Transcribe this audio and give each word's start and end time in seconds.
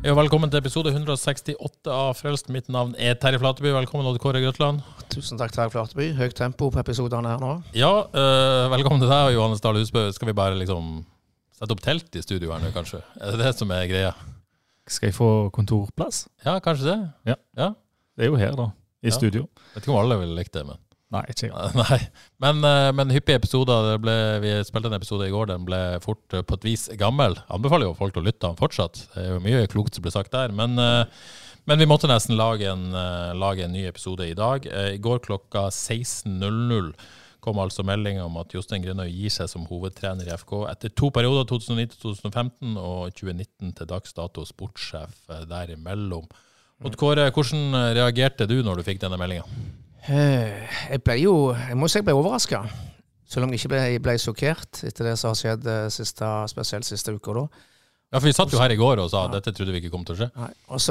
Ja, 0.00 0.14
velkommen 0.16 0.48
til 0.48 0.62
episode 0.62 0.90
168 0.94 1.90
av 1.92 2.14
Frelst. 2.16 2.48
Mitt 2.52 2.70
navn 2.72 2.94
er 2.96 3.18
Terje 3.20 3.40
Flateby. 3.42 3.68
Velkommen, 3.74 4.06
Odd 4.08 4.16
Kåre 4.22 4.40
Grøtland. 4.40 4.80
Tusen 5.12 5.36
takk, 5.40 5.52
Terje 5.52 5.72
Flateby. 5.74 6.06
Høyt 6.16 6.36
tempo 6.38 6.70
på 6.72 6.80
episodene 6.80 7.28
her 7.34 7.42
nå. 7.42 7.50
Ja, 7.76 7.90
øh, 8.08 8.70
velkommen 8.72 9.02
til 9.02 9.10
deg 9.12 9.28
og 9.28 9.34
Johannes 9.36 9.60
Dahl 9.64 9.76
Husbø. 9.76 10.06
Skal 10.16 10.30
vi 10.30 10.36
bare 10.38 10.56
liksom 10.56 11.02
sette 11.58 11.76
opp 11.76 11.82
telt 11.84 12.16
i 12.16 12.22
studio 12.24 12.54
her 12.54 12.64
nå, 12.64 12.72
kanskje? 12.74 13.02
Er 13.20 13.34
det 13.36 13.42
det 13.44 13.52
som 13.58 13.72
er 13.76 13.84
greia? 13.92 14.14
Skal 14.90 15.10
jeg 15.10 15.18
få 15.18 15.30
kontorplass? 15.54 16.24
Ja, 16.46 16.56
kanskje 16.64 16.88
det? 16.94 16.98
Ja. 17.34 17.68
Det 18.16 18.24
er 18.24 18.32
jo 18.32 18.40
her, 18.40 18.56
da. 18.56 18.70
I 19.04 19.08
Ja. 19.12 19.16
studio. 19.18 19.48
Vet 19.74 19.84
ikke 19.84 19.92
om 19.92 20.00
alle 20.00 20.16
ville 20.20 20.34
likt 20.40 20.52
det, 20.56 20.64
men 20.66 20.80
Nei, 21.10 21.24
ikke 21.32 21.48
jeg. 21.48 21.74
Nei. 21.80 22.00
Men, 22.42 22.62
eh, 22.66 22.88
men 22.94 23.12
hyppige 23.14 23.40
episoder. 23.40 23.96
Ble, 24.02 24.16
vi 24.44 24.54
spilte 24.66 24.90
en 24.90 24.98
episode 24.98 25.26
i 25.26 25.34
går, 25.34 25.48
den 25.50 25.66
ble 25.66 25.80
fort 26.04 26.36
eh, 26.36 26.44
på 26.46 26.58
et 26.58 26.66
vis 26.68 26.86
gammel. 27.00 27.34
Anbefaler 27.50 27.90
jo 27.90 27.96
folk 27.98 28.18
å 28.18 28.24
lytte 28.24 28.46
den 28.46 28.58
fortsatt. 28.60 29.06
Det 29.14 29.24
er 29.24 29.32
jo 29.34 29.40
mye 29.44 29.70
klokt 29.70 29.98
som 29.98 30.06
ble 30.06 30.14
sagt 30.14 30.34
der. 30.36 30.54
Men, 30.54 30.78
eh, 30.78 31.24
men 31.68 31.82
vi 31.82 31.88
måtte 31.90 32.10
nesten 32.10 32.38
lage 32.38 32.66
en, 32.70 32.86
lage 33.36 33.66
en 33.66 33.74
ny 33.74 33.84
episode 33.86 34.24
i 34.26 34.34
dag. 34.34 34.64
I 34.64 34.98
går 35.02 35.20
klokka 35.26 35.66
16.00 35.68 36.94
kom 37.44 37.60
altså 37.62 37.84
melding 37.86 38.18
om 38.20 38.38
at 38.40 38.52
Jostein 38.52 38.82
Grønøy 38.82 39.06
gir 39.08 39.32
seg 39.32 39.48
som 39.48 39.68
hovedtrener 39.68 40.26
i 40.26 40.34
FK 40.40 40.54
etter 40.72 40.92
to 40.96 41.12
perioder, 41.14 41.46
2009-2015 41.52 42.74
og 42.80 43.12
2019 43.12 43.76
til 43.76 43.90
dags 43.92 44.16
dato 44.16 44.44
sportssjef 44.48 45.30
derimellom. 45.52 46.26
Kåre, 46.98 47.28
hvordan 47.30 47.76
reagerte 47.94 48.48
du 48.50 48.58
når 48.66 48.80
du 48.80 48.88
fikk 48.88 49.04
denne 49.04 49.20
meldinga? 49.20 49.46
Eh, 50.08 50.68
Jeg 50.90 51.02
ble 51.04 51.16
jo 51.20 51.32
Jeg 51.52 51.76
må 51.76 51.88
si 51.90 51.98
jeg 51.98 52.06
ble 52.06 52.14
overraska. 52.16 52.62
Selv 53.30 53.44
om 53.46 53.52
jeg 53.52 53.60
ikke 53.60 53.70
ble, 53.74 53.80
jeg 53.94 54.02
ble 54.02 54.14
sjokkert 54.18 54.80
etter 54.88 55.06
det 55.06 55.16
som 55.20 55.30
har 55.30 55.38
skjedd 55.38 55.66
eh, 55.70 55.88
siste, 55.94 56.26
spesielt 56.50 56.86
siste 56.88 57.12
uka. 57.14 57.34
da. 57.36 57.44
Ja, 58.10 58.18
for 58.18 58.26
Vi 58.26 58.32
satt 58.34 58.50
jo 58.50 58.58
her 58.58 58.72
i 58.74 58.78
går 58.80 58.98
og 59.04 59.10
sa 59.12 59.28
at 59.28 59.36
dette 59.36 59.52
trodde 59.54 59.70
vi 59.70 59.78
ikke 59.84 59.92
kom 59.92 60.02
til 60.04 60.16
å 60.16 60.18
skje. 60.18 60.26
Nei. 60.34 60.50
Og 60.74 60.82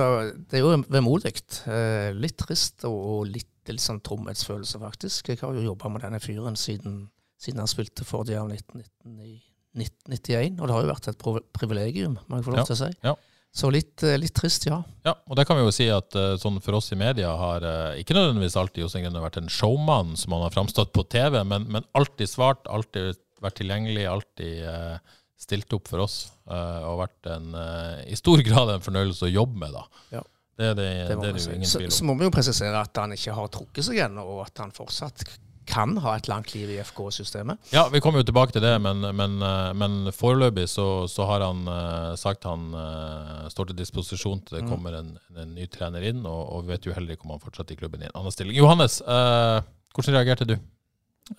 Det 0.47 0.55
er 0.55 0.61
jo 0.63 0.69
vemodig. 0.87 1.33
Eh, 1.67 2.13
Litt 2.15 2.37
trist 2.39 2.85
og, 2.87 3.25
litt, 3.27 3.49
litt 3.67 3.83
sånn 3.83 3.99
tomhetsfølelse, 3.99 4.79
faktisk. 4.79 5.33
Jeg 5.33 5.41
har 5.43 5.51
jo 5.57 5.65
jobba 5.67 5.91
med 5.91 6.05
denne 6.05 6.21
fyren 6.23 6.55
siden, 6.55 7.09
siden 7.39 7.59
han 7.59 7.67
spilte 7.67 8.05
for 8.07 8.23
de 8.23 8.37
av 8.39 8.47
1991. 8.47 10.61
Og 10.61 10.63
det 10.69 10.73
har 10.77 10.85
jo 10.85 10.93
vært 10.93 11.11
et 11.11 11.27
privilegium, 11.59 12.15
må 12.29 12.39
jeg 12.39 12.47
få 12.47 12.55
lov 12.55 12.63
til 12.71 12.77
å 12.77 12.81
si. 12.85 12.91
Ja. 13.03 13.11
ja. 13.11 13.17
Så 13.55 13.71
litt, 13.73 14.03
eh, 14.05 14.17
litt 14.21 14.35
trist, 14.37 14.67
ja. 14.69 14.77
Ja, 15.03 15.15
og 15.25 15.35
det 15.39 15.47
kan 15.49 15.57
vi 15.57 15.63
jo 15.65 15.73
si 15.73 15.87
at 15.91 16.15
eh, 16.15 16.35
sånn 16.39 16.59
for 16.61 16.77
oss 16.77 16.91
i 16.93 16.97
media 16.99 17.31
har 17.35 17.65
eh, 17.65 18.01
ikke 18.03 18.13
nødvendigvis 18.15 18.57
alltid 18.61 18.83
Jostein 18.85 19.07
Grønne 19.07 19.23
vært 19.23 19.39
en 19.41 19.49
showman 19.49 20.13
som 20.19 20.35
han 20.37 20.45
har 20.45 20.53
framstått 20.53 20.93
på 20.93 21.05
TV, 21.09 21.41
men, 21.43 21.65
men 21.73 21.87
alltid 21.97 22.29
svart, 22.29 22.69
alltid 22.69 23.17
vært 23.41 23.57
tilgjengelig, 23.61 24.05
alltid 24.11 24.67
eh, 24.69 25.15
stilt 25.39 25.73
opp 25.73 25.89
for 25.89 26.05
oss. 26.05 26.19
eh, 26.51 26.81
og 26.85 27.01
vært 27.01 27.31
en, 27.33 27.49
eh, 27.55 28.03
i 28.13 28.19
stor 28.19 28.43
grad 28.47 28.75
en 28.75 28.85
fornøyelse 28.85 29.25
å 29.27 29.33
jobbe 29.33 29.63
med, 29.65 29.75
da. 29.75 30.05
Ja. 30.19 30.23
Det 30.59 30.73
det, 30.75 30.87
Det 31.07 31.15
det, 31.15 31.27
er 31.29 31.37
det 31.37 31.43
jo 31.45 31.53
ingen 31.55 31.69
tvil 31.71 31.85
om. 31.87 31.91
så 31.91 31.97
så, 32.01 32.05
må 32.05 32.17
vi 32.19 32.25
jo 32.27 32.31
presisere 32.35 32.81
at 32.83 32.97
han 32.99 33.15
ikke 33.15 33.35
har 33.37 33.47
trukket 33.53 33.85
seg 33.87 34.01
ennå, 34.09 34.25
og 34.27 34.41
at 34.43 34.59
han 34.59 34.73
fortsatt 34.75 35.23
kan 35.69 35.93
ha 36.03 36.15
et 36.17 36.27
langt 36.31 36.51
liv 36.55 36.71
i 36.73 36.79
FK-systemet. 36.81 37.59
Ja, 37.75 37.83
vi 37.93 38.01
kommer 38.01 38.23
jo 38.23 38.27
tilbake 38.29 38.55
til 38.55 38.63
det, 38.65 38.73
men, 38.81 39.05
men, 39.15 39.37
eh, 39.45 39.69
men 39.77 40.09
foreløpig 40.15 40.65
så, 40.71 40.87
så 41.11 41.27
har 41.29 41.45
han 41.45 41.61
eh, 41.69 42.15
sagt 42.19 42.47
han 42.49 42.73
eh, 42.73 43.45
står 43.53 43.69
til 43.71 43.79
disposisjon 43.83 44.41
til 44.47 44.57
det 44.59 44.63
Mm. 44.65 44.69
kommer 44.73 44.97
en, 44.99 45.13
en 45.37 45.53
ny 45.55 45.65
trener 45.71 46.03
inn, 46.09 46.25
og, 46.25 46.41
og 46.55 46.65
vi 46.65 46.73
vet 46.73 46.89
jo 46.89 46.93
heller 46.97 47.15
ikke 47.15 47.29
om 47.29 47.35
han 47.37 47.43
fortsetter 47.45 47.77
i 47.77 47.79
klubben 47.79 48.01
i 48.03 48.09
en 48.09 48.17
annen 48.19 48.33
stilling. 48.35 48.57
Johannes, 48.57 48.99
eh, 49.01 49.61
hvordan 49.95 50.17
reagerte 50.17 50.49
du? 50.49 50.55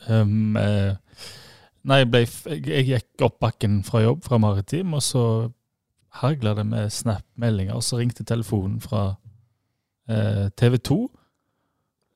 Um, 0.08 0.56
eh, 0.56 0.94
nei, 1.82 1.98
jeg, 2.04 2.10
ble, 2.12 2.20
jeg, 2.24 2.62
jeg 2.70 2.86
gikk 2.92 3.24
opp 3.26 3.41
bakken 3.42 3.80
fra 3.86 4.04
jobb, 4.04 4.22
fra 4.26 4.38
Maritim, 4.38 4.94
og 4.94 5.02
så 5.02 5.24
hagla 6.20 6.54
det 6.58 6.66
med 6.66 6.91
Snap-meldinger. 6.94 7.74
Og 7.78 7.82
så 7.86 7.98
ringte 8.00 8.24
telefonen 8.26 8.80
fra 8.82 9.16
eh, 10.10 10.48
TV 10.58 10.78
2. 10.91 10.98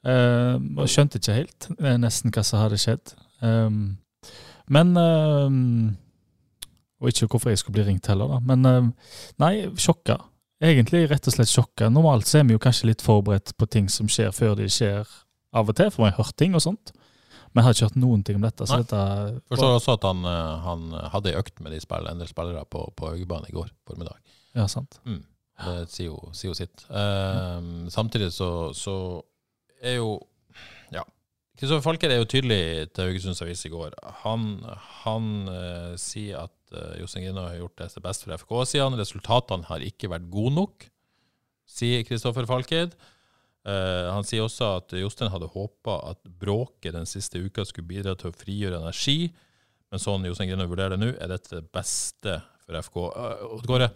Eh, 0.05 0.57
og 0.77 0.89
skjønte 0.91 1.21
ikke 1.21 1.39
helt 1.39 1.69
eh, 1.79 1.97
nesten 2.01 2.33
hva 2.35 2.45
som 2.45 2.61
hadde 2.61 2.81
skjedd. 2.81 3.15
Um, 3.41 3.97
men 4.73 4.95
um, 4.97 5.97
Og 7.01 7.11
ikke 7.11 7.29
hvorfor 7.35 7.53
jeg 7.53 7.61
skulle 7.61 7.79
bli 7.79 7.87
ringt 7.89 8.09
heller, 8.09 8.31
da. 8.37 8.41
Men 8.45 8.69
um, 8.69 8.91
nei, 9.41 9.55
sjokka. 9.81 10.19
Egentlig 10.65 11.05
rett 11.11 11.29
og 11.29 11.37
slett 11.37 11.51
sjokka. 11.51 11.91
Normalt 11.93 12.29
så 12.29 12.41
er 12.41 12.49
vi 12.49 12.57
jo 12.57 12.63
kanskje 12.63 12.93
litt 12.93 13.05
forberedt 13.05 13.53
på 13.61 13.69
ting 13.69 13.91
som 13.93 14.09
skjer 14.09 14.33
før 14.33 14.55
de 14.61 14.69
skjer 14.73 15.09
av 15.55 15.69
og 15.71 15.77
til, 15.79 15.91
for 15.93 16.05
vi 16.05 16.13
har 16.13 16.21
hørt 16.21 16.37
ting 16.41 16.57
og 16.57 16.65
sånt. 16.65 16.95
Men 17.53 17.63
jeg 17.63 17.67
har 17.67 17.77
ikke 17.77 17.89
hørt 17.89 18.01
noen 18.03 18.23
ting 18.27 18.39
om 18.39 18.47
dette. 18.47 18.67
Så 18.67 18.81
dette 18.83 19.03
Forstår 19.53 19.77
også 19.77 19.95
at 19.99 20.07
han, 20.09 20.25
eh, 20.27 20.65
han 20.65 20.89
hadde 21.13 21.31
ei 21.31 21.39
økt 21.39 21.61
med 21.63 21.75
de 21.75 21.79
spill, 21.83 22.09
en 22.11 22.23
del 22.23 22.31
spillere 22.31 22.65
på, 22.67 22.83
på 22.99 23.13
Haugebanen 23.13 23.51
i 23.51 23.55
går 23.55 23.69
formiddag. 23.87 24.19
Ja, 24.59 24.67
sant. 24.71 24.99
Mm. 25.07 25.21
Det 25.61 25.85
sier 25.93 26.09
jo, 26.09 26.33
sier 26.35 26.51
jo 26.51 26.57
sitt. 26.59 26.83
Eh, 26.91 27.69
samtidig 27.95 28.33
så, 28.35 28.49
så 28.75 28.97
er 29.85 29.99
jo 30.01 30.15
Ja. 30.95 31.05
Kristoffer 31.55 31.85
Falker 31.85 32.11
er 32.11 32.19
jo 32.19 32.27
tydelig 32.27 32.91
til 32.93 33.09
Haugesunds 33.09 33.43
Avis 33.45 33.65
i 33.67 33.71
går. 33.71 33.95
Han, 34.25 34.65
han 35.05 35.29
uh, 35.47 35.95
sier 36.01 36.43
at 36.49 36.75
uh, 36.75 36.97
Jostein 36.99 37.29
Grina 37.29 37.47
har 37.47 37.61
gjort 37.61 37.77
det 37.77 37.87
beste 37.87 38.03
best 38.03 38.27
for 38.27 38.35
FK, 38.35 38.55
sier 38.67 38.89
han. 38.89 38.99
Resultatene 38.99 39.69
har 39.69 39.85
ikke 39.87 40.11
vært 40.11 40.27
gode 40.33 40.55
nok, 40.57 40.87
sier 41.71 42.03
Kristoffer 42.09 42.49
Falked. 42.51 42.97
Uh, 43.65 44.11
han 44.11 44.27
sier 44.27 44.43
også 44.45 44.73
at 44.81 44.97
Jostein 44.99 45.31
hadde 45.33 45.53
håpa 45.55 46.01
at 46.11 46.21
bråket 46.27 46.97
den 46.99 47.07
siste 47.09 47.41
uka 47.41 47.65
skulle 47.65 47.89
bidra 47.89 48.17
til 48.19 48.33
å 48.33 48.37
frigjøre 48.37 48.83
energi, 48.83 49.31
men 49.95 50.03
sånn 50.03 50.27
Jostein 50.27 50.51
Grina 50.51 50.67
vurderer 50.67 50.99
det 50.99 51.05
nå, 51.05 51.13
er 51.15 51.31
dette 51.31 51.61
det 51.61 51.71
beste 51.73 52.41
for 52.67 52.81
FK. 52.81 53.01
Uh, 53.15 53.55
Odd 53.57 53.67
Kåre, 53.69 53.89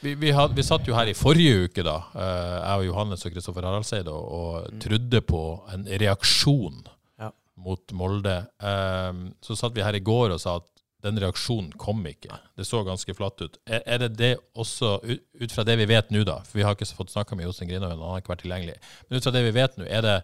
vi, 0.00 0.14
vi, 0.20 0.30
had, 0.36 0.52
vi 0.56 0.64
satt 0.66 0.86
jo 0.88 0.94
her 0.96 1.08
i 1.10 1.16
forrige 1.16 1.66
uke, 1.66 1.82
da, 1.86 1.96
eh, 2.14 2.56
jeg 2.60 2.82
og 2.82 2.86
Johannes 2.90 3.24
og 3.26 3.32
Kristoffer 3.32 3.64
Haraldseid, 3.64 4.08
og, 4.12 4.26
og 4.36 4.80
trodde 4.82 5.22
på 5.24 5.42
en 5.72 5.86
reaksjon 5.88 6.82
Ja. 7.18 7.30
mot 7.56 7.92
Molde. 7.96 8.36
Eh, 8.60 9.12
så 9.42 9.56
satt 9.56 9.74
vi 9.74 9.82
her 9.86 9.96
i 9.96 10.04
går 10.04 10.34
og 10.36 10.42
sa 10.42 10.58
at 10.60 10.68
den 11.06 11.18
reaksjonen 11.22 11.72
kom 11.80 12.04
ikke. 12.08 12.36
Det 12.58 12.66
så 12.68 12.82
ganske 12.86 13.14
flatt 13.16 13.40
ut. 13.40 13.56
Er, 13.66 13.82
er 13.86 14.04
det 14.04 14.10
det 14.20 14.30
også, 14.58 14.96
ut, 15.04 15.24
ut 15.40 15.52
fra 15.56 15.64
det 15.68 15.76
vi 15.80 15.88
vet 15.90 16.12
nå, 16.12 16.22
da, 16.28 16.40
for 16.44 16.60
vi 16.60 16.64
har 16.66 16.76
ikke 16.76 16.88
fått 16.98 17.12
snakka 17.14 17.36
med 17.38 17.46
Jostein 17.48 17.72
Grinhaug, 17.72 17.96
han 17.96 18.04
har 18.14 18.22
ikke 18.22 18.34
vært 18.34 18.44
tilgjengelig, 18.44 18.76
men 19.08 19.16
ut 19.18 19.26
fra 19.28 19.34
det 19.36 19.44
vi 19.48 19.56
vet 19.56 19.76
nå, 19.80 19.88
er 19.88 20.04
det, 20.06 20.16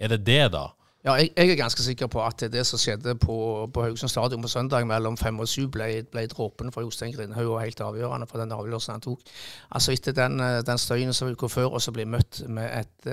er 0.00 0.14
det 0.14 0.20
det, 0.26 0.42
da? 0.58 0.66
Ja, 1.00 1.14
jeg, 1.16 1.30
jeg 1.32 1.50
er 1.54 1.56
ganske 1.56 1.82
sikker 1.82 2.10
på 2.12 2.20
at 2.20 2.42
det 2.52 2.60
som 2.68 2.80
skjedde 2.80 3.14
på, 3.16 3.34
på 3.72 3.84
Haugesund 3.86 4.12
stadion 4.12 4.42
på 4.44 4.50
søndag 4.52 4.84
mellom 4.84 5.16
fem 5.16 5.38
og 5.40 5.48
syv, 5.48 5.70
ble, 5.72 5.86
ble 6.12 6.26
dråpen 6.28 6.72
for 6.74 6.84
Jostein 6.84 7.14
Grindhaug 7.14 7.54
og 7.54 7.62
helt 7.62 7.80
avgjørende 7.80 8.28
for 8.28 8.42
den 8.42 8.52
avgjørelsen 8.52 8.98
han 8.98 9.04
tok. 9.06 9.24
Altså 9.72 9.94
Etter 9.94 10.16
den, 10.18 10.36
eh, 10.44 10.58
den 10.66 10.82
støyen 10.82 11.16
som 11.16 11.32
går 11.32 11.52
før, 11.52 11.70
og 11.78 11.80
så 11.80 11.94
bli 11.96 12.04
møtt 12.04 12.42
med 12.52 12.68
et, 12.82 13.08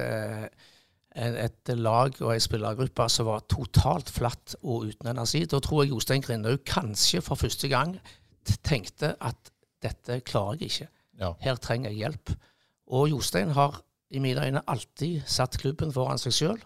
et, 1.15 1.39
et 1.47 1.73
lag 1.79 2.19
og 2.19 2.33
ei 2.35 2.43
spillergruppe 2.43 3.07
som 3.13 3.31
var 3.31 3.47
totalt 3.47 4.11
flatt 4.11 4.57
og 4.63 4.89
uten 4.91 5.13
energi, 5.15 5.45
da 5.47 5.63
tror 5.63 5.85
jeg 5.85 5.95
Jostein 5.95 6.27
Grindhaug 6.27 6.67
kanskje 6.67 7.23
for 7.23 7.39
første 7.39 7.71
gang 7.71 7.95
tenkte 8.67 9.15
at 9.23 9.51
dette 9.83 10.21
klarer 10.27 10.59
jeg 10.59 10.73
ikke. 10.73 10.93
Ja. 11.21 11.33
Her 11.39 11.55
trenger 11.61 11.93
jeg 11.93 12.03
hjelp. 12.03 12.39
Og 12.91 13.09
Jostein 13.15 13.55
har 13.55 13.79
i 14.11 14.19
mine 14.23 14.43
øyne 14.43 14.61
alltid 14.67 15.21
satt 15.27 15.55
klubben 15.59 15.91
foran 15.93 16.19
seg 16.19 16.35
sjøl. 16.35 16.59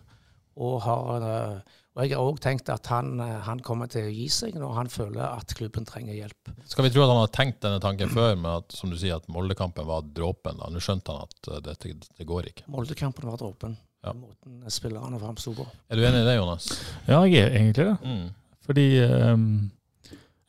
Og, 0.57 0.81
har, 0.83 1.23
eh, 1.23 1.77
og 1.95 2.01
jeg 2.03 2.15
har 2.15 2.25
òg 2.27 2.39
tenkt 2.43 2.69
at 2.73 2.87
han, 2.91 3.13
eh, 3.23 3.37
han 3.45 3.61
kommer 3.63 3.87
til 3.91 4.09
å 4.09 4.11
gi 4.11 4.27
seg 4.31 4.57
når 4.59 4.73
han 4.75 4.89
føler 4.91 5.21
at 5.23 5.53
klubben 5.57 5.85
trenger 5.87 6.17
hjelp. 6.17 6.51
Skal 6.67 6.85
vi 6.87 6.91
tro 6.91 7.05
at 7.05 7.13
han 7.13 7.21
har 7.21 7.31
tenkt 7.35 7.61
denne 7.63 7.79
tanken 7.83 8.11
før, 8.11 8.35
men 8.35 8.49
at 8.57 8.75
som 8.75 8.91
du 8.91 8.97
sier, 8.99 9.15
at 9.21 9.29
Moldekampen 9.31 9.87
var 9.87 10.03
dråpen? 10.03 10.59
da? 10.59 10.67
Nå 10.71 10.83
skjønte 10.83 11.15
han 11.15 11.29
at 11.29 11.51
eh, 11.51 11.61
dette 11.69 11.93
det 12.19 12.27
går 12.27 12.51
ikke. 12.51 12.67
Moldekampen 12.73 13.31
var 13.31 13.39
dråpen. 13.39 13.77
Ja. 14.03 14.15
Måten 14.17 14.63
spillerne 14.73 15.19
framsto 15.21 15.53
på. 15.55 15.67
Er 15.91 15.99
du 15.99 16.05
enig 16.07 16.23
i 16.23 16.27
det, 16.27 16.35
Jonas? 16.39 16.71
Ja, 17.05 17.21
jeg 17.29 17.45
er 17.45 17.55
egentlig 17.59 17.85
det. 17.85 17.97
Mm. 18.01 18.29
Fordi 18.65 18.85
um, 19.05 19.43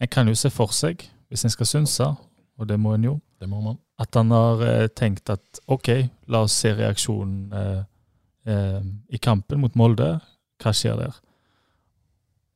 en 0.00 0.08
kan 0.08 0.28
jo 0.28 0.34
se 0.38 0.49
for 0.52 0.72
seg, 0.72 1.04
hvis 1.28 1.44
en 1.44 1.52
skal 1.52 1.69
synse, 1.69 2.06
og 2.58 2.69
det 2.69 2.78
må 2.81 2.94
en 2.96 3.04
jo, 3.04 3.14
Det 3.40 3.49
må 3.50 3.60
man. 3.60 3.76
at 3.99 4.14
han 4.14 4.31
har 4.31 4.88
tenkt 4.96 5.28
at 5.31 5.60
OK, 5.66 5.88
la 6.32 6.43
oss 6.46 6.56
se 6.62 6.72
reaksjonen 6.78 7.52
eh, 7.52 7.82
eh, 8.46 8.80
i 9.10 9.18
kampen 9.18 9.60
mot 9.60 9.74
Molde. 9.78 10.20
Hva 10.62 10.72
skjer 10.74 10.96
der? 11.00 11.20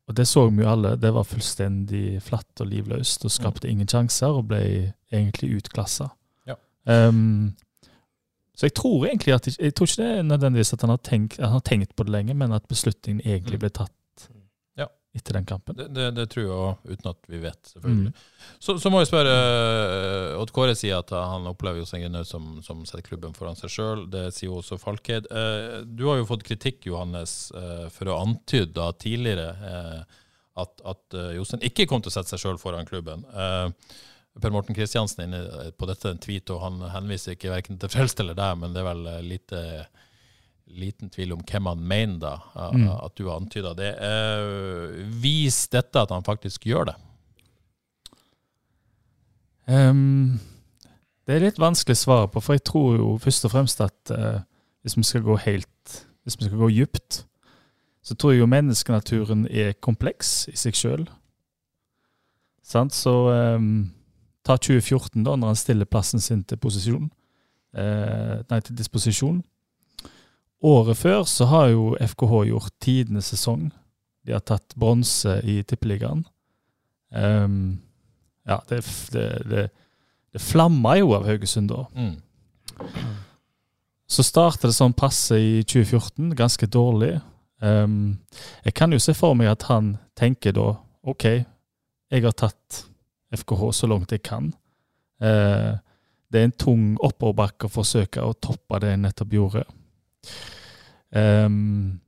Og 0.07 0.15
det 0.15 0.29
så 0.31 0.45
vi 0.51 0.63
jo 0.63 0.69
alle. 0.71 0.95
Det 1.03 1.11
var 1.15 1.27
fullstendig 1.27 2.21
flatt 2.23 2.61
og 2.63 2.69
livløst 2.71 3.25
og 3.27 3.33
skapte 3.35 3.69
ingen 3.69 3.89
sjanser 3.91 4.37
og 4.39 4.47
ble 4.53 4.93
egentlig 5.13 5.57
utklassa. 5.59 6.13
Ja. 6.47 6.55
Um, 6.87 7.57
så 8.57 8.69
jeg 8.69 8.75
tror 8.79 9.07
egentlig 9.09 9.35
at 9.35 9.49
Jeg 9.59 9.75
tror 9.75 9.87
ikke 9.91 10.03
det 10.03 10.19
er 10.19 10.23
nødvendigvis 10.23 10.73
at 10.73 10.81
han 10.81 10.91
har 10.95 11.03
tenkt, 11.05 11.41
han 11.43 11.51
har 11.59 11.61
tenkt 11.67 11.97
på 11.97 12.05
det 12.07 12.13
lenge, 12.15 12.35
men 12.35 12.53
at 12.53 12.69
beslutningen 12.69 13.21
egentlig 13.27 13.59
Mm. 13.59 13.65
ble 13.67 13.69
tatt. 13.71 13.93
Etter 15.17 15.39
den 15.39 15.47
kampen. 15.49 15.77
Det, 15.79 15.87
det, 15.97 16.11
det 16.17 16.27
tror 16.33 16.45
jeg 16.45 16.53
òg, 16.55 16.91
uten 16.93 17.11
at 17.11 17.31
vi 17.33 17.41
vet, 17.43 17.71
selvfølgelig. 17.73 18.13
Mm. 18.13 18.53
Så, 18.67 18.77
så 18.83 18.93
må 18.93 19.01
jeg 19.01 19.09
spørre 19.09 19.33
uh, 19.33 20.41
Odd 20.43 20.53
Kåre 20.55 20.75
sier 20.77 21.01
at 21.01 21.15
han 21.17 21.49
opplever 21.49 21.81
Jostein 21.81 22.05
Grinaud 22.05 22.29
som, 22.29 22.59
som 22.67 22.85
setter 22.89 23.07
klubben 23.07 23.35
foran 23.37 23.57
seg 23.59 23.73
sjøl. 23.73 24.05
Det 24.13 24.29
sier 24.37 24.53
også 24.53 24.79
Falkeid. 24.81 25.31
Eh, 25.33 25.81
du 25.87 26.05
har 26.11 26.21
jo 26.21 26.29
fått 26.29 26.45
kritikk, 26.47 26.85
Johannes, 26.91 27.51
eh, 27.57 27.87
for 27.95 28.13
å 28.13 28.19
antyde 28.23 28.91
tidligere 29.03 29.49
eh, 29.71 30.21
at, 30.63 30.85
at 30.85 31.17
eh, 31.17 31.33
Jostein 31.37 31.65
ikke 31.67 31.89
kom 31.89 32.05
til 32.05 32.13
å 32.13 32.17
sette 32.17 32.35
seg 32.35 32.45
sjøl 32.45 32.61
foran 32.61 32.89
klubben. 32.89 33.25
Eh, 33.33 33.97
Per 34.37 34.53
Morten 34.53 34.77
Kristiansen 34.77 35.23
er 35.23 35.29
inne 35.31 35.71
på 35.81 35.89
dette 35.89 36.11
en 36.13 36.21
tweet, 36.21 36.51
og 36.53 36.61
han 36.61 36.83
henviser 36.93 37.37
ikke 37.37 37.55
verken 37.55 37.79
til 37.81 37.93
Frelst 37.93 38.21
eller 38.21 38.37
deg, 38.37 38.59
men 38.61 38.75
det 38.75 38.83
er 38.83 38.89
vel 38.91 39.07
eh, 39.09 39.23
lite, 39.25 39.63
liten 40.67 41.11
tvil 41.11 41.33
om 41.37 41.43
hvem 41.47 41.67
han 41.71 41.79
mener, 41.79 42.19
da, 42.19 42.71
Mm. 42.73 42.89
at 42.89 43.15
du 43.17 43.29
har 43.29 43.41
antyda 43.41 43.75
det. 43.77 43.93
Eh, 44.03 45.07
vis 45.23 45.69
dette 45.69 46.01
at 46.01 46.11
han 46.11 46.25
faktisk 46.25 46.67
gjør 46.67 46.85
det. 46.91 46.97
Um, 49.69 50.39
det 51.27 51.35
er 51.35 51.41
litt 51.49 51.59
vanskelig 51.59 51.97
å 51.97 52.03
svare 52.05 52.29
på, 52.31 52.41
for 52.41 52.55
jeg 52.55 52.65
tror 52.69 52.97
jo 53.01 53.07
først 53.19 53.49
og 53.49 53.51
fremst 53.51 53.81
at 53.83 54.13
uh, 54.15 54.41
hvis 54.87 54.97
vi 54.97 55.03
skal 55.03 55.25
gå 55.27 55.37
helt 55.43 56.03
Hvis 56.23 56.39
vi 56.39 56.45
skal 56.45 56.59
gå 56.59 56.69
djupt, 56.75 57.25
så 58.03 58.15
tror 58.15 58.33
jeg 58.33 58.41
jo 58.41 58.47
menneskenaturen 58.51 59.47
er 59.47 59.77
kompleks 59.79 60.49
i 60.51 60.57
seg 60.59 60.75
sjøl. 60.75 61.05
Så 62.67 63.13
um, 63.55 63.93
ta 64.43 64.57
2014, 64.57 65.23
da, 65.23 65.37
når 65.37 65.53
han 65.53 65.59
stiller 65.61 65.87
plassen 65.87 66.21
sin 66.21 66.43
til 66.43 66.59
posisjon. 66.59 67.07
Eh, 67.77 68.43
nei, 68.51 68.59
til 68.61 68.75
disposisjon. 68.75 69.45
Året 70.65 70.97
før 70.97 71.25
så 71.29 71.49
har 71.51 71.69
jo 71.73 71.91
FKH 72.01 72.39
gjort 72.49 72.73
tidenes 72.81 73.29
sesong. 73.33 73.69
De 74.27 74.33
har 74.35 74.45
tatt 74.45 74.75
bronse 74.79 75.39
i 75.45 75.61
Tippeligaen. 75.63 76.25
Um, 77.13 77.79
ja, 78.47 78.61
det, 78.69 78.81
det, 79.13 79.27
det, 79.51 79.69
det 80.33 80.43
flammer 80.43 81.01
jo 81.01 81.13
av 81.17 81.27
Haugesund 81.29 81.71
da. 81.71 81.85
Mm. 81.95 82.17
Så 84.07 84.25
starta 84.27 84.69
det 84.71 84.77
sånn 84.77 84.97
passe 84.97 85.39
i 85.39 85.63
2014, 85.67 86.33
ganske 86.39 86.69
dårlig. 86.71 87.17
Um, 87.63 88.19
jeg 88.65 88.77
kan 88.77 88.93
jo 88.93 89.01
se 89.03 89.15
for 89.17 89.37
meg 89.39 89.51
at 89.53 89.67
han 89.71 89.97
tenker 90.19 90.55
da 90.57 90.75
OK, 91.07 91.25
jeg 92.13 92.23
har 92.23 92.35
tatt 92.37 92.85
FKH 93.35 93.71
så 93.75 93.89
langt 93.91 94.13
jeg 94.15 94.25
kan. 94.27 94.51
Uh, 95.23 95.79
det 96.33 96.41
er 96.41 96.49
en 96.49 96.59
tung 96.59 96.87
oppoverbakke 96.99 97.69
å 97.69 97.73
forsøke 97.73 98.23
å 98.23 98.35
toppe 98.35 98.81
det 98.83 98.95
jeg 98.95 99.03
nettopp 99.03 99.35
gjorde. 99.37 99.65
Ehm, 101.17 102.01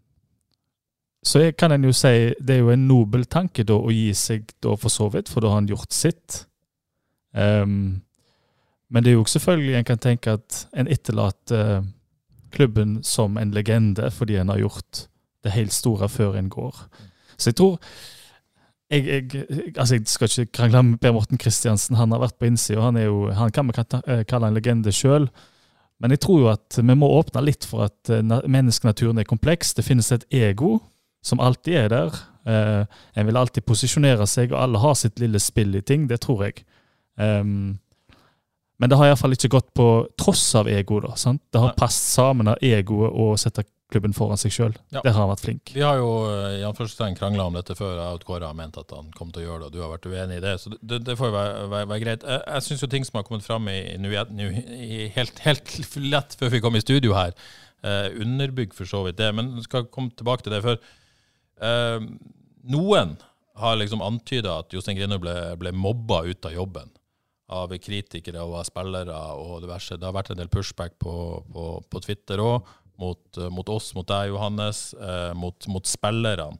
så 1.22 1.42
jeg 1.42 1.56
kan 1.58 1.72
en 1.74 1.84
jo 1.84 1.92
si 1.92 2.32
det 2.40 2.56
er 2.56 2.62
jo 2.62 2.72
en 2.72 2.86
nobel 2.88 3.26
tanke 3.28 3.64
da 3.66 3.76
å 3.76 3.92
gi 3.92 4.12
seg 4.16 4.48
da 4.64 4.76
for 4.80 4.92
så 4.92 5.10
vidt, 5.12 5.28
for 5.28 5.44
da 5.44 5.52
har 5.52 5.60
han 5.60 5.70
gjort 5.70 5.92
sitt. 5.92 6.44
Um, 7.32 8.00
men 8.88 9.04
det 9.04 9.12
er 9.12 9.18
jo 9.18 9.26
selvfølgelig 9.28 9.74
en 9.76 9.88
kan 9.88 10.00
tenke 10.00 10.32
at 10.38 10.62
en 10.72 10.88
etterlater 10.88 11.82
klubben 12.54 13.02
som 13.04 13.36
en 13.36 13.52
legende 13.52 14.08
fordi 14.10 14.38
en 14.40 14.48
har 14.48 14.62
gjort 14.62 15.08
det 15.44 15.52
helt 15.52 15.72
store 15.72 16.08
før 16.08 16.38
en 16.38 16.48
går. 16.48 16.78
Så 17.36 17.50
jeg 17.50 17.58
tror 17.60 17.76
jeg, 18.90 19.06
jeg, 19.06 19.42
altså 19.76 19.94
jeg 19.94 20.06
skal 20.08 20.30
ikke 20.30 20.52
krangle 20.52 20.82
med 20.82 20.98
Per 20.98 21.12
Morten 21.12 21.38
Kristiansen, 21.38 21.96
han 21.96 22.12
har 22.12 22.22
vært 22.22 22.38
på 22.40 22.48
innsida. 22.48 22.80
Han, 22.80 22.96
han 23.36 23.52
kan 23.52 23.68
vi 23.68 23.74
eh, 23.82 24.24
kalle 24.24 24.48
en 24.48 24.56
legende 24.56 24.92
sjøl. 24.92 25.28
Men 25.98 26.14
jeg 26.14 26.22
tror 26.22 26.42
jo 26.42 26.50
at 26.52 26.78
vi 26.78 26.94
må 26.94 27.08
åpne 27.18 27.42
litt 27.42 27.66
for 27.66 27.88
at 27.88 28.12
eh, 28.12 28.22
menneskenaturen 28.22 29.18
er 29.18 29.28
kompleks. 29.28 29.74
Det 29.74 29.86
finnes 29.86 30.12
et 30.14 30.26
ego 30.34 30.78
som 31.24 31.42
alltid 31.42 31.80
er 31.80 31.92
der. 31.92 32.20
Eh, 32.48 33.00
en 33.18 33.28
vil 33.28 33.40
alltid 33.40 33.66
posisjonere 33.66 34.26
seg, 34.30 34.54
og 34.54 34.62
alle 34.62 34.82
har 34.82 34.94
sitt 34.98 35.18
lille 35.22 35.40
spill 35.42 35.74
i 35.76 35.82
ting. 35.82 36.06
Det 36.10 36.20
tror 36.24 36.46
jeg. 36.46 36.62
Um, 37.18 37.80
men 38.78 38.90
det 38.90 38.98
har 39.00 39.10
iallfall 39.10 39.34
ikke 39.34 39.50
gått 39.56 39.72
på 39.74 39.88
tross 40.20 40.44
av 40.58 40.70
ego. 40.70 41.00
da, 41.02 41.16
sant? 41.18 41.42
Det 41.50 41.60
har 41.62 41.74
passet 41.78 42.14
sammen 42.14 42.52
av 42.54 42.62
egoet 42.62 43.10
og 43.10 43.34
sette 43.42 43.66
klubben 43.88 44.12
foran 44.12 44.36
seg 44.36 44.52
sjøl. 44.52 44.74
Ja. 44.92 45.00
Der 45.04 45.14
har 45.16 45.22
han 45.24 45.30
vært 45.30 45.40
flink. 45.46 45.70
Vi 45.72 45.80
har 45.80 45.96
jo 45.96 46.08
eh, 46.28 46.58
i 46.60 46.64
anførselstegn 46.68 47.16
krangla 47.16 47.46
om 47.48 47.54
dette 47.56 47.72
før. 47.78 47.94
Jeg 47.96 48.18
og 48.18 48.24
Kåre 48.28 48.46
har 48.50 48.56
ment 48.58 48.76
at 48.76 48.90
han 48.92 49.08
kom 49.16 49.30
til 49.32 49.42
å 49.42 49.46
gjøre 49.46 49.60
det, 49.62 49.66
og 49.70 49.72
du 49.72 49.80
har 49.80 49.92
vært 49.94 50.08
uenig 50.10 50.36
i 50.36 50.44
det. 50.44 50.52
Så 50.60 50.72
det- 50.76 51.02
det, 51.06 51.16
får 51.16 51.30
jo 51.30 51.36
være, 51.38 51.68
være, 51.72 51.88
være 51.94 52.02
greit. 52.04 52.26
Jeg, 52.28 52.42
jeg 52.46 52.62
syns 52.66 52.82
jo 52.84 52.90
ting 52.92 53.04
som 53.08 53.16
har 53.20 53.24
kommet 53.24 53.46
fram 53.46 53.68
i, 53.72 53.78
nå 53.96 54.12
i- 54.12 54.64
i- 54.76 55.08
helt, 55.16 55.38
helt 55.46 55.96
lett 55.96 56.36
før 56.36 56.50
vi 56.52 56.60
kom 56.60 56.76
i 56.76 56.80
studio 56.84 57.14
her, 57.16 57.32
eh, 57.82 58.10
underbygger 58.20 58.74
for 58.76 58.84
så 58.84 59.04
vidt 59.06 59.16
det. 59.16 59.30
Men 59.34 59.54
skal 59.64 59.84
komme 59.88 60.10
tilbake 60.12 60.42
til 60.44 60.52
det. 60.52 60.62
før. 60.62 60.78
eh, 61.60 62.00
noen 62.68 63.16
har 63.58 63.76
liksom 63.80 64.02
antyda 64.04 64.58
at 64.60 64.70
Jostein 64.70 64.96
Grinhaug 64.98 65.20
ble, 65.24 65.34
ble 65.58 65.72
mobba 65.72 66.20
ut 66.28 66.44
av 66.46 66.52
jobben 66.54 66.90
av 67.50 67.70
kritikere 67.80 68.42
og 68.44 68.58
av 68.60 68.64
spillere 68.68 69.16
og 69.40 69.62
diverse. 69.64 69.96
Det 69.96 70.04
har 70.04 70.12
vært 70.12 70.30
en 70.34 70.36
del 70.36 70.50
pushback 70.52 70.98
på, 71.00 71.14
på, 71.50 71.64
på 71.90 72.02
Twitter 72.04 72.36
òg, 72.44 72.62
mot, 72.98 73.38
eh, 73.38 73.48
mot 73.48 73.68
oss, 73.68 73.92
mot 73.94 74.06
deg, 74.06 74.32
Johannes, 74.32 74.92
eh, 74.94 75.32
mot, 75.34 75.68
mot 75.70 75.86
spillerne. 75.86 76.58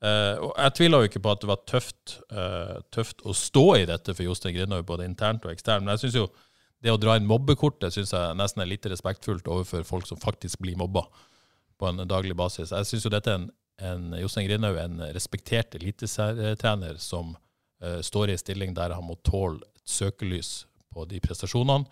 Eh, 0.00 0.36
og 0.40 0.54
jeg 0.56 0.74
tviler 0.78 1.02
jo 1.02 1.10
ikke 1.10 1.22
på 1.26 1.32
at 1.34 1.42
det 1.42 1.50
var 1.50 1.64
tøft, 1.68 2.14
tøft 2.94 3.20
å 3.28 3.34
stå 3.36 3.64
i 3.82 3.88
dette 3.90 4.14
for 4.14 4.24
Jostein 4.24 4.54
Grindhaug, 4.56 4.86
både 4.88 5.04
internt 5.04 5.44
og 5.44 5.52
eksternt. 5.52 5.84
Men 5.84 5.92
jeg 5.92 6.06
synes 6.06 6.16
jo 6.22 6.30
det 6.80 6.94
å 6.94 7.00
dra 7.00 7.18
inn 7.18 7.28
mobbekortet 7.28 7.92
synes 7.92 8.14
jeg 8.16 8.36
nesten 8.38 8.62
er 8.64 8.70
litt 8.70 8.88
respektfullt 8.88 9.50
overfor 9.52 9.84
folk 9.84 10.08
som 10.08 10.20
faktisk 10.20 10.62
blir 10.64 10.78
mobba 10.80 11.04
på 11.76 11.90
en 11.90 12.00
daglig 12.08 12.36
basis. 12.36 12.72
Jeg 12.72 12.88
syns 12.88 13.04
jo 13.04 13.12
dette 13.12 13.28
er 13.28 13.42
en, 13.42 13.50
en 13.90 14.16
Jostein 14.22 14.48
Grindhaug 14.48 14.78
en 14.80 15.02
respektert 15.12 15.76
elitetrener 15.76 16.96
som 17.02 17.34
eh, 17.84 18.00
står 18.00 18.30
i 18.30 18.38
en 18.38 18.40
stilling 18.40 18.72
der 18.76 18.96
han 18.96 19.04
må 19.04 19.18
tåle 19.26 19.60
et 19.74 19.84
søkelys 19.84 20.62
på 20.94 21.04
de 21.10 21.20
prestasjonene. 21.20 21.84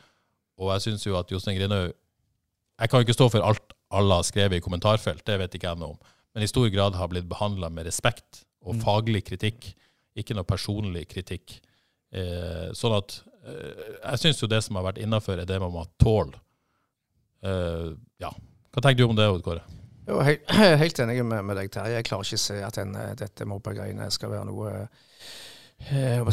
Og 0.59 0.73
jeg 0.73 0.89
syns 0.89 1.05
jo 1.05 1.19
at 1.21 1.29
Jostein 1.31 1.59
Grindhaug 1.61 1.93
Jeg 1.93 2.91
kan 2.91 3.01
jo 3.01 3.07
ikke 3.07 3.19
stå 3.19 3.29
for 3.35 3.45
alt 3.45 3.75
alle 3.91 4.19
har 4.21 4.27
skrevet 4.29 4.59
i 4.59 4.65
kommentarfelt, 4.65 5.25
det 5.27 5.39
vet 5.41 5.55
ikke 5.57 5.71
jeg 5.71 5.81
noe 5.81 5.95
om, 5.95 5.99
men 6.35 6.45
i 6.45 6.51
stor 6.51 6.69
grad 6.73 6.95
har 6.99 7.09
blitt 7.09 7.29
behandla 7.31 7.71
med 7.73 7.87
respekt 7.89 8.45
og 8.63 8.75
Mm. 8.75 8.81
faglig 8.85 9.23
kritikk, 9.25 9.71
ikke 10.19 10.35
noe 10.35 10.45
personlig 10.45 11.07
kritikk. 11.09 11.61
Eh, 12.13 12.69
sånn 12.77 12.97
at 12.99 13.21
eh, 13.47 13.85
jeg 14.11 14.19
syns 14.19 14.43
jo 14.43 14.49
det 14.51 14.63
som 14.65 14.77
har 14.77 14.85
vært 14.91 14.99
innafor, 15.01 15.39
er 15.41 15.47
det 15.49 15.61
man 15.63 15.73
må 15.73 15.87
tåle. 16.03 16.35
Eh, 17.43 17.93
ja. 18.21 18.31
Hva 18.75 18.83
tenker 18.83 19.05
du 19.05 19.09
om 19.09 19.17
det, 19.17 19.29
Odd 19.31 19.45
Kåre? 19.47 19.63
Jo, 20.09 20.19
he 20.25 20.37
helt 20.83 20.99
enig 21.05 21.23
med, 21.25 21.45
med 21.45 21.57
deg, 21.61 21.71
Terje. 21.73 21.95
Jeg 22.01 22.09
klarer 22.09 22.27
ikke 22.27 22.41
å 22.41 22.45
se 22.45 22.59
at 22.65 22.79
den, 22.81 22.95
eh, 22.99 23.15
dette 23.19 23.47
mobbegreiene 23.49 24.11
skal 24.15 24.33
være 24.35 24.49
noe 24.51 24.73
eh, 24.75 25.07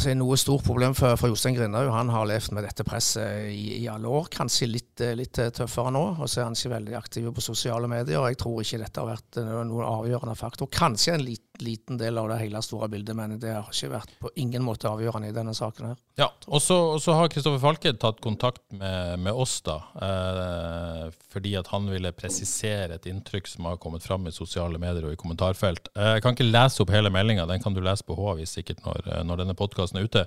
si, 0.02 0.14
noe 0.18 0.36
stort 0.36 0.64
problem 0.66 0.94
for, 0.94 1.16
for 1.16 1.30
Jostein 1.32 1.56
Grindhaug. 1.56 1.90
Han 1.94 2.10
har 2.12 2.26
levd 2.28 2.52
med 2.56 2.66
dette 2.66 2.84
presset 2.86 3.50
i, 3.52 3.82
i 3.82 3.88
alle 3.88 4.08
år. 4.08 4.28
Kanskje 4.32 4.68
litt, 4.68 5.00
eh, 5.00 5.14
litt 5.18 5.38
tøffere 5.38 5.92
nå. 5.94 6.04
Og 6.20 6.28
så 6.28 6.42
er 6.42 6.48
han 6.48 6.58
ikke 6.58 6.74
veldig 6.74 6.96
aktiv 6.98 7.30
på 7.32 7.44
sosiale 7.44 7.88
medier. 7.90 8.20
og 8.20 8.28
Jeg 8.30 8.40
tror 8.42 8.62
ikke 8.62 8.82
dette 8.82 9.02
har 9.02 9.10
vært 9.12 9.40
eh, 9.40 9.52
noen 9.70 9.86
avgjørende 9.86 10.36
faktor. 10.38 10.70
Kanskje 10.72 11.14
en 11.16 11.24
lit, 11.24 11.44
liten 11.62 11.98
del 12.00 12.18
av 12.18 12.28
det 12.28 12.40
hele 12.42 12.62
store 12.64 12.88
bildet, 12.92 13.16
men 13.16 13.38
det 13.40 13.54
har 13.54 13.70
ikke 13.70 13.92
vært 13.94 14.12
på 14.20 14.32
ingen 14.42 14.64
måte 14.66 14.90
avgjørende 14.90 15.30
i 15.30 15.36
denne 15.36 15.54
saken 15.56 15.92
her. 15.92 16.00
Ja, 16.16 16.30
og 16.48 16.62
så, 16.64 16.96
har 17.12 17.28
Kristoffer 17.32 17.60
Falked 17.60 17.98
tatt 18.00 18.20
kontakt 18.24 18.62
med, 18.72 19.18
med 19.20 19.36
oss, 19.36 19.58
da. 19.64 19.76
Eh, 20.00 21.10
fordi 21.32 21.54
at 21.60 21.68
han 21.72 21.88
ville 21.92 22.12
presisere 22.16 22.96
et 22.96 23.08
inntrykk 23.10 23.50
som 23.50 23.68
har 23.68 23.80
kommet 23.82 24.04
fram 24.04 24.26
i 24.28 24.34
sosiale 24.34 24.80
medier 24.80 25.08
og 25.08 25.12
i 25.12 25.20
kommentarfelt. 25.20 25.90
Eh, 25.94 26.16
jeg 26.16 26.24
kan 26.24 26.36
ikke 26.36 26.48
lese 26.48 26.82
opp 26.84 26.92
hele 26.94 27.12
meldinga, 27.12 27.46
den 27.48 27.62
kan 27.62 27.76
du 27.76 27.82
lese 27.84 28.06
på 28.06 28.16
H-avis 28.16 28.56
sikkert 28.56 28.80
når, 28.86 29.10
eh, 29.12 29.24
når 29.36 29.44
denne 29.44 29.58
podkasten 29.58 30.00
er 30.00 30.08
ute. 30.08 30.24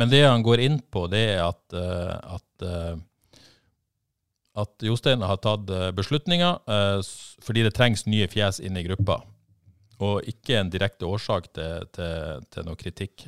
Men 0.00 0.10
det 0.10 0.24
han 0.24 0.44
går 0.46 0.64
inn 0.64 0.80
på, 0.80 1.04
det 1.12 1.22
er 1.36 1.44
at, 1.44 1.62
eh, 1.76 2.34
at 2.38 2.66
eh, 2.66 2.96
at 4.56 4.80
Jostein 4.80 5.20
har 5.20 5.36
tatt 5.44 5.68
eh, 5.68 5.90
beslutninger 5.92 6.62
fordi 7.44 7.64
det 7.66 7.74
trengs 7.76 8.06
nye 8.08 8.24
fjes 8.32 8.56
inn 8.64 8.78
i 8.80 8.84
gruppa 8.86 9.18
og 10.00 10.24
ikke 10.28 10.56
en 10.56 10.70
direkte 10.72 11.04
årsak 11.08 11.50
til, 11.56 11.84
til, 11.92 12.40
til 12.52 12.64
noe 12.66 12.76
kritikk. 12.76 13.26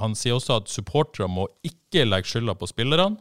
Han 0.00 0.12
sier 0.16 0.36
også 0.36 0.58
at 0.58 0.72
supportere 0.72 1.28
må 1.32 1.46
ikke 1.64 2.04
legge 2.04 2.28
skylda 2.28 2.52
på 2.60 2.68
spillerne. 2.68 3.16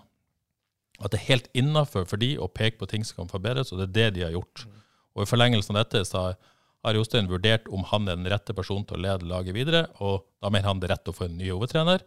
At 0.99 1.13
det 1.13 1.21
er 1.21 1.29
helt 1.29 1.47
innafor 1.55 2.03
for 2.09 2.19
de 2.19 2.33
å 2.35 2.49
peke 2.51 2.75
på 2.81 2.89
ting 2.91 3.05
som 3.07 3.21
kan 3.21 3.31
forbedres, 3.31 3.71
og 3.71 3.79
det 3.79 3.87
er 3.87 3.95
det 3.95 4.09
de 4.17 4.25
har 4.25 4.35
gjort. 4.35 4.65
Og 5.15 5.23
I 5.23 5.29
forlengelsen 5.29 5.77
av 5.77 5.85
dette 5.85 6.03
så 6.07 6.25
har 6.85 6.95
Jostein 6.95 7.29
vurdert 7.29 7.67
om 7.73 7.83
han 7.89 8.07
er 8.07 8.17
den 8.19 8.29
rette 8.31 8.55
personen 8.55 8.85
til 8.87 8.99
å 8.99 9.03
lede 9.03 9.27
laget 9.27 9.55
videre, 9.57 9.85
og 9.99 10.25
da 10.39 10.51
mener 10.51 10.69
han 10.69 10.81
det 10.81 10.89
er 10.89 10.95
rett 10.95 11.11
å 11.11 11.15
få 11.15 11.27
en 11.27 11.37
ny 11.39 11.49
hovedtrener. 11.51 12.03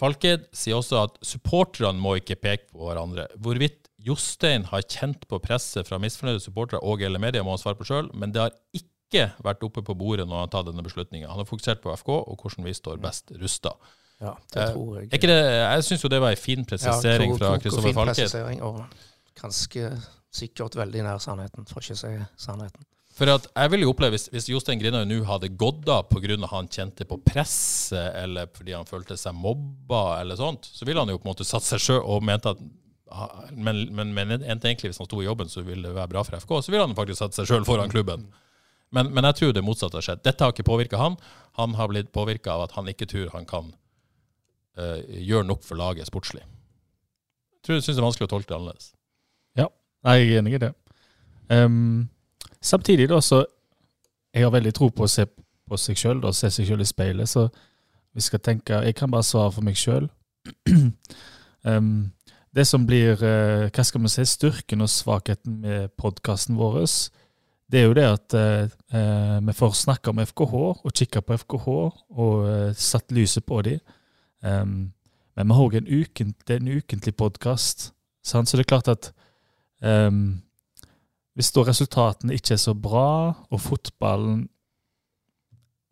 Falked 0.00 0.48
sier 0.56 0.78
også 0.78 1.02
at 1.04 1.18
supporterne 1.26 2.00
må 2.02 2.16
ikke 2.18 2.38
peke 2.40 2.70
på 2.72 2.88
hverandre. 2.88 3.28
Hvorvidt 3.42 3.90
Jostein 4.02 4.64
har 4.72 4.82
kjent 4.82 5.28
på 5.30 5.38
presset 5.44 5.86
fra 5.86 6.00
misfornøyde 6.02 6.42
supportere 6.42 6.80
og 6.82 7.04
eller 7.04 7.22
media, 7.22 7.44
må 7.46 7.54
han 7.54 7.60
svare 7.62 7.78
på 7.78 7.86
sjøl, 7.86 8.08
men 8.18 8.32
det 8.34 8.42
har 8.42 8.56
ikke 8.74 9.28
vært 9.44 9.62
oppe 9.62 9.84
på 9.84 9.94
bordet 9.98 10.24
når 10.26 10.40
han 10.40 10.48
har 10.48 10.54
tatt 10.56 10.70
denne 10.70 10.82
beslutninga. 10.82 11.28
Han 11.30 11.44
har 11.44 11.48
fokusert 11.48 11.84
på 11.84 11.92
FK 12.00 12.10
og 12.16 12.40
hvordan 12.40 12.66
vi 12.66 12.74
står 12.74 13.02
best 13.04 13.30
rusta. 13.38 13.76
Ja, 14.22 14.32
det 14.54 14.66
tror 14.72 14.98
jeg. 14.98 15.10
Ikke 15.12 15.28
det, 15.30 15.38
jeg 15.38 15.86
syns 15.86 16.04
jo 16.04 16.10
det 16.10 16.20
var 16.22 16.34
en 16.34 16.40
fin 16.40 16.66
presisering 16.66 17.32
Ja, 17.34 17.36
fra 17.36 17.46
klok 17.46 17.52
fra 17.52 17.62
Kristoffer 17.62 17.96
presisering, 18.06 18.62
Og 18.62 18.82
ganske 19.38 19.92
sikkert 20.32 20.76
veldig 20.78 21.04
nær 21.04 21.22
sannheten, 21.22 21.66
for 21.68 21.84
ikke 21.84 21.98
å 21.98 22.00
si 22.00 22.12
sannheten. 22.40 22.86
For 23.12 23.28
jeg 23.28 23.70
ville 23.72 23.84
jo 23.84 23.92
oppleve 23.92 24.16
hvis, 24.16 24.30
hvis 24.32 24.48
Jostein 24.48 24.80
Grinaud 24.80 25.04
nå 25.10 25.18
hadde 25.28 25.50
gått 25.60 25.88
av 25.92 26.06
pga. 26.08 26.38
han 26.48 26.68
kjente 26.72 27.04
på 27.04 27.18
presset, 27.20 28.14
eller 28.22 28.48
fordi 28.56 28.72
han 28.72 28.88
følte 28.88 29.18
seg 29.20 29.36
mobba, 29.36 30.20
eller 30.20 30.38
sånt, 30.40 30.64
så 30.64 30.88
ville 30.88 31.00
han 31.00 31.12
jo 31.12 31.18
på 31.20 31.28
en 31.28 31.34
måte 31.34 31.44
satt 31.44 31.66
seg 31.66 31.82
sjøl 31.82 32.00
og 32.00 32.24
mente 32.24 32.54
at 32.54 32.62
men, 33.52 33.82
men, 33.92 34.14
men 34.16 34.30
egentlig 34.40 34.88
hvis 34.88 35.00
han 35.02 35.08
sto 35.08 35.20
i 35.20 35.26
jobben, 35.26 35.50
så 35.52 35.60
ville 35.66 35.84
det 35.84 35.96
være 35.96 36.08
bra 36.14 36.22
for 36.24 36.38
FK. 36.40 36.54
Så 36.64 36.72
ville 36.72 36.86
han 36.86 36.96
faktisk 36.96 37.20
satt 37.20 37.36
seg 37.36 37.50
sjøl 37.50 37.66
foran 37.68 37.92
klubben. 37.92 38.24
Men, 38.92 39.10
men 39.12 39.26
jeg 39.28 39.38
tror 39.38 39.52
det 39.56 39.64
motsatte 39.64 39.98
har 39.98 40.06
skjedd. 40.06 40.22
Dette 40.24 40.44
har 40.44 40.54
ikke 40.54 40.68
påvirka 40.68 41.00
han. 41.00 41.18
Han 41.60 41.76
har 41.78 41.90
blitt 41.92 42.12
påvirka 42.12 42.54
av 42.54 42.66
at 42.66 42.74
han 42.76 42.88
ikke 42.92 43.08
tror 43.08 43.30
han 43.34 43.44
kan 43.48 43.70
uh, 44.80 45.00
gjøre 45.04 45.48
nok 45.48 45.64
for 45.64 45.80
laget 45.80 46.08
sportslig. 46.08 46.44
Jeg 46.44 47.66
tror 47.66 47.78
jeg 47.78 47.86
synes 47.86 47.96
det 47.96 48.02
er 48.02 48.08
vanskelig 48.08 48.28
å 48.28 48.32
tolke 48.32 48.50
det 48.50 48.58
annerledes. 48.58 48.88
Ja, 49.60 49.68
jeg 50.08 50.24
er 50.24 50.40
enig 50.40 50.56
i 50.56 50.62
det. 50.64 50.72
Ehm, 51.52 52.08
samtidig, 52.60 53.08
da, 53.08 53.20
så 53.20 53.44
Jeg 54.32 54.46
har 54.46 54.50
veldig 54.50 54.70
tro 54.72 54.86
på 54.88 55.04
å 55.04 55.10
se 55.12 55.26
på 55.68 55.76
seg 55.76 55.98
sjøl, 56.00 56.22
se 56.32 56.48
seg 56.50 56.64
sjøl 56.64 56.80
i 56.80 56.88
speilet. 56.88 57.28
Så 57.28 57.50
vi 58.14 58.20
skal 58.24 58.40
tenke 58.40 58.82
Jeg 58.84 58.94
kan 58.94 59.10
bare 59.10 59.22
svare 59.22 59.52
for 59.52 59.62
meg 59.62 59.76
sjøl. 59.76 60.08
det 62.56 62.64
som 62.66 62.86
blir 62.86 63.20
uh, 63.20 63.68
Hva 63.68 63.84
skal 63.84 64.00
vi 64.00 64.08
si 64.08 64.24
styrken 64.24 64.80
og 64.80 64.88
svakheten 64.88 65.60
med 65.60 65.92
podkasten 66.00 66.56
vår, 66.56 66.86
det 67.72 67.80
er 67.80 67.86
jo 67.86 67.94
det 67.96 68.08
at 68.08 68.34
uh, 68.34 69.38
vi 69.44 69.52
får 69.52 69.76
snakke 69.84 70.10
om 70.10 70.24
FKH 70.24 70.54
og 70.54 70.92
kikke 70.96 71.20
på 71.20 71.36
FKH 71.44 71.68
og 71.68 72.48
uh, 72.48 72.72
satt 72.72 73.12
lyset 73.12 73.44
på 73.44 73.62
dem. 73.62 73.78
Um, 74.40 74.92
men 75.36 75.48
vi 75.48 75.56
har 75.56 75.64
òg 75.64 75.76
en, 75.80 76.34
en 76.56 76.68
ukentlig 76.68 77.14
podkast, 77.16 77.92
så 78.22 78.42
det 78.44 78.60
er 78.60 78.68
klart 78.68 78.88
at 78.88 79.12
ehm, 79.82 80.42
hvis 81.36 81.52
da 81.54 81.64
resultatene 81.64 82.34
ikke 82.36 82.54
er 82.56 82.60
så 82.60 82.74
bra, 82.76 83.34
og 83.50 83.60
fotballen 83.60 84.48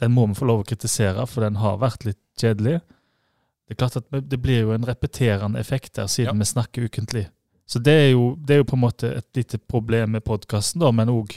Den 0.01 0.15
må 0.17 0.23
vi 0.31 0.35
få 0.39 0.47
lov 0.49 0.63
å 0.63 0.65
kritisere, 0.65 1.27
for 1.29 1.45
den 1.45 1.59
har 1.61 1.75
vært 1.77 2.07
litt 2.07 2.21
kjedelig. 2.41 2.79
Det 3.69 3.75
er 3.75 3.79
klart 3.83 3.99
at 4.01 4.07
det 4.31 4.39
blir 4.41 4.63
jo 4.63 4.71
en 4.73 4.87
repeterende 4.89 5.61
effekt 5.61 5.93
der, 5.99 6.07
siden 6.09 6.33
Ja. 6.33 6.39
vi 6.41 6.49
snakker 6.49 6.87
ukentlig. 6.89 7.27
Så 7.69 7.79
det 7.85 7.93
er, 7.93 8.11
jo, 8.15 8.35
det 8.41 8.55
er 8.55 8.59
jo 8.63 8.65
på 8.65 8.79
en 8.79 8.81
måte 8.81 9.11
et 9.19 9.27
lite 9.37 9.59
problem 9.59 10.11
med 10.17 10.25
podkasten, 10.25 10.81
men 10.95 11.09
òg 11.13 11.37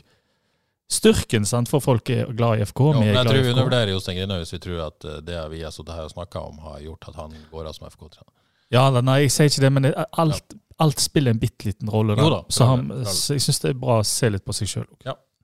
styrken, 0.90 1.46
sant, 1.46 1.70
for 1.70 1.84
folk 1.84 2.10
er 2.10 2.32
glad 2.34 2.60
i 2.62 2.66
FK. 2.66 2.80
Jo, 2.80 3.00
men 3.00 3.12
jeg 3.12 3.26
tror 3.28 3.42
vi 3.44 3.52
undervurderer 3.52 3.92
Jostein 3.92 4.18
Grinaud 4.18 4.40
hvis 4.46 4.54
vi 4.56 4.60
tror 4.64 4.80
at 4.88 5.06
eh, 5.10 5.20
det 5.28 5.44
vi 5.52 5.62
har 5.66 5.72
sittet 5.76 5.94
her 5.94 6.08
og 6.08 6.14
snakka 6.16 6.42
om, 6.48 6.58
har 6.64 6.80
gjort 6.86 7.10
at 7.12 7.16
han 7.20 7.36
går 7.52 7.68
av 7.70 7.76
som 7.78 7.88
FK-trener. 7.90 8.32
Ja, 8.74 8.88
nei, 9.02 9.20
jeg 9.26 9.32
sier 9.36 9.52
ikke 9.52 9.62
det, 9.62 9.72
men 9.76 9.92
alt, 9.94 10.56
alt 10.82 11.04
spiller 11.04 11.36
en 11.36 11.42
bitte 11.42 11.70
liten 11.70 11.92
rolle. 11.92 12.16
Da. 12.18 12.24
Jo 12.26 12.32
da, 12.34 12.42
så, 12.50 12.70
han, 12.72 12.90
så 13.06 13.38
jeg 13.38 13.46
syns 13.46 13.62
det 13.64 13.74
er 13.74 13.80
bra 13.84 14.00
å 14.02 14.08
se 14.08 14.30
litt 14.34 14.46
på 14.46 14.56
seg 14.58 14.72
sjøl. 14.72 14.90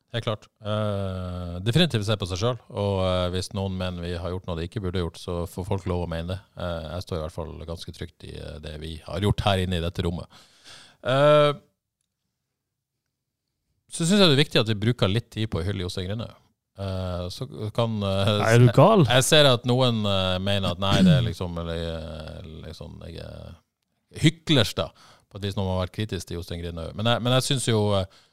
Helt 0.09 0.25
klart. 0.25 0.47
Uh, 0.65 1.59
definitivt 1.61 2.07
se 2.07 2.15
på 2.17 2.25
seg 2.31 2.41
sjøl. 2.41 2.57
Og 2.73 2.95
uh, 3.03 3.27
hvis 3.33 3.51
noen 3.53 3.75
mener 3.77 4.01
vi 4.01 4.15
har 4.17 4.33
gjort 4.33 4.47
noe 4.49 4.57
de 4.57 4.65
ikke 4.65 4.81
burde 4.81 5.03
gjort, 5.03 5.19
så 5.21 5.43
får 5.49 5.67
folk 5.67 5.85
lov 5.89 6.07
å 6.07 6.09
mene 6.09 6.31
det. 6.33 6.39
Uh, 6.57 6.95
jeg 6.95 7.05
står 7.05 7.19
i 7.19 7.23
hvert 7.27 7.35
fall 7.35 7.51
ganske 7.67 7.93
trygt 7.93 8.25
i 8.25 8.33
det 8.63 8.75
vi 8.81 8.95
har 9.05 9.25
gjort 9.27 9.45
her 9.45 9.61
inne 9.65 9.77
i 9.77 9.83
dette 9.83 10.05
rommet. 10.05 10.41
Så 13.89 14.03
syns 14.03 14.17
jeg 14.19 14.27
det 14.27 14.35
er 14.35 14.41
viktig 14.41 14.59
at 14.61 14.69
vi 14.69 14.81
bruker 14.81 15.09
litt 15.09 15.29
tid 15.33 15.49
på 15.49 15.61
å 15.61 15.65
hylle 15.65 15.85
Jostein 15.85 16.09
Grinaud. 16.09 16.33
Eh, 16.79 17.23
så 17.31 17.47
kan 17.75 17.95
Er 18.03 18.59
du 18.59 18.67
gal? 18.75 19.05
Jeg 19.07 19.23
ser 19.27 19.47
at 19.47 19.65
noen 19.69 20.01
mener 20.43 20.73
at 20.73 20.81
nei, 20.81 20.97
det 21.05 21.15
er 21.17 21.23
liksom, 21.25 21.55
eller, 21.63 22.43
liksom 22.65 22.99
Jeg 23.07 23.23
er 23.23 23.55
hyklersk, 24.19 24.77
da, 24.81 24.89
på 25.29 25.41
når 25.41 25.59
man 25.59 25.75
har 25.75 25.83
vært 25.85 25.97
kritisk 25.99 26.27
til 26.27 26.39
Jostein 26.39 26.61
Grinaug. 26.63 26.95
Men 26.97 27.05
jeg, 27.11 27.21
men 27.25 27.35
jeg 27.37 27.45
syns 27.45 27.67
jo, 27.69 27.81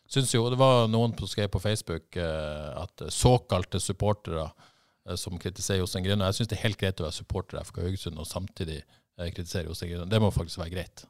syns 0.09 0.31
jo 0.33 0.47
Det 0.49 0.59
var 0.61 0.87
noen 0.89 1.13
som 1.19 1.29
skrev 1.29 1.51
på 1.53 1.61
Facebook 1.61 2.17
eh, 2.17 2.71
at 2.81 3.05
såkalte 3.13 3.81
supportere 3.83 4.47
eh, 4.47 5.19
som 5.21 5.37
kritiserer 5.39 5.83
Jostein 5.83 6.07
Grinaug 6.07 6.31
Jeg 6.31 6.39
syns 6.41 6.53
det 6.53 6.57
er 6.57 6.65
helt 6.65 6.81
greit 6.81 7.03
å 7.03 7.09
være 7.09 7.19
supporter 7.19 7.61
av 7.61 7.69
FK 7.69 7.83
Haugesund 7.85 8.23
og 8.23 8.29
samtidig 8.31 8.79
eh, 8.81 9.29
kritisere 9.29 9.69
Jostein 9.69 9.93
Grinaug. 9.93 10.09
Det 10.15 10.23
må 10.25 10.33
faktisk 10.33 10.63
være 10.63 10.73
greit. 10.73 11.05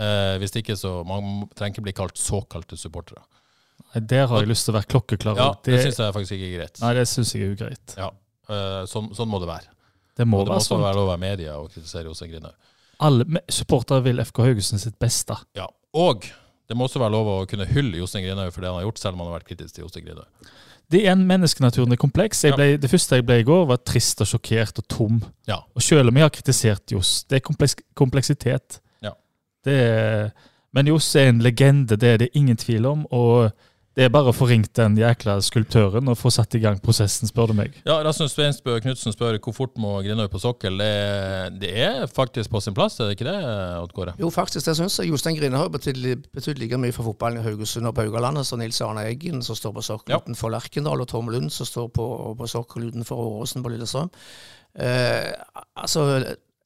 Eh, 0.00 0.34
hvis 0.42 0.54
ikke 0.58 0.76
så 0.80 0.96
Man 1.06 1.46
trenger 1.54 1.76
ikke 1.76 1.86
bli 1.88 1.96
kalt 1.96 2.18
såkalte 2.18 2.78
supportere. 2.80 3.22
Nei, 3.94 4.02
Der 4.10 4.26
har 4.30 4.42
jeg 4.42 4.50
lyst 4.50 4.66
til 4.66 4.74
å 4.74 4.78
være 4.80 4.90
klokkeklar. 4.90 5.38
Ja, 5.38 5.52
det, 5.62 5.76
det 5.76 5.86
syns 5.86 6.02
jeg 6.02 6.16
faktisk 6.16 6.36
ikke 6.36 6.50
er 6.50 6.58
greit. 6.58 6.82
Nei, 6.82 6.92
det 6.98 7.06
syns 7.10 7.34
jeg 7.34 7.46
er 7.46 7.54
ugreit. 7.54 7.96
Ja, 7.98 8.10
eh, 8.50 8.82
sånn, 8.90 9.12
sånn 9.14 9.30
må 9.30 9.38
det 9.42 9.50
være. 9.50 9.70
Det 10.14 10.26
må 10.26 10.42
det 10.42 10.48
må 10.48 10.54
være 10.54 10.62
også 10.62 10.74
sånn. 10.74 10.84
være 10.84 10.98
lov 10.98 11.10
være 11.10 11.22
media 11.22 11.56
og 11.58 11.70
kritisere 11.74 12.10
Jostein 12.10 12.34
Grinaud. 12.34 12.72
Alle 13.00 13.24
supportere 13.50 14.02
vil 14.04 14.20
FK 14.24 14.38
Haugesund 14.44 14.80
sitt 14.80 14.98
beste. 14.98 15.36
Ja. 15.56 15.66
Og 15.94 16.24
det 16.68 16.76
må 16.76 16.86
også 16.88 16.98
være 17.02 17.12
lov 17.12 17.26
å 17.28 17.46
kunne 17.48 17.66
hylle 17.68 17.98
Jostein 17.98 18.24
Grinhaug 18.24 18.52
for 18.54 18.60
det 18.64 18.70
han 18.70 18.78
har 18.80 18.86
gjort, 18.86 18.98
selv 19.02 19.14
om 19.14 19.20
han 19.24 19.32
har 19.32 19.40
vært 19.40 19.48
kritisk 19.52 19.74
til 19.74 19.84
Jostein 19.84 20.06
Grinhaug. 20.06 20.52
Det 20.92 21.00
er 21.06 21.12
en 21.14 21.26
menneskenaturen 21.26 21.92
er 21.92 21.96
kompleks. 21.96 22.42
Jeg 22.44 22.52
Ja. 22.58 22.76
det 22.76 22.90
første 22.90 23.16
jeg 23.16 23.24
ble 23.26 23.38
i 23.40 23.42
går, 23.42 23.66
var 23.66 23.76
trist 23.76 24.20
og 24.20 24.26
sjokkert 24.26 24.78
og 24.78 24.88
tom. 24.88 25.22
Ja. 25.48 25.56
Og 25.74 25.82
selv 25.82 26.08
om 26.08 26.14
jeg 26.14 26.22
har 26.24 26.30
kritisert 26.30 26.92
Johs, 26.92 27.24
det 27.24 27.36
er 27.36 27.40
kompleks, 27.40 27.74
kompleksitet. 27.94 28.80
Ja. 29.02 29.10
Det 29.64 29.72
er, 29.72 30.30
men 30.74 30.86
Johs 30.86 31.14
er 31.16 31.28
en 31.28 31.40
legende, 31.40 31.96
det 31.96 32.02
er 32.02 32.16
det 32.18 32.28
ingen 32.34 32.56
tvil 32.56 32.86
om. 32.86 33.06
Og 33.10 33.50
det 33.94 34.04
er 34.04 34.10
bare 34.10 34.32
å 34.32 34.34
få 34.34 34.48
ringt 34.50 34.72
den 34.74 34.96
jækla 34.98 35.36
skulptøren 35.46 36.08
og 36.10 36.16
få 36.18 36.30
satt 36.34 36.54
i 36.58 36.60
gang 36.62 36.80
prosessen, 36.82 37.28
spør 37.30 37.52
du 37.52 37.54
meg. 37.60 37.76
Ja, 37.86 38.00
Rasmus 38.02 38.32
Sveinsbø 38.34 38.80
Knutsen 38.82 39.14
spør 39.14 39.38
hvor 39.38 39.54
fort 39.54 39.76
må 39.78 39.92
Grinaud 40.02 40.32
på 40.32 40.40
sokkel. 40.42 40.80
Det, 40.82 41.60
det 41.62 41.70
er 41.86 42.06
faktisk 42.10 42.50
på 42.50 42.60
sin 42.64 42.74
plass, 42.74 42.98
er 42.98 43.12
det 43.12 43.16
ikke 43.18 43.28
det, 43.28 43.36
Odd 43.78 43.94
Kåre? 43.94 44.16
Jo, 44.18 44.32
faktisk, 44.34 44.66
det 44.66 44.74
syns 44.80 44.98
jeg. 44.98 45.12
Jostein 45.12 45.38
Grine 45.38 45.60
har 45.60 45.70
betydd 45.70 46.58
like 46.58 46.80
mye 46.82 46.96
for 46.96 47.06
fotballen 47.12 47.38
i 47.38 47.46
Haugesund 47.46 47.86
og 47.86 47.94
på 47.94 48.08
Haugalandet 48.08 48.48
som 48.50 48.58
Nils 48.58 48.82
Arne 48.82 49.06
Eggen, 49.12 49.42
som 49.46 49.54
står 49.58 49.76
på 49.78 49.86
sokkel 49.86 50.16
Ja. 50.16 50.20
utenfor 50.24 50.50
Lerkendal, 50.56 51.00
og 51.06 51.08
Tom 51.14 51.30
Lund, 51.30 51.52
som 51.54 51.66
står 51.70 51.92
på, 51.94 52.08
på 52.38 52.50
sokkel 52.50 52.90
utenfor 52.90 53.22
Åråsen 53.28 53.62
på 53.62 53.70
Lillestrøm. 53.76 54.10
Eh, 54.74 55.30
altså, 55.78 56.08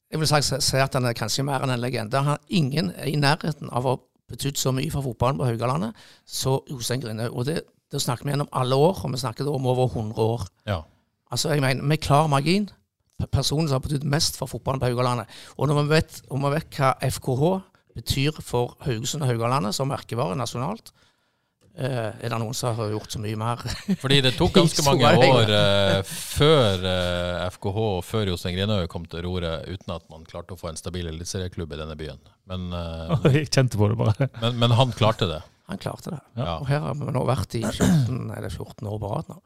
jeg 0.09 0.17
vil 0.19 0.27
si, 0.33 0.77
at 0.81 0.95
han 0.97 1.05
er 1.05 1.13
kanskje 1.17 1.45
mer 1.45 1.61
enn 1.61 1.75
en 1.77 1.81
legende. 1.83 2.17
Han 2.25 2.39
er 2.39 2.55
ingen 2.57 2.89
i 3.05 3.13
nærheten 3.21 3.69
av 3.69 3.85
å 3.85 3.99
betydd 4.29 4.59
så 4.59 4.73
mye 4.75 4.91
for 4.93 5.05
fotballen 5.05 5.39
på 5.39 5.47
Haugalandet 5.49 5.97
så 6.27 6.59
Jostein 6.69 7.01
Grine. 7.03 7.29
Og 7.31 7.47
det, 7.49 7.63
det 7.91 8.01
snakker 8.01 8.25
vi 8.25 8.33
gjennom 8.33 8.51
alle 8.53 8.77
år, 8.77 9.01
og 9.03 9.13
vi 9.13 9.21
snakker 9.21 9.49
om 9.49 9.67
over 9.67 9.89
100 9.89 10.21
år. 10.21 10.45
Ja. 10.67 10.81
Altså, 11.31 11.53
jeg 11.53 11.61
mener, 11.61 11.83
med 11.83 11.97
klar 11.97 12.27
margin. 12.27 12.69
Personen 13.31 13.67
som 13.67 13.75
har 13.75 13.83
betydd 13.83 14.05
mest 14.07 14.37
for 14.39 14.47
fotballen 14.47 14.79
på 14.79 14.87
Haugalandet. 14.87 15.27
Og 15.57 15.67
når 15.67 15.81
vi 15.81 15.89
vet, 15.89 16.21
og 16.29 16.39
vi 16.39 16.53
vet 16.55 16.77
hva 16.79 16.93
FKH 17.03 17.43
betyr 17.99 18.39
for 18.41 18.77
Haugesund 18.85 19.25
og 19.25 19.29
Haugalandet 19.29 19.75
som 19.75 19.89
merkevare 19.91 20.37
nasjonalt, 20.39 20.93
eh, 21.75 22.09
er 22.17 22.31
det 22.31 22.39
noen 22.41 22.55
som 22.57 22.75
har 22.77 22.91
gjort 22.93 23.13
så 23.13 23.21
mye 23.21 23.37
mer? 23.39 23.61
Fordi 24.03 24.21
det 24.25 24.33
tok 24.37 24.55
ganske 24.57 24.85
mange 24.87 25.11
år 25.27 25.53
uh, 25.53 25.99
før 26.07 26.85
uh, 26.85 27.45
FKH 27.53 27.79
og 27.83 28.01
før 28.07 28.31
Jostein 28.33 28.57
Grinaud 28.57 28.87
kom 28.91 29.05
til 29.09 29.23
roret, 29.27 29.67
uten 29.69 29.95
at 29.95 30.05
man 30.11 30.25
klarte 30.29 30.55
å 30.55 30.59
få 30.59 30.71
en 30.71 30.79
stabil 30.79 31.07
eliteserieklubb 31.11 31.73
i 31.75 31.81
denne 31.81 31.97
byen. 31.99 32.21
Men, 32.49 32.71
eh, 32.73 33.29
Jeg 33.37 33.51
kjente 33.53 33.77
på 33.77 33.89
det 33.91 33.97
bare. 33.99 34.29
men, 34.43 34.57
men 34.61 34.73
han 34.77 34.93
klarte 34.97 35.27
det. 35.29 35.41
Han 35.69 35.77
klarte 35.77 36.15
det. 36.15 36.21
Ja. 36.39 36.55
Og 36.57 36.69
her 36.69 36.81
har 36.87 36.95
vi 36.97 37.11
nå 37.13 37.21
vært 37.29 37.53
i 37.59 37.61
14, 37.61 38.31
eller 38.33 38.49
14 38.49 38.87
år 38.89 38.97
på 39.03 39.11
rad 39.11 39.29
nå. 39.29 39.37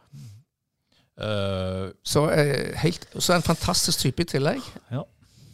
Eh, 1.19 1.89
Så, 2.03 2.29
eh, 2.31 2.71
helt, 2.79 3.07
så 3.19 3.35
en 3.35 3.45
fantastisk 3.45 4.05
type 4.05 4.23
i 4.23 4.29
tillegg. 4.35 4.61
Ja. 4.91 5.03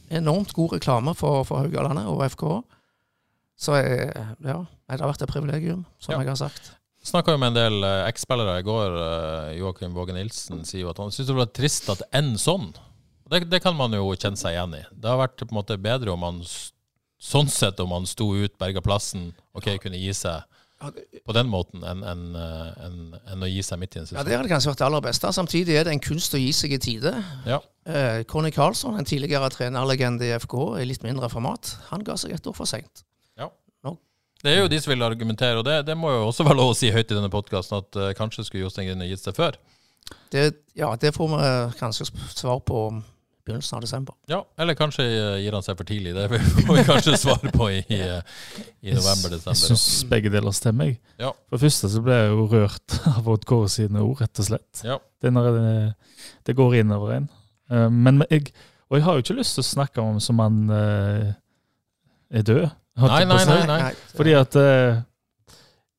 Enormt 0.09 0.53
god 0.53 0.77
reklame 0.77 1.15
for, 1.17 1.43
for 1.45 1.63
Haugalandet 1.63 2.05
og 2.09 2.21
FKH. 2.29 2.59
Så 3.59 3.75
eh, 3.75 4.13
ja, 4.45 4.59
det 4.87 4.99
har 5.01 5.09
vært 5.11 5.25
et 5.25 5.31
privilegium, 5.33 5.81
som 5.99 6.13
Ja. 6.15 6.19
jeg 6.23 6.31
har 6.31 6.39
sagt. 6.47 6.71
Snakka 7.03 7.31
jo 7.35 7.39
med 7.41 7.51
en 7.53 7.57
del 7.59 7.83
eh, 7.83 8.05
eks-spillere 8.09 8.57
i 8.59 8.63
går. 8.67 8.95
eh, 9.03 9.57
Joakim 9.59 9.93
Våge 9.95 10.15
Nilsen 10.15 10.63
sier 10.67 10.85
jo 10.85 10.89
at 10.93 10.97
han 10.99 11.11
syns 11.11 11.27
det 11.27 11.35
var 11.37 11.49
trist 11.55 11.89
at 11.91 12.01
en 12.15 12.33
sånn. 12.39 12.69
Det, 13.29 13.43
det 13.51 13.59
kan 13.61 13.75
man 13.77 13.91
jo 13.93 14.07
kjenne 14.15 14.39
seg 14.39 14.55
igjen 14.55 14.73
i. 14.79 14.83
Det 14.91 15.09
har 15.11 15.19
vært 15.21 15.37
på 15.43 15.51
en 15.51 15.59
måte 15.59 15.77
bedre 15.79 16.11
om 16.15 16.19
man 16.23 16.39
sånn 17.19 17.49
sett 17.51 17.79
om 17.83 17.91
han 17.91 18.07
sto 18.07 18.29
ut, 18.35 18.55
berga 18.57 18.81
plassen, 18.81 19.33
ok, 19.53 19.75
kunne 19.83 19.99
gi 19.99 20.13
seg 20.15 20.43
på 21.27 21.33
den 21.35 21.49
måten, 21.51 21.81
enn 21.83 22.03
en, 22.07 22.21
en, 22.39 22.69
enn- 22.87 23.17
enn 23.33 23.43
å 23.43 23.49
gi 23.51 23.59
seg 23.67 23.81
midt 23.81 23.97
i 23.97 23.99
en 23.99 24.07
Ja, 24.15 24.23
Det 24.23 24.37
hadde 24.37 24.47
kanskje 24.47 24.71
vært 24.71 24.79
det 24.79 24.85
aller 24.87 25.03
beste. 25.03 25.31
Samtidig 25.35 25.75
er 25.75 25.83
det 25.89 25.91
en 25.97 25.99
kunst 25.99 26.33
å 26.33 26.39
gi 26.39 26.53
seg 26.55 26.71
i 26.71 26.79
tide. 26.79 27.11
Ja. 27.45 27.57
Eh, 27.85 28.21
Conny 28.23 28.51
Karlsson, 28.55 28.95
en 28.97 29.03
tidligere 29.07 29.49
trenerlegende 29.51 30.23
i 30.29 30.31
FKH, 30.39 30.79
i 30.79 30.85
litt 30.87 31.03
mindre 31.03 31.27
format, 31.29 31.73
han 31.91 32.05
ga 32.07 32.15
seg 32.15 32.31
et 32.37 32.47
år 32.47 32.55
for 32.55 32.65
seint. 32.71 33.03
Det 34.43 34.53
er 34.53 34.61
jo 34.61 34.69
de 34.71 34.79
som 34.79 34.93
vil 34.93 35.03
argumentere, 35.03 35.57
og 35.59 35.65
det, 35.67 35.81
det 35.89 35.97
må 35.99 36.11
jo 36.13 36.25
også 36.29 36.45
være 36.47 36.59
lov 36.61 36.73
å 36.73 36.77
si 36.79 36.91
høyt 36.95 37.09
i 37.11 37.15
denne 37.17 37.31
podkasten, 37.33 37.81
at 37.83 37.99
uh, 37.99 38.09
kanskje 38.17 38.45
skulle 38.47 38.63
Jostein 38.67 38.87
Grine 38.87 39.07
gitt 39.09 39.23
seg 39.25 39.35
før. 39.35 39.57
Det, 40.33 40.45
ja, 40.79 40.93
det 40.97 41.11
får 41.13 41.27
vi 41.35 41.39
kanskje 41.79 42.07
sp- 42.07 42.29
svar 42.33 42.61
på 42.65 42.85
begynnelsen 43.45 43.75
av 43.77 43.83
desember. 43.83 44.15
Ja, 44.29 44.39
eller 44.61 44.75
kanskje 44.77 45.03
eh, 45.09 45.35
gir 45.43 45.55
han 45.57 45.63
seg 45.65 45.77
for 45.79 45.87
tidlig. 45.89 46.11
Det 46.15 46.25
får 46.29 46.75
vi 46.77 46.83
kanskje 46.91 47.17
svare 47.17 47.51
på 47.53 47.67
i, 47.73 47.79
i, 47.93 47.99
i 48.89 48.93
november-desember. 48.95 49.53
Jeg 49.57 49.61
syns 49.73 49.85
begge 50.09 50.29
deler 50.33 50.53
stemmer. 50.53 50.91
jeg. 50.91 50.99
Ja. 51.21 51.31
For 51.49 51.57
det 51.57 51.63
første 51.67 51.89
så 51.93 52.01
ble 52.05 52.17
jeg 52.19 52.31
jo 52.33 52.45
rørt 52.51 52.97
av 53.15 53.29
Odd 53.33 53.45
Kåre 53.49 53.69
sine 53.73 54.01
ord, 54.05 54.21
rett 54.23 54.41
og 54.43 54.49
slett. 54.51 54.83
Ja. 54.85 54.99
Det, 55.21 55.33
når 55.35 55.49
det, 55.57 55.75
det 56.49 56.57
går 56.61 56.79
innover 56.83 57.15
en. 57.19 57.29
Eh, 57.73 57.87
Men 57.89 58.21
jeg, 58.29 58.53
og 58.89 58.97
jeg 58.99 59.05
har 59.07 59.17
jo 59.19 59.25
ikke 59.25 59.37
lyst 59.41 59.57
til 59.57 59.65
å 59.65 59.69
snakke 59.71 60.05
om 60.05 60.21
som 60.23 60.41
han 60.45 60.61
eh, 60.73 61.31
er 62.39 62.45
død. 62.49 62.67
Nei, 62.97 63.23
å 63.23 63.37
nei, 63.45 63.59
nei. 63.67 63.91
Fordi 64.15 64.33
at 64.35 64.55
uh, 64.59 65.01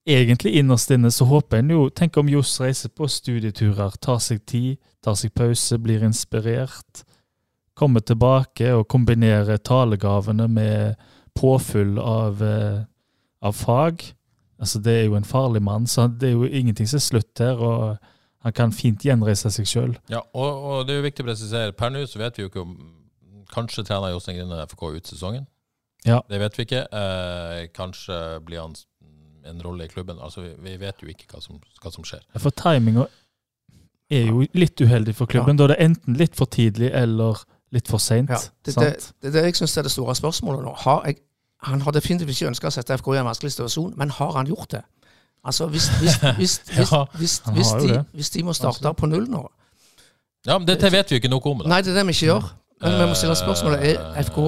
egentlig 0.09 0.57
innerst 0.61 0.91
inne 0.91 1.11
så 1.15 1.25
håper 1.29 1.61
en 1.61 1.73
jo 1.73 1.87
Tenk 1.95 2.19
om 2.21 2.29
Johs 2.29 2.59
reiser 2.61 2.93
på 2.93 3.09
studieturer, 3.09 3.97
tar 4.03 4.21
seg 4.23 4.43
tid, 4.49 4.81
tar 5.05 5.17
seg 5.19 5.33
pause, 5.37 5.79
blir 5.81 6.05
inspirert. 6.05 7.05
Kommer 7.79 8.05
tilbake 8.05 8.75
og 8.77 8.89
kombinerer 8.91 9.61
talegavene 9.65 10.49
med 10.51 11.11
påfyll 11.39 11.99
av, 12.03 12.43
uh, 12.43 12.83
av 13.41 13.57
fag. 13.57 14.05
Altså 14.61 14.79
Det 14.79 14.93
er 14.99 15.05
jo 15.09 15.17
en 15.17 15.25
farlig 15.25 15.63
mann, 15.63 15.87
så 15.87 16.09
det 16.09 16.29
er 16.29 16.37
jo 16.37 16.45
ingenting 16.45 16.89
som 16.89 17.01
er 17.01 17.07
slutt 17.07 17.39
her. 17.41 17.57
og 17.57 17.97
Han 18.45 18.53
kan 18.53 18.73
fint 18.73 19.05
gjenreise 19.05 19.51
seg 19.53 19.69
sjøl. 19.69 19.95
Ja, 20.13 20.21
og, 20.35 20.65
og 20.65 20.87
det 20.87 20.95
er 20.95 21.01
jo 21.01 21.07
viktig 21.09 21.25
å 21.25 21.31
presisere. 21.31 21.73
Per 21.77 21.93
nå 21.93 22.05
så 22.09 22.21
vet 22.21 22.37
vi 22.37 22.45
jo 22.45 22.53
ikke 22.53 22.65
om 22.67 22.75
Kanskje 23.51 23.83
trener 23.83 24.13
Jostein 24.13 24.37
Grinde 24.39 24.61
FK 24.71 24.85
ut 24.95 25.09
sesongen. 25.11 25.49
Ja. 26.09 26.21
Det 26.31 26.41
vet 26.41 26.59
vi 26.59 26.65
ikke. 26.69 26.85
Eh, 26.97 27.67
kanskje 27.77 28.17
blir 28.47 28.63
han 28.63 28.77
en 29.51 29.63
rolle 29.65 29.85
i 29.85 29.89
klubben. 29.89 30.19
Altså, 30.23 30.41
vi, 30.45 30.55
vi 30.65 30.77
vet 30.81 31.03
jo 31.03 31.09
ikke 31.13 31.29
hva 31.33 31.41
som, 31.45 31.61
hva 31.83 31.93
som 31.93 32.07
skjer. 32.07 32.23
For 32.41 32.55
timinga 32.57 33.07
er 34.11 34.27
jo 34.29 34.45
litt 34.59 34.81
uheldig 34.81 35.15
for 35.15 35.31
klubben. 35.31 35.59
Da 35.59 35.69
er 35.69 35.75
det 35.75 35.81
enten 35.87 36.17
litt 36.19 36.37
for 36.39 36.51
tidlig 36.51 36.91
eller 36.97 37.43
litt 37.75 37.89
for 37.89 38.03
seint. 38.03 38.31
Ja, 38.33 38.41
det, 38.67 38.75
det, 38.75 39.13
det 39.23 39.31
er 39.31 39.37
det 39.39 39.45
jeg 39.51 39.61
syns 39.61 39.77
er 39.79 39.87
det 39.87 39.93
store 39.95 40.17
spørsmålet 40.19 40.65
nå. 40.67 40.73
Har 40.85 41.05
jeg, 41.07 41.21
han 41.69 41.85
har 41.85 41.95
definitivt 41.95 42.33
ikke 42.35 42.51
ønska 42.51 42.71
å 42.71 42.75
sette 42.75 42.97
FK 42.99 43.13
i 43.15 43.21
en 43.21 43.29
vanskelig 43.29 43.55
situasjon, 43.55 43.93
men 44.01 44.11
har 44.17 44.33
han 44.41 44.51
gjort 44.51 44.75
det? 44.75 44.83
Altså, 45.45 45.67
Hvis, 45.73 45.87
hvis, 46.01 46.17
hvis, 46.41 46.59
hvis, 46.69 46.91
Ja, 46.93 47.05
hvis, 47.17 47.39
hvis, 47.55 47.71
de, 47.81 48.03
hvis 48.13 48.31
de 48.31 48.43
må 48.45 48.53
starte 48.53 48.93
på 48.93 49.09
null 49.09 49.25
nå 49.31 49.47
Ja, 50.45 50.59
men 50.59 50.67
Dette 50.69 50.91
vet 50.93 51.09
vi 51.09 51.17
jo 51.17 51.21
ikke 51.23 51.31
noe 51.33 51.41
om. 51.53 51.63
da. 51.63 51.71
Nei, 51.73 51.79
det 51.85 51.95
er 51.95 52.01
det 52.01 52.07
vi 52.11 52.17
ikke 52.17 52.27
gjør. 52.27 52.51
Men 52.81 52.97
vi 52.97 53.09
må 53.11 53.17
stille 53.19 53.35
Eh, 53.37 53.43
spørsmålet 53.43 53.83
er 53.91 54.23
FK 54.25 54.39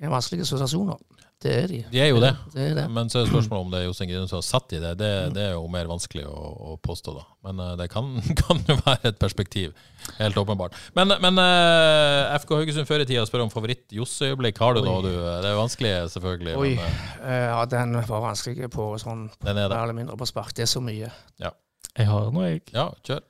i 0.00 0.06
en 0.06 0.14
vanskelig 0.14 0.46
situasjon 0.48 0.86
nå. 0.92 0.96
Det 1.42 1.52
er 1.58 1.64
de. 1.66 1.78
De 1.90 1.98
er 1.98 2.06
jo 2.12 2.20
det. 2.22 2.30
Det 2.54 2.62
er 2.70 2.74
det. 2.76 2.84
Men 2.94 3.08
så 3.10 3.18
er 3.18 3.26
spørsmålet 3.26 3.64
om 3.66 3.70
det 3.72 3.80
er 3.80 3.86
Jostein 3.88 4.08
Grinde 4.12 4.28
som 4.30 4.38
har 4.38 4.44
satt 4.46 4.74
i 4.76 4.78
det. 4.78 4.92
Det, 5.00 5.08
det 5.34 5.42
er 5.48 5.56
jo 5.56 5.64
mer 5.66 5.88
vanskelig 5.90 6.22
å, 6.30 6.36
å 6.70 6.76
påstå, 6.78 7.14
da. 7.16 7.24
Men 7.48 7.58
eh, 7.64 7.72
det 7.80 7.88
kan, 7.90 8.12
kan 8.44 8.60
jo 8.68 8.76
være 8.78 9.10
et 9.10 9.18
perspektiv. 9.18 9.72
Helt 10.20 10.38
åpenbart. 10.38 10.76
Men, 10.94 11.16
men 11.24 11.40
eh, 11.42 12.36
FK 12.38 12.54
Haugesund 12.60 12.86
før 12.86 13.02
i 13.02 13.08
tida 13.10 13.26
spør 13.26 13.42
om 13.48 13.50
favoritt-Joss-øyeblikk. 13.50 14.62
Har 14.62 14.78
du 14.78 14.84
noe, 14.86 15.02
du? 15.02 15.10
Det 15.18 15.50
er 15.50 15.58
vanskelig, 15.58 15.92
selvfølgelig. 16.14 16.54
Oi. 16.62 16.76
Men, 16.78 17.02
Ja, 17.50 17.58
den 17.74 17.98
var 18.06 18.22
vanskelig 18.28 18.70
på 18.70 18.92
sånn 19.02 19.26
den 19.42 19.56
er 19.56 19.64
mer 19.64 19.74
det. 19.74 19.82
eller 19.82 19.98
mindre 19.98 20.16
på 20.22 20.30
spark. 20.30 20.54
Det 20.54 20.68
er 20.68 20.70
så 20.70 20.84
mye. 20.84 21.10
Jeg 21.42 22.08
har 22.08 22.30
noe, 22.30 22.46
jeg. 22.54 22.62
Ja, 22.72 22.86
kjør. 23.04 23.26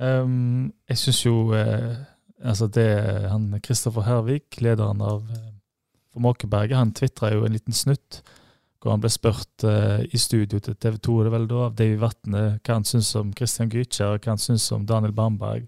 Um, 0.00 0.70
jeg 0.88 0.96
syns 0.96 1.18
jo 1.26 1.34
eh, 1.52 1.98
altså 2.42 2.68
det 2.72 2.90
han 3.30 3.48
Kristoffer 3.64 4.06
Hervik, 4.06 4.60
lederen 4.64 5.02
av 5.04 5.24
eh, 5.30 5.48
for 6.10 6.24
Måkeberget, 6.24 6.78
han 6.78 6.94
tvitra 6.96 7.32
jo 7.34 7.44
en 7.46 7.54
liten 7.54 7.76
snutt 7.76 8.22
hvor 8.80 8.94
han 8.94 9.02
ble 9.02 9.10
spurt 9.12 9.64
uh, 9.68 10.00
i 10.08 10.18
studio 10.18 10.56
til 10.64 10.76
TV 10.80 10.96
2 11.04 11.16
det 11.26 11.32
vel 11.34 11.42
da, 11.50 11.66
av 11.66 11.74
Davy 11.76 11.98
Vatne 12.00 12.44
hva 12.56 12.78
han 12.78 12.86
syns 12.88 13.10
om 13.20 13.34
Christian 13.36 13.68
Gytkjær 13.68 14.16
og 14.16 14.24
hva 14.24 14.32
han 14.32 14.40
syns 14.40 14.64
om 14.72 14.86
Daniel 14.88 15.12
Bamberg. 15.12 15.66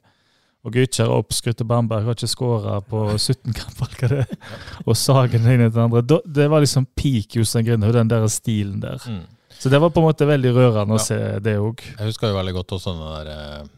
Og 0.62 0.78
Gytkjær 0.78 1.10
oppskrytte 1.12 1.66
Bamberg 1.68 2.06
har 2.06 2.16
ikke 2.16 2.30
skåra 2.30 2.78
på 2.86 3.04
17 3.18 3.52
kamper, 3.58 3.92
hva 3.98 4.10
det 4.14 4.22
er. 4.24 4.32
Og 4.86 4.96
Sagen 4.96 5.44
ene 5.44 5.68
til 5.68 5.76
den 5.76 5.84
andre. 5.84 6.02
Da, 6.08 6.22
det 6.24 6.48
var 6.54 6.64
liksom 6.64 6.88
peak 6.96 7.36
Jostein 7.36 7.68
Grindhaug, 7.68 7.92
den 7.98 8.10
der 8.14 8.26
stilen 8.32 8.80
der. 8.80 9.04
Mm. 9.04 9.26
Så 9.58 9.68
det 9.68 9.82
var 9.82 9.92
på 9.94 10.00
en 10.00 10.08
måte 10.08 10.26
veldig 10.26 10.56
rørende 10.56 10.96
å 10.96 11.02
se 11.02 11.18
det 11.44 11.58
òg. 11.60 11.84
Jeg 11.92 12.08
husker 12.08 12.32
jo 12.32 12.38
veldig 12.38 12.56
godt 12.56 12.72
også 12.78 12.96
den 12.96 13.04
der 13.12 13.28
eh, 13.30 13.68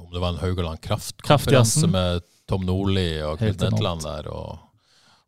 Om 0.00 0.08
det 0.14 0.22
var 0.24 0.32
en 0.32 0.40
Haugaland 0.40 0.80
Kraft-konferanse 0.82 1.90
med 1.92 2.24
Tom 2.48 2.64
Nordli 2.66 3.10
og 3.22 3.42
Helt 3.42 3.60
Knut 3.60 3.76
Netland 3.76 4.04
der. 4.06 4.28
Og 4.32 4.58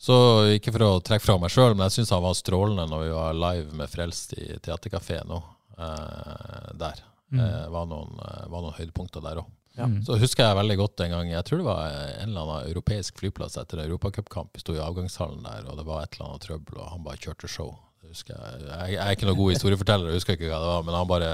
så 0.00 0.16
ikke 0.56 0.72
for 0.72 0.86
å 0.86 0.92
trekke 1.04 1.26
fra 1.26 1.36
meg 1.40 1.52
sjøl, 1.52 1.74
men 1.76 1.86
jeg 1.88 2.00
syns 2.00 2.14
han 2.16 2.24
var 2.24 2.36
strålende 2.38 2.86
når 2.88 3.02
vi 3.04 3.14
var 3.14 3.36
live 3.36 3.76
med 3.76 3.92
Frelst 3.92 4.32
i 4.38 4.46
Theatercafé 4.56 5.20
nå. 5.28 5.42
Eh, 5.80 6.74
der. 6.74 7.04
Mm. 7.32 7.40
Eh, 7.40 7.68
var, 7.68 7.86
noen, 7.86 8.20
eh, 8.20 8.46
var 8.48 8.64
noen 8.64 8.76
høydepunkter 8.76 9.24
der 9.24 9.42
òg. 9.42 9.48
Ja. 9.78 9.86
Mm. 9.86 10.00
Så 10.04 10.18
husker 10.18 10.44
jeg 10.44 10.56
veldig 10.58 10.76
godt 10.80 11.00
en 11.04 11.12
gang 11.14 11.28
Jeg 11.30 11.44
tror 11.46 11.60
det 11.60 11.66
var 11.68 11.92
en 11.94 12.24
eller 12.24 12.40
annen 12.42 12.72
europeisk 12.72 13.20
flyplass 13.20 13.54
etter 13.60 13.78
en 13.78 13.86
europacupkamp. 13.86 14.50
Vi 14.52 14.64
sto 14.64 14.74
i 14.74 14.82
avgangshallen 14.82 15.46
der, 15.46 15.68
og 15.70 15.78
det 15.78 15.86
var 15.86 16.02
et 16.02 16.16
eller 16.16 16.32
annet 16.32 16.44
trøbbel, 16.48 16.80
og 16.80 16.90
han 16.90 17.06
bare 17.06 17.22
kjørte 17.22 17.48
show. 17.48 17.76
Husker 18.10 18.34
jeg. 18.34 18.62
Jeg, 18.66 18.92
jeg 18.96 19.00
er 19.04 19.14
ikke 19.14 19.26
noen 19.28 19.38
god 19.38 19.52
historieforteller, 19.54 20.10
jeg 20.10 20.18
husker 20.18 20.34
ikke 20.34 20.48
hva 20.50 20.56
det 20.58 20.70
var, 20.70 20.80
men 20.86 20.96
han 20.98 21.10
bare 21.10 21.28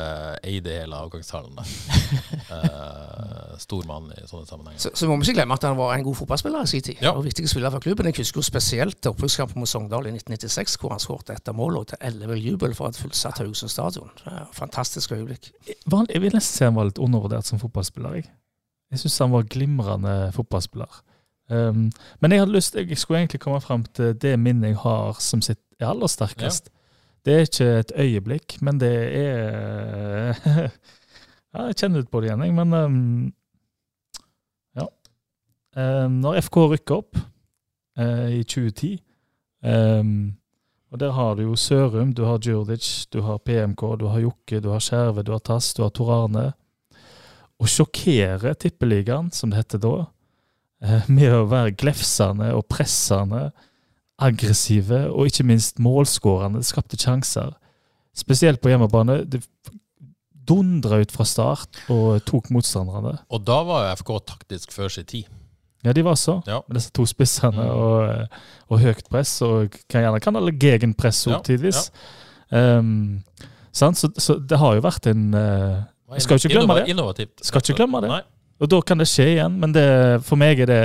eide 0.44 0.74
hele 0.82 1.02
avgangshallen. 1.06 1.56
Eh, 2.46 3.54
stor 3.58 3.82
mann 3.88 4.04
i 4.14 4.20
sånne 4.28 4.46
sammenhenger. 4.46 4.78
Så, 4.78 4.92
så 4.94 5.08
må 5.10 5.16
vi 5.18 5.26
ikke 5.26 5.40
glemme 5.40 5.56
at 5.58 5.64
han 5.66 5.74
var 5.74 5.96
en 5.96 6.04
god 6.06 6.14
fotballspiller 6.20 6.62
i 6.62 6.70
sin 6.70 6.84
tid. 6.86 7.00
Ja. 7.02 7.10
Og 7.18 7.24
viktig 7.26 7.48
spiller 7.50 7.72
for 7.74 7.82
klubben. 7.82 8.06
Jeg 8.06 8.20
husker 8.20 8.38
jo 8.38 8.44
spesielt 8.46 9.08
opprykkskampen 9.10 9.58
mot 9.58 9.70
Sogndal 9.70 10.06
i 10.06 10.12
1996, 10.14 10.76
hvor 10.78 10.94
han 10.94 11.02
skåret 11.02 11.32
etter 11.34 11.56
mål 11.56 11.80
og 11.80 11.88
til 11.90 11.98
ellevill 12.06 12.44
jubel 12.52 12.76
for 12.78 12.94
et 12.94 13.00
fullsatt 13.00 13.42
Haugesund 13.42 13.72
stadion. 13.74 14.14
Fantastisk 14.54 15.16
øyeblikk. 15.16 15.50
Jeg 15.66 16.22
vil 16.22 16.38
nesten 16.38 16.52
si 16.52 16.68
han 16.68 16.78
var 16.78 16.86
litt 16.92 17.02
undervurdert 17.02 17.50
som 17.50 17.58
fotballspiller. 17.62 18.20
Jeg, 18.20 18.30
jeg 18.94 19.02
syns 19.02 19.18
han 19.26 19.34
var 19.34 19.50
glimrende 19.56 20.16
fotballspiller. 20.38 21.02
Um, 21.48 21.90
men 22.20 22.32
jeg 22.32 22.42
hadde 22.42 22.52
lyst, 22.56 22.74
jeg 22.74 22.98
skulle 22.98 23.20
egentlig 23.20 23.40
komme 23.40 23.60
fram 23.60 23.84
til 23.94 24.16
det 24.18 24.34
minnet 24.38 24.72
jeg 24.72 24.80
har 24.82 25.20
som 25.22 25.42
sitt 25.44 25.60
er 25.80 25.92
aller 25.92 26.10
sterkest. 26.10 26.70
Det 27.26 27.34
er 27.34 27.46
ikke 27.46 27.66
et 27.78 27.92
øyeblikk, 27.98 28.56
men 28.62 28.80
det 28.80 28.94
er 29.18 30.38
Ja, 31.56 31.66
jeg 31.70 31.76
kjenner 31.80 32.02
litt 32.02 32.10
på 32.12 32.20
det 32.20 32.28
igjen, 32.28 32.42
jeg, 32.44 32.54
men 32.54 32.74
um, 32.74 33.34
Ja. 34.76 34.86
Um, 35.76 36.18
når 36.24 36.42
FK 36.46 36.58
rykker 36.74 36.98
opp 37.00 37.18
uh, 37.18 38.28
i 38.30 38.42
2010 38.44 38.98
um, 39.64 40.36
og 40.92 41.00
Der 41.00 41.12
har 41.12 41.34
du 41.34 41.42
jo 41.42 41.56
Sørum, 41.56 42.12
du 42.14 42.24
har 42.24 42.38
Djurdic, 42.38 43.06
du 43.12 43.20
har 43.22 43.38
PMK, 43.38 43.82
du 44.00 44.06
har 44.06 44.20
Jokke, 44.22 44.60
du 44.60 44.70
har 44.70 44.80
Skjerve, 44.80 45.22
du 45.22 45.32
har 45.32 45.42
Tass, 45.44 45.74
du 45.74 45.82
har 45.82 45.90
Tor 45.90 46.12
Arne. 46.14 46.52
Å 47.58 47.66
sjokkere 47.68 48.54
Tippeligaen, 48.54 49.32
som 49.32 49.50
det 49.50 49.64
heter 49.64 49.82
da, 49.82 50.06
med 51.08 51.32
å 51.32 51.44
være 51.48 51.72
glefsende 51.78 52.52
og 52.56 52.66
pressende, 52.68 53.50
aggressive 54.18 55.06
og 55.12 55.28
ikke 55.30 55.44
minst 55.44 55.78
målskårende. 55.82 56.62
Skapte 56.64 56.96
sjanser. 57.00 57.54
Spesielt 58.16 58.62
på 58.64 58.70
hjemmebane. 58.72 59.22
Det 59.28 59.42
dundra 60.46 61.00
ut 61.02 61.10
fra 61.10 61.24
start 61.26 61.80
og 61.90 62.20
tok 62.28 62.52
motstanderne. 62.54 63.16
Og 63.34 63.42
da 63.44 63.56
var 63.66 63.88
jo 63.88 63.96
FK 63.98 64.12
taktisk 64.30 64.70
før 64.72 64.92
sin 64.94 65.08
tid. 65.08 65.24
Ja, 65.84 65.92
de 65.94 66.02
var 66.06 66.14
så. 66.18 66.38
Ja. 66.46 66.60
Med 66.68 66.78
disse 66.78 66.92
to 66.94 67.04
spissene 67.06 67.62
Mm. 67.62 67.70
og, 67.74 68.28
og 68.70 68.80
høyt 68.80 69.04
press, 69.10 69.40
og 69.42 69.74
kan 69.90 70.02
gjerne 70.02 70.20
kan 70.22 70.36
alle 70.38 70.52
gegenpress 70.54 71.26
Ja, 71.26 71.36
opp 71.36 71.44
tidvis. 71.46 71.90
Um, 72.50 73.22
sant? 73.72 73.98
Så, 73.98 74.10
så 74.18 74.38
det 74.38 74.58
har 74.58 74.74
jo 74.78 74.80
vært 74.86 75.06
en 75.10 75.34
uh, 75.34 75.82
Skal 76.18 76.38
Skal 76.38 76.50
ikke 76.50 76.54
glemme 76.60 76.78
det. 76.80 76.88
Innovativt. 76.94 77.42
Skal 77.44 77.62
ikke 77.62 77.76
glemme 77.82 78.00
det. 78.06 78.10
Nei. 78.14 78.22
Og 78.60 78.70
da 78.72 78.80
kan 78.84 79.00
det 79.00 79.08
skje 79.10 79.26
igjen, 79.34 79.56
men 79.60 79.74
det, 79.76 79.86
for 80.24 80.40
meg 80.40 80.62
er 80.64 80.70
det, 80.70 80.82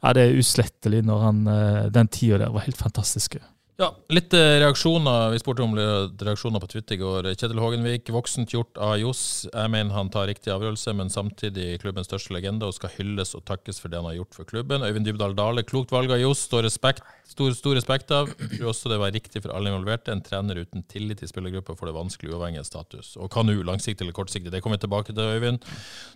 ja, 0.00 0.12
det 0.16 0.24
er 0.24 0.38
uslettelig 0.40 1.02
når 1.06 1.24
han 1.26 1.40
eh, 1.52 1.90
Den 1.92 2.08
tida 2.08 2.40
der 2.40 2.54
var 2.54 2.64
helt 2.64 2.80
fantastisk. 2.80 3.36
Ja, 3.82 3.88
litt 4.14 4.30
eh, 4.36 4.60
reaksjoner. 4.62 5.32
Vi 5.32 5.40
spurte 5.42 5.64
om 5.64 5.72
reaksjoner 5.74 6.60
på 6.62 6.68
Twitter 6.70 6.94
i 6.94 7.00
går. 7.00 7.26
Kjetil 7.32 7.58
Hågenvik, 7.58 8.12
voksent 8.14 8.52
gjort 8.54 8.78
av 8.78 8.92
Johs. 9.00 9.22
Jeg 9.48 9.72
mener 9.74 9.96
han 9.96 10.10
tar 10.12 10.28
riktig 10.30 10.52
avgjørelse, 10.54 10.92
men 10.94 11.10
samtidig 11.10 11.80
klubbens 11.82 12.06
største 12.06 12.30
legende 12.36 12.68
og 12.68 12.76
skal 12.76 12.92
hylles 12.94 13.34
og 13.34 13.42
takkes 13.48 13.82
for 13.82 13.90
det 13.90 13.98
han 13.98 14.06
har 14.06 14.20
gjort 14.20 14.38
for 14.38 14.46
klubben. 14.46 14.86
Øyvind 14.86 15.10
Dybdahl 15.10 15.34
Dale, 15.34 15.66
klokt 15.66 15.90
valg 15.90 16.14
av 16.14 16.22
Johs, 16.22 16.44
stor, 16.46 16.68
stor 16.70 17.74
respekt 17.74 18.14
av. 18.14 18.30
Jeg 18.38 18.60
Tror 18.60 18.70
også 18.70 18.94
det 18.94 19.02
var 19.02 19.16
riktig 19.18 19.42
for 19.42 19.56
alle 19.56 19.74
involverte. 19.74 20.14
En 20.14 20.22
trener 20.22 20.62
uten 20.62 20.86
tillit 20.86 21.26
i 21.26 21.32
spillergruppa 21.34 21.74
får 21.74 21.90
det 21.90 21.98
vanskelig 21.98 22.36
uavhengig 22.36 22.62
av 22.62 22.70
status. 22.70 23.16
Og 23.18 23.34
hva 23.34 23.42
nå, 23.48 23.58
langsiktig 23.66 24.06
eller 24.06 24.14
kortsiktig? 24.14 24.54
Det 24.54 24.62
kommer 24.62 24.78
vi 24.78 24.86
tilbake 24.86 25.10
til, 25.10 25.26
Øyvind. 25.26 25.66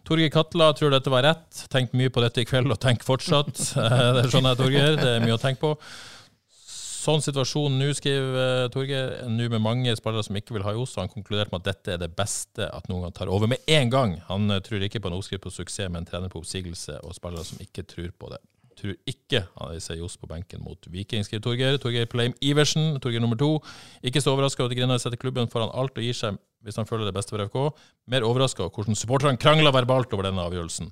Torgeir 0.06 0.30
Katla 0.30 0.70
tror 0.78 0.94
dette 0.94 1.10
var 1.10 1.26
rett. 1.32 1.66
Tenk 1.74 1.98
mye 1.98 2.14
på 2.14 2.22
dette 2.22 2.46
i 2.46 2.46
kveld, 2.46 2.70
og 2.70 2.78
tenk 2.78 3.02
fortsatt. 3.02 3.56
Det 4.20 4.28
skjønner 4.30 4.54
jeg, 4.54 4.62
Torgeir. 4.62 5.00
Det 5.02 5.16
er 5.16 5.24
mye 5.26 5.34
å 5.34 5.42
tenke 5.42 5.66
på. 5.66 5.78
Sånn 7.06 7.22
situasjon 7.22 7.76
nå, 7.78 7.92
skriver 7.94 8.36
eh, 8.40 8.68
Torgeir, 8.74 9.12
nå 9.30 9.46
med 9.52 9.62
mange 9.62 9.92
spillere 9.94 10.24
som 10.26 10.38
ikke 10.38 10.56
vil 10.56 10.64
ha 10.66 10.72
Johs, 10.74 10.96
har 10.98 11.04
han 11.04 11.12
konkluderte 11.12 11.52
med 11.52 11.62
at 11.62 11.68
dette 11.68 11.94
er 11.94 12.00
det 12.02 12.10
beste 12.18 12.66
at 12.66 12.88
noen 12.90 13.04
gang 13.04 13.14
tar 13.14 13.30
over 13.30 13.50
med 13.52 13.62
en 13.70 13.92
gang. 13.92 14.16
Han 14.26 14.50
eh, 14.50 14.62
tror 14.64 14.82
ikke 14.82 15.04
på 15.04 15.12
en 15.12 15.14
oppskrift 15.14 15.44
på 15.44 15.52
suksess, 15.54 15.92
men 15.92 16.08
trener 16.08 16.32
på 16.32 16.42
oppsigelse 16.42 16.98
og 17.06 17.14
spillere 17.14 17.46
som 17.46 17.62
ikke 17.62 17.86
tror 17.86 18.10
på 18.18 18.32
det. 18.32 18.40
Tror 18.76 18.96
ikke 19.08 19.44
han 19.54 19.70
vil 19.72 19.84
se 19.84 19.94
Johs 20.00 20.18
på 20.20 20.28
benken 20.28 20.64
mot 20.66 20.90
Viking, 20.92 21.22
skriver 21.24 21.44
Torgeir. 21.46 21.78
Torgeir 21.80 22.10
Pleim 22.10 22.34
Iversen, 22.44 22.98
Torgeir 23.00 23.22
nummer 23.22 23.38
to. 23.40 23.52
Ikke 24.04 24.20
så 24.20 24.34
overraska 24.34 24.64
over 24.64 24.74
at 24.74 24.80
Grindheim 24.80 25.00
setter 25.00 25.20
klubben 25.20 25.48
foran 25.52 25.72
alt 25.78 25.96
og 25.96 26.04
gir 26.04 26.16
seg 26.16 26.42
hvis 26.66 26.80
han 26.80 26.88
føler 26.88 27.06
det 27.06 27.14
beste 27.14 27.30
for 27.30 27.46
FK. 27.46 27.86
Mer 28.10 28.26
overraska 28.26 28.64
over 28.64 28.74
hvordan 28.74 28.98
supporterne 28.98 29.38
krangler 29.38 29.70
verbalt 29.70 30.10
over 30.16 30.26
denne 30.26 30.42
avgjørelsen. 30.42 30.90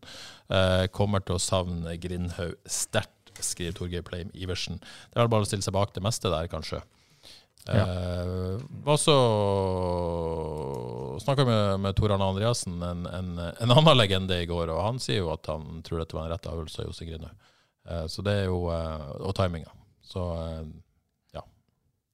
Eh, 0.55 0.87
kommer 0.95 1.27
til 1.27 1.37
å 1.37 1.43
savne 1.43 1.99
Grindhaug 1.99 2.55
sterkt. 2.71 3.14
Skriver 3.43 3.73
Torgeir 3.75 4.03
Pleim 4.07 4.31
Iversen. 4.35 4.79
Det 4.79 5.17
er 5.19 5.25
vel 5.25 5.33
bare 5.33 5.43
å 5.43 5.49
stille 5.49 5.63
seg 5.67 5.75
bak 5.75 5.93
det 5.97 6.03
meste 6.05 6.31
der, 6.31 6.47
kanskje. 6.53 6.83
Ja. 7.67 7.87
Eh, 7.89 8.95
så 9.01 9.15
snakka 11.25 11.45
med, 11.49 11.81
med 11.81 11.97
Tor 11.97 12.13
Arne 12.13 12.25
Andreassen, 12.29 12.77
en, 12.85 13.07
en, 13.07 13.31
en 13.41 13.71
annen 13.75 13.97
legende, 13.97 14.37
i 14.43 14.47
går, 14.47 14.69
og 14.75 14.83
han 14.85 14.99
sier 15.03 15.23
jo 15.23 15.31
at 15.33 15.49
han 15.51 15.81
tror 15.87 16.03
dette 16.03 16.17
var 16.17 16.27
en 16.29 16.35
rett 16.35 16.49
avgjørelse 16.51 16.83
av 16.83 16.91
Jose 16.91 17.09
Grinaud. 17.09 17.47
Eh, 17.89 18.05
så 18.13 18.23
det 18.25 18.35
er 18.43 18.45
jo 18.49 18.61
eh, 18.73 19.09
Og 19.25 19.35
timinga. 19.37 19.73
Så 20.05 20.27
eh, 20.41 20.67
ja. 21.37 21.43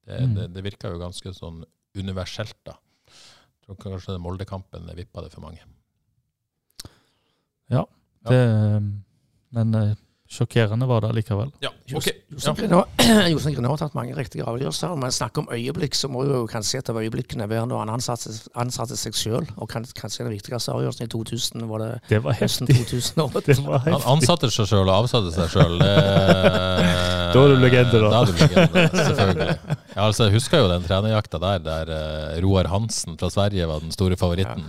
Det, 0.07 0.21
Mm. 0.21 0.33
det, 0.35 0.47
det 0.55 0.63
virker 0.65 0.91
jo 0.95 0.99
ganske 1.03 1.33
sånn 1.35 1.61
universelt, 1.95 2.57
da. 2.67 2.77
Jeg 3.11 3.67
tror 3.67 3.77
kanskje 3.83 4.15
den 4.15 4.23
Molde-kampen 4.23 4.87
vippa 4.97 5.21
det 5.23 5.31
for 5.33 5.43
mange. 5.43 5.61
Ja. 7.71 7.83
Det, 8.27 8.39
men 9.55 9.75
eh, 9.75 9.93
sjokkerende 10.31 10.87
var 10.87 11.03
det 11.03 11.09
likevel. 11.17 11.49
Ja, 11.63 11.69
ok. 11.91 12.07
Jostein 12.31 12.55
Ja. 12.61 13.25
Grinaud 13.51 13.67
har 13.73 13.79
tatt 13.81 13.95
mange 13.97 14.15
riktige 14.15 14.45
avgjørelser. 14.47 14.93
Når 14.93 14.99
man 15.01 15.11
snakker 15.11 15.43
om 15.43 15.49
øyeblikk, 15.51 15.95
så 15.97 16.07
må 16.11 16.23
jo 16.27 16.45
kanskje 16.47 16.79
et 16.79 16.91
av 16.93 16.99
øyeblikkene 17.01 17.47
være 17.51 17.65
når 17.67 17.81
han 17.83 17.91
ansatte, 17.97 18.31
ansatte 18.55 18.95
seg 18.99 19.17
sjøl. 19.17 19.47
Og 19.57 19.67
kanskje 19.71 20.23
den 20.23 20.31
viktigste 20.31 20.71
avgjørelsen 20.71 21.05
i 21.05 21.11
2000 21.11 21.67
var 21.69 21.83
det 21.83 21.89
Det 22.09 22.21
var 22.23 22.37
høsten 22.39 22.71
heftig. 22.71 23.03
2008. 23.15 23.43
Det 23.51 23.57
var 23.67 23.83
Han 23.89 24.07
ansatte 24.15 24.51
seg 24.53 24.71
sjøl 24.71 24.85
og 24.87 24.95
avsatte 25.01 25.33
seg 25.35 25.51
sjøl. 25.57 25.81
Da 27.31 27.39
er 27.39 27.53
du 27.53 27.61
legende, 27.63 27.99
da. 28.03 28.09
Da 28.11 28.21
er 28.21 28.27
du 28.27 28.33
legende, 28.35 28.81
selvfølgelig. 28.91 29.53
Ja, 29.95 30.01
altså, 30.05 30.25
jeg 30.27 30.33
husker 30.35 30.63
jo 30.63 30.71
den 30.71 30.83
trenerjakta 30.87 31.39
der, 31.39 31.61
der 31.63 31.91
eh, 31.95 32.39
Roar 32.43 32.67
Hansen 32.71 33.15
fra 33.19 33.29
Sverige 33.31 33.67
var 33.69 33.79
den 33.83 33.93
store 33.95 34.17
favoritten. 34.19 34.65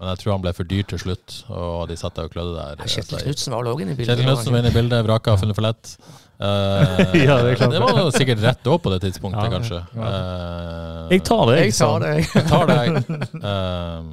Men 0.00 0.14
jeg 0.14 0.20
tror 0.22 0.32
han 0.32 0.40
ble 0.46 0.52
for 0.56 0.64
dyr 0.64 0.86
til 0.88 1.00
slutt, 1.02 1.34
og 1.52 1.82
de 1.90 1.96
satt 2.00 2.14
der 2.16 2.24
og 2.30 2.32
klødde 2.32 2.54
der. 2.56 2.78
Ja, 2.80 2.86
Kjetil 2.88 3.20
Knutsen 3.20 3.52
var 3.52 3.66
òg 3.68 3.82
inne 3.84 3.92
i 3.92 3.98
bildet. 3.98 4.14
Kjetil 4.14 4.24
Knutsen 4.30 4.54
var 4.54 4.62
inne 4.62 4.70
i 4.72 4.76
bildet, 4.78 5.02
vraka 5.04 5.34
funnet 5.36 5.58
for 5.58 5.66
lett. 5.66 5.90
Uh, 6.40 7.12
Ja, 7.28 7.34
det 7.44 7.58
det 7.60 7.80
var 7.84 8.08
sikkert 8.16 8.40
rett 8.40 8.64
òg 8.72 8.78
på 8.80 8.94
det 8.94 9.02
tidspunktet, 9.04 9.44
Ja, 9.44 9.50
kanskje. 9.52 9.80
Eh, 9.92 11.12
Jeg 11.12 11.24
tar 11.28 11.42
det, 11.50 11.56
jeg. 11.58 11.74
Jeg 11.74 11.76
tar 11.82 12.00
det, 12.00 12.14
jeg. 12.16 12.24
jeg 12.32 12.48
tar. 12.48 13.44
Eh, 13.50 14.08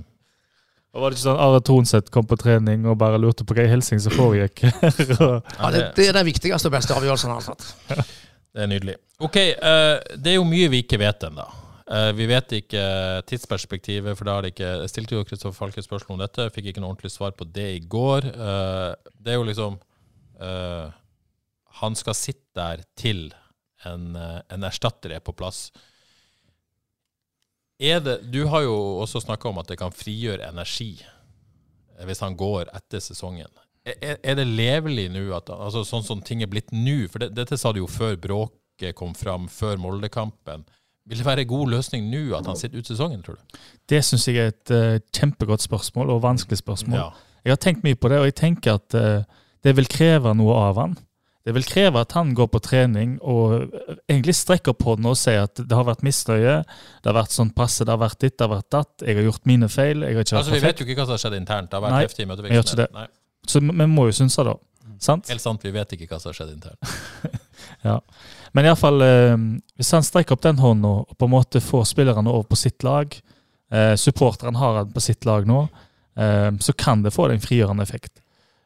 Og 0.97 1.03
var 1.05 1.13
det 1.13 1.17
ikke 1.19 1.23
sånn 1.27 1.39
Are 1.45 1.61
Tronseth 1.61 2.11
kom 2.11 2.25
på 2.27 2.35
trening 2.41 2.83
og 2.89 2.97
bare 2.99 3.19
lurte 3.21 3.45
på 3.47 3.55
hva 3.55 3.63
i 3.67 3.71
helsing 3.71 4.01
som 4.03 4.11
foregikk? 4.17 4.65
Ja, 5.61 5.69
det, 5.71 5.85
det 5.95 6.07
er 6.09 6.17
den 6.19 6.27
viktigste 6.27 6.67
og 6.67 6.75
beste 6.75 6.95
avgjørelsen 6.97 7.31
han 7.31 7.39
har 7.39 7.53
tatt. 7.53 8.03
Det 8.57 8.65
er 8.65 8.71
nydelig. 8.71 8.97
Ok, 9.23 9.37
eh, 9.39 9.95
det 10.19 10.33
er 10.33 10.37
jo 10.41 10.43
mye 10.51 10.67
vi 10.73 10.83
ikke 10.83 10.99
vet 10.99 11.23
ennå. 11.29 11.47
Eh, 11.87 12.11
vi 12.17 12.25
vet 12.27 12.51
ikke 12.57 12.83
tidsperspektivet, 13.31 14.17
for 14.19 14.27
da 14.27 14.33
har 14.35 14.43
det 14.43 14.51
ikke 14.51 14.71
Jeg 14.83 14.91
stilte 14.91 15.15
jo 15.15 15.27
Kristoffer 15.27 15.55
Falke 15.55 15.83
spørsmål 15.83 16.17
om 16.17 16.23
dette, 16.25 16.49
fikk 16.51 16.71
ikke 16.71 16.83
noe 16.83 16.91
ordentlig 16.91 17.13
svar 17.13 17.31
på 17.31 17.47
det 17.47 17.67
i 17.77 17.83
går. 17.83 18.27
Eh, 18.27 19.11
det 19.23 19.33
er 19.33 19.37
jo 19.39 19.47
liksom 19.47 19.77
eh, 20.43 20.89
Han 21.79 21.95
skal 21.95 22.17
sitte 22.17 22.51
der 22.57 22.83
til 22.97 23.29
en, 23.85 24.17
en 24.17 24.65
erstatter 24.65 25.13
er 25.15 25.21
på 25.23 25.31
plass. 25.37 25.69
Det, 27.77 28.17
du 28.33 28.47
har 28.49 28.65
jo 28.65 28.73
også 29.03 29.21
snakka 29.21 29.51
om 29.51 29.61
at 29.61 29.69
det 29.69 29.77
kan 29.77 29.93
frigjøre 29.93 30.49
energi 30.49 30.95
hvis 32.05 32.23
han 32.25 32.35
går 32.37 32.71
etter 32.77 33.01
sesongen. 33.01 33.53
Er, 33.85 34.17
er 34.17 34.35
det 34.37 34.47
levelig 34.49 35.07
nå, 35.13 35.29
altså 35.37 35.85
sånn 35.85 36.03
som 36.05 36.23
ting 36.25 36.41
er 36.43 36.49
blitt 36.49 36.73
nå? 36.73 37.05
For 37.13 37.21
det, 37.21 37.31
dette 37.37 37.57
sa 37.57 37.71
du 37.71 37.79
jo 37.83 37.89
før 37.89 38.17
bråket 38.21 38.97
kom 38.97 39.13
fram, 39.17 39.45
før 39.49 39.79
Molde-kampen. 39.81 40.65
Vil 41.07 41.21
det 41.21 41.25
være 41.25 41.45
en 41.45 41.47
god 41.47 41.71
løsning 41.71 42.09
nå 42.11 42.23
at 42.35 42.47
han 42.49 42.59
sitter 42.59 42.81
ut 42.81 42.89
sesongen, 42.89 43.23
tror 43.23 43.37
du? 43.39 43.59
Det 43.87 44.03
syns 44.03 44.27
jeg 44.27 44.41
er 44.43 44.51
et 44.51 44.71
uh, 44.75 44.99
kjempegodt 45.15 45.63
spørsmål, 45.63 46.11
og 46.11 46.23
vanskelig 46.25 46.59
spørsmål. 46.59 46.99
Ja. 46.99 47.09
Jeg 47.45 47.53
har 47.55 47.61
tenkt 47.63 47.85
mye 47.87 47.95
på 47.95 48.11
det, 48.11 48.19
og 48.19 48.27
jeg 48.27 48.35
tenker 48.35 48.81
at 48.81 48.97
uh, 48.97 49.43
det 49.63 49.75
vil 49.77 49.87
kreve 49.91 50.33
noe 50.35 50.57
av 50.67 50.81
han. 50.81 50.97
Det 51.47 51.53
vil 51.55 51.63
kreve 51.63 52.01
at 52.03 52.11
han 52.11 52.33
går 52.35 52.49
på 52.51 52.59
trening 52.59 53.13
og 53.23 53.69
egentlig 54.09 54.33
strekker 54.35 54.75
på 54.75 54.97
den 54.99 55.07
og 55.07 55.15
sier 55.15 55.45
at 55.45 55.55
det 55.55 55.71
har 55.71 55.85
vært 55.87 56.03
misnøye, 56.03 56.57
det 56.65 57.07
har 57.07 57.15
vært 57.15 57.31
sånn 57.37 57.53
passe, 57.55 57.85
det 57.87 57.93
har 57.93 58.01
vært 58.01 58.19
ditt, 58.19 58.35
det 58.35 58.43
har 58.43 58.51
vært 58.51 58.67
datt, 58.75 58.91
jeg 58.99 59.15
har 59.15 59.27
gjort 59.29 59.47
mine 59.47 59.69
feil, 59.71 60.03
jeg 60.03 60.17
har 60.17 60.25
ikke 60.27 60.35
vært 60.35 60.41
Altså, 60.41 60.51
Vi 60.51 60.59
perfekt. 60.59 60.67
vet 60.67 60.81
jo 60.81 60.87
ikke 60.89 60.97
hva 60.99 61.05
som 61.05 61.15
har 61.15 61.21
skjedd 61.23 61.37
internt. 61.37 61.69
Det 61.71 61.79
har 61.79 61.85
vært 61.85 61.95
Nei, 61.95 62.01
heftig 62.03 62.27
møtevirksomhet. 62.27 62.97
Nei, 62.97 63.05
Så 63.47 63.61
vi 63.63 63.87
må 63.93 64.09
jo 64.09 64.17
synse 64.19 64.43
da. 64.43 64.57
Sant? 64.99 65.29
helt 65.31 65.45
sant, 65.45 65.63
vi 65.63 65.71
vet 65.71 65.95
ikke 65.95 66.09
hva 66.11 66.19
som 66.19 66.33
har 66.33 66.39
skjedd 66.41 66.51
internt. 66.57 67.39
Men 68.55 68.67
iallfall, 68.69 69.01
eh, 69.01 69.35
hvis 69.79 69.91
han 69.95 70.05
strekker 70.05 70.37
opp 70.37 70.45
den 70.45 70.61
hånda 70.61 70.93
og 71.01 71.17
på 71.17 71.27
en 71.27 71.33
måte 71.33 71.63
får 71.63 71.89
spillerne 71.91 72.31
over 72.31 72.47
på 72.51 72.59
sitt 72.59 72.85
lag, 72.87 73.17
eh, 73.71 73.95
supporterne 73.99 74.57
har 74.57 74.81
han 74.81 74.93
på 74.93 75.03
sitt 75.03 75.25
lag 75.25 75.47
nå, 75.49 75.67
eh, 76.17 76.51
så 76.59 76.73
kan 76.77 77.03
det 77.03 77.15
få 77.15 77.29
en 77.31 77.43
frigjørende 77.43 77.83
effekt. 77.83 78.21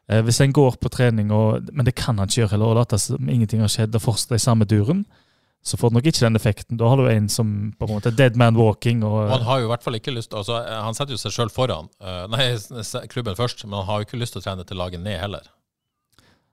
Eh, 0.08 0.22
hvis 0.22 0.40
en 0.40 0.52
går 0.52 0.78
på 0.82 0.90
trening, 0.92 1.32
og, 1.32 1.68
men 1.72 1.86
det 1.86 1.94
kan 1.98 2.18
han 2.18 2.28
ikke 2.28 2.42
gjøre 2.42 2.54
heller, 2.56 2.72
og 2.72 2.80
later 2.82 3.00
som 3.00 3.28
ingenting 3.28 3.62
har 3.64 3.70
skjedd 3.72 3.94
og 3.96 4.04
fortsetter 4.04 4.38
i 4.38 4.44
samme 4.44 4.68
duren, 4.68 5.04
så 5.62 5.78
får 5.78 5.92
du 5.92 5.94
nok 5.94 6.06
ikke 6.10 6.24
den 6.24 6.36
effekten. 6.36 6.78
Da 6.78 6.88
har 6.90 6.98
du 6.98 7.06
en 7.06 7.28
som 7.30 7.72
på 7.78 7.86
en 7.86 7.94
måte 7.94 8.10
dead 8.18 8.34
man 8.36 8.58
walking. 8.58 9.04
Og 9.06 9.30
han 9.30 9.44
har 9.46 9.60
jo 9.62 9.68
i 9.68 9.70
hvert 9.70 9.84
fall 9.84 9.94
ikke 9.94 10.14
lyst 10.14 10.34
altså, 10.34 10.58
Han 10.58 10.96
setter 10.98 11.14
jo 11.14 11.20
seg 11.22 11.36
sjøl 11.36 11.52
foran. 11.54 11.86
eh, 12.02 12.24
nei, 12.32 12.48
klubben 13.12 13.38
først, 13.38 13.62
men 13.68 13.78
han 13.78 13.86
har 13.86 14.00
jo 14.00 14.08
ikke 14.08 14.18
lyst 14.18 14.34
til 14.34 14.42
å 14.42 14.46
trene 14.48 14.66
til 14.66 14.80
laget 14.80 15.04
ned 15.04 15.20
heller. 15.22 15.46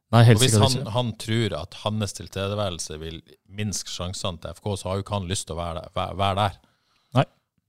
Nei, 0.09 0.23
helt 0.25 0.39
Og 0.39 0.41
hvis 0.41 0.55
han, 0.57 0.87
han 0.95 1.09
tror 1.21 1.53
at 1.59 1.75
hans 1.83 2.15
tilstedeværelse 2.17 2.95
vil 3.01 3.19
minske 3.53 3.91
sjansene 3.93 4.39
til 4.41 4.55
FK, 4.57 4.69
så 4.81 4.89
har 4.89 4.97
jo 4.97 5.03
ikke 5.05 5.17
han 5.19 5.27
lyst 5.29 5.45
til 5.47 5.53
å 5.53 5.59
være 5.59 5.83
der. 5.83 6.15
Være, 6.17 6.33
der. 6.39 6.55
Nei. 7.19 7.25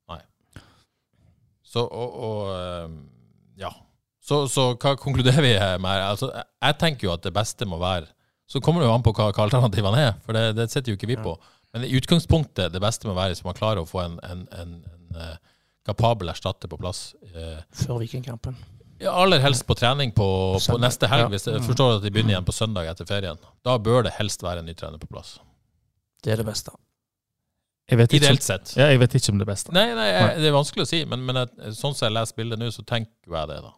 Nei. 0.08 0.20
Så, 1.70 1.84
og, 1.84 2.16
og 2.30 2.48
eh, 2.54 2.94
ja. 3.60 3.70
Så, 4.24 4.44
så 4.52 4.70
hva 4.80 4.94
konkluderer 5.00 5.42
vi 5.44 5.52
med? 5.82 6.00
Altså, 6.06 6.30
jeg- 6.32 6.78
tenker 6.80 7.08
jo 7.08 7.12
at 7.14 7.22
det 7.26 7.32
beste 7.34 7.66
må 7.68 7.78
være 7.80 8.06
Så 8.50 8.60
kommer 8.64 8.80
det 8.82 8.88
jo 8.88 8.94
an 8.96 9.02
på 9.06 9.12
hva, 9.14 9.28
hva 9.32 9.44
alternativene 9.46 10.00
er, 10.08 10.14
for 10.24 10.34
det, 10.34 10.56
det 10.58 10.70
setter 10.72 10.90
jo 10.90 10.96
ikke 10.98 11.06
vi 11.12 11.16
på. 11.22 11.36
Men 11.72 11.84
i 11.86 11.92
utgangspunktet, 11.94 12.72
det 12.74 12.80
beste 12.82 13.06
må 13.06 13.12
være 13.14 13.30
hvis 13.36 13.44
man 13.46 13.54
klarer 13.54 13.78
å 13.84 13.86
få 13.86 14.00
en, 14.02 14.16
en, 14.26 14.40
en, 14.58 14.72
en 14.90 15.20
eh, 15.22 15.36
kapabel 15.86 16.32
erstatter 16.32 16.66
på 16.72 16.78
plass. 16.80 17.12
eh, 17.30 17.60
Før 17.84 18.00
Vikingkampen. 18.02 18.56
Ja, 19.00 19.12
aller 19.16 19.40
helst 19.40 19.64
på 19.68 19.74
trening 19.78 20.12
på, 20.16 20.26
på 20.60 20.76
neste 20.82 21.08
helg. 21.10 21.26
Ja. 21.28 21.32
Hvis 21.32 21.46
jeg 21.48 21.62
forstår 21.64 21.96
at 21.98 22.04
de 22.04 22.10
begynner 22.12 22.34
igjen 22.36 22.46
på 22.48 22.52
søndag 22.56 22.90
etter 22.92 23.08
ferien. 23.08 23.38
Da 23.64 23.78
bør 23.80 24.04
det 24.06 24.12
helst 24.18 24.42
være 24.44 24.60
en 24.62 24.68
ny 24.68 24.74
trener 24.76 25.00
på 25.00 25.08
plass. 25.10 25.38
Det 26.24 26.34
er 26.34 26.40
det 26.42 26.46
beste. 26.50 26.72
Jeg 27.90 27.98
vet 27.98 28.12
ikke, 28.14 28.22
Ideelt 28.28 28.44
sett. 28.46 28.72
ja, 28.78 28.86
jeg 28.92 29.00
vet 29.02 29.14
ikke 29.18 29.32
om 29.32 29.38
det 29.40 29.46
beste. 29.48 29.72
Nei, 29.74 29.88
nei, 29.98 30.06
jeg, 30.12 30.34
det 30.44 30.50
er 30.50 30.54
vanskelig 30.54 30.84
å 30.84 30.90
si, 30.92 31.00
men, 31.10 31.24
men 31.26 31.40
jeg, 31.40 31.72
sånn 31.74 31.96
som 31.96 32.06
jeg 32.06 32.14
leser 32.14 32.36
bildet 32.38 32.60
nå, 32.60 32.68
så 32.70 32.84
tenker 32.86 33.34
jeg 33.34 33.48
det, 33.50 33.56
da. 33.64 33.72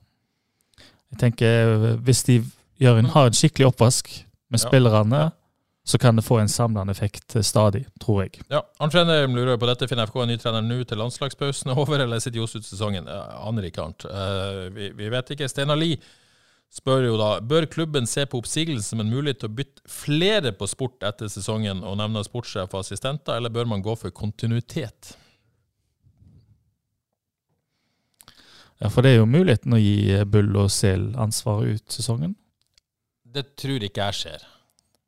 Jeg 1.14 1.20
tenker, 1.22 1.70
eh, 1.72 1.94
Hvis 2.04 2.20
de 2.28 2.36
gjør 2.82 2.98
en, 3.00 3.08
har 3.14 3.30
en 3.30 3.38
skikkelig 3.38 3.70
oppvask 3.70 4.10
med 4.52 4.60
Ja. 4.60 4.66
spillerne, 4.66 5.22
så 5.84 5.98
kan 5.98 6.16
det 6.16 6.22
få 6.22 6.38
en 6.38 6.48
samlende 6.48 6.94
effekt 6.94 7.36
eh, 7.36 7.42
stadig, 7.42 7.86
tror 8.00 8.22
jeg. 8.22 8.42
Ja, 8.52 8.62
Arnt 8.78 8.94
Trendheim 8.94 9.34
lurer 9.34 9.58
på 9.58 9.66
dette. 9.66 9.88
Finner 9.90 10.06
FK 10.06 10.20
en 10.22 10.30
ny 10.30 10.38
trener 10.38 10.62
nå 10.62 10.82
til 10.86 11.00
landslagspausen 11.02 11.72
er 11.72 11.78
over, 11.82 12.04
eller 12.04 12.22
sitter 12.22 12.38
Johs 12.38 12.54
ut 12.54 12.66
sesongen? 12.66 13.08
Aner 13.10 13.66
ikke, 13.66 13.88
Arnt. 13.88 14.06
Eh, 14.06 14.68
vi, 14.76 14.92
vi 14.98 15.10
vet 15.10 15.34
ikke. 15.34 15.48
Steinar 15.50 15.80
Lie 15.80 15.98
spør 16.72 17.04
jo 17.04 17.16
da 17.20 17.32
bør 17.44 17.66
klubben 17.68 18.06
se 18.08 18.24
på 18.24 18.38
oppsigelse 18.40 18.94
som 18.94 19.02
en 19.02 19.10
mulighet 19.12 19.42
til 19.42 19.50
å 19.50 19.56
bytte 19.58 19.82
flere 19.90 20.54
på 20.56 20.68
sport 20.70 21.02
etter 21.04 21.28
sesongen 21.28 21.82
og 21.84 21.98
nevne 22.00 22.22
sportssjef 22.24 22.70
og 22.70 22.80
assistenter, 22.80 23.36
eller 23.36 23.52
bør 23.52 23.68
man 23.74 23.82
gå 23.84 23.96
for 23.98 24.14
kontinuitet? 24.14 25.16
Ja, 28.78 28.88
For 28.88 29.04
det 29.04 29.12
er 29.12 29.20
jo 29.20 29.28
muligheten 29.30 29.74
å 29.76 29.82
gi 29.82 30.22
Bull 30.30 30.56
og 30.58 30.70
Sel 30.74 31.10
ansvaret 31.20 31.76
ut 31.76 31.92
sesongen. 31.98 32.32
Det 33.22 33.52
tror 33.58 33.84
ikke 33.84 34.08
jeg 34.08 34.18
skjer. 34.22 34.48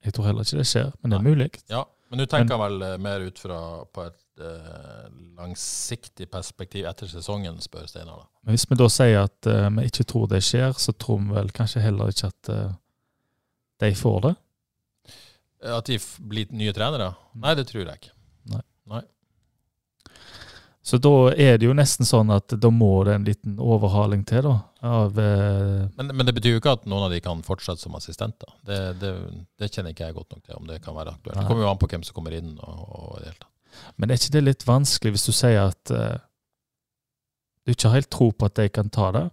Jeg 0.05 0.15
tror 0.15 0.29
heller 0.29 0.47
ikke 0.47 0.61
det 0.61 0.69
skjer, 0.69 0.93
men 1.01 1.13
det 1.13 1.19
er 1.19 1.25
mulig. 1.25 1.49
Ja, 1.73 1.83
men 2.13 2.21
du 2.21 2.27
tenker 2.31 2.61
vel 2.61 2.83
eh, 2.85 2.97
mer 3.03 3.25
ut 3.25 3.41
fra 3.41 3.59
på 3.91 4.05
et 4.05 4.45
eh, 4.45 5.07
langsiktig 5.39 6.29
perspektiv 6.31 6.89
etter 6.91 7.11
sesongen, 7.11 7.57
spør 7.65 7.89
Steinar 7.91 8.25
da. 8.25 8.29
Men 8.45 8.57
hvis 8.57 8.67
vi 8.71 8.79
da 8.79 8.89
sier 8.93 9.25
at 9.25 9.49
eh, 9.51 9.69
vi 9.79 9.87
ikke 9.89 10.09
tror 10.13 10.29
det 10.31 10.43
skjer, 10.45 10.77
så 10.79 10.93
tror 10.93 11.23
vi 11.25 11.37
vel 11.39 11.53
kanskje 11.57 11.85
heller 11.85 12.13
ikke 12.13 12.31
at 12.31 12.53
eh, 12.53 12.75
de 13.85 13.95
får 13.99 14.21
det. 14.29 14.35
At 15.75 15.89
de 15.89 15.97
blir 16.29 16.53
nye 16.53 16.75
trenere? 16.77 17.15
Nei, 17.41 17.57
det 17.57 17.67
tror 17.71 17.87
jeg 17.87 18.03
ikke. 18.03 18.15
Så 20.85 20.99
da 21.01 21.33
er 21.41 21.57
det 21.57 21.65
jo 21.65 21.75
nesten 21.77 22.05
sånn 22.05 22.29
at 22.35 22.53
da 22.61 22.69
må 22.69 22.91
det 23.09 23.15
en 23.17 23.25
liten 23.25 23.55
overhaling 23.63 24.21
til, 24.29 24.45
da. 24.45 24.57
Av 24.85 25.17
eh, 25.17 25.87
Men, 25.97 26.11
men 26.13 26.29
det 26.29 26.35
betyr 26.37 26.53
jo 26.53 26.61
ikke 26.61 26.75
at 26.77 26.85
noen 26.85 27.07
av 27.07 27.15
de 27.15 27.23
kan 27.25 27.41
fortsette 27.47 27.81
som 27.81 27.97
assistenter. 27.97 28.51
Det, 28.69 28.81
det, 29.01 29.15
det 29.57 29.71
kjenner 29.73 29.95
ikke 29.95 30.11
jeg 30.11 30.17
godt 30.19 30.37
nok 30.37 30.43
til, 30.43 30.59
om 30.59 30.69
det 30.69 30.83
kan 30.85 30.97
være 30.99 31.15
aktuelt. 31.17 31.39
Det 31.41 31.47
kommer 31.49 31.65
jo 31.65 31.71
an 31.71 31.81
på 31.81 31.89
hvem 31.89 32.05
som 32.05 32.19
kommer 32.19 32.37
inn. 32.37 32.53
og, 32.61 32.85
og 33.01 33.25
tatt. 33.25 33.49
Men 33.97 34.13
er 34.13 34.21
ikke 34.21 34.35
det 34.37 34.45
litt 34.45 34.67
vanskelig 34.69 35.15
hvis 35.15 35.27
du 35.31 35.33
sier 35.35 35.71
at 35.71 35.95
eh, 35.95 36.21
du 37.65 37.73
ikke 37.73 37.89
har 37.89 38.03
helt 38.03 38.13
tro 38.13 38.29
på 38.37 38.51
at 38.51 38.61
de 38.61 38.69
kan 38.69 38.93
ta 38.93 39.09
det? 39.17 39.25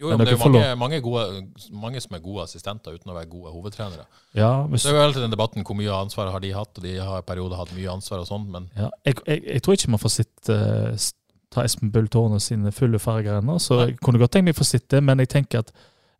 Jo, 0.00 0.08
Men 0.08 0.18
men 0.18 0.26
det 0.26 0.32
er 0.32 0.38
jo 0.38 0.50
mange, 0.50 0.76
mange, 0.76 1.00
gode, 1.00 1.24
mange 1.70 2.00
som 2.02 2.16
er 2.16 2.22
gode 2.22 2.42
assistenter 2.48 2.96
uten 2.96 3.12
å 3.12 3.14
være 3.14 3.28
gode 3.30 3.52
hovedtrenere. 3.54 4.08
Ja, 4.34 4.64
hvis, 4.66 4.82
Det 4.82 4.90
er 4.90 4.96
jo 4.96 5.04
alltid 5.06 5.22
den 5.22 5.34
debatten 5.34 5.62
hvor 5.62 5.78
mye 5.78 5.92
ansvar 5.94 6.32
har 6.34 6.42
de 6.42 6.50
hatt, 6.50 6.72
og 6.74 6.82
de 6.82 6.96
har 6.98 7.22
i 7.22 7.26
perioder 7.26 7.60
hatt 7.60 7.70
mye 7.76 7.92
ansvar 7.92 8.24
og 8.24 8.26
sånn, 8.26 8.48
men 8.50 8.66
ja. 8.74 8.90
Jeg, 9.06 9.20
jeg, 9.26 9.44
jeg 9.52 9.62
tror 9.62 9.78
ikke 9.78 9.92
man 9.94 10.02
får 10.02 10.14
sitte 10.16 10.56
eh, 10.58 11.06
ta 11.54 11.62
Espen 11.62 11.92
Bull 11.94 12.10
Tårne 12.10 12.40
sine 12.42 12.72
fulle 12.74 12.98
farger 12.98 13.38
ennå, 13.38 13.60
så 13.62 13.78
Nei. 13.78 13.86
jeg 13.86 14.00
kunne 14.02 14.18
godt 14.22 14.34
tenkt 14.34 14.48
meg 14.48 14.56
å 14.56 14.60
få 14.64 14.66
sitte, 14.66 14.96
det, 14.96 15.04
men 15.06 15.22
jeg 15.22 15.30
tenker 15.36 15.62
at 15.62 15.70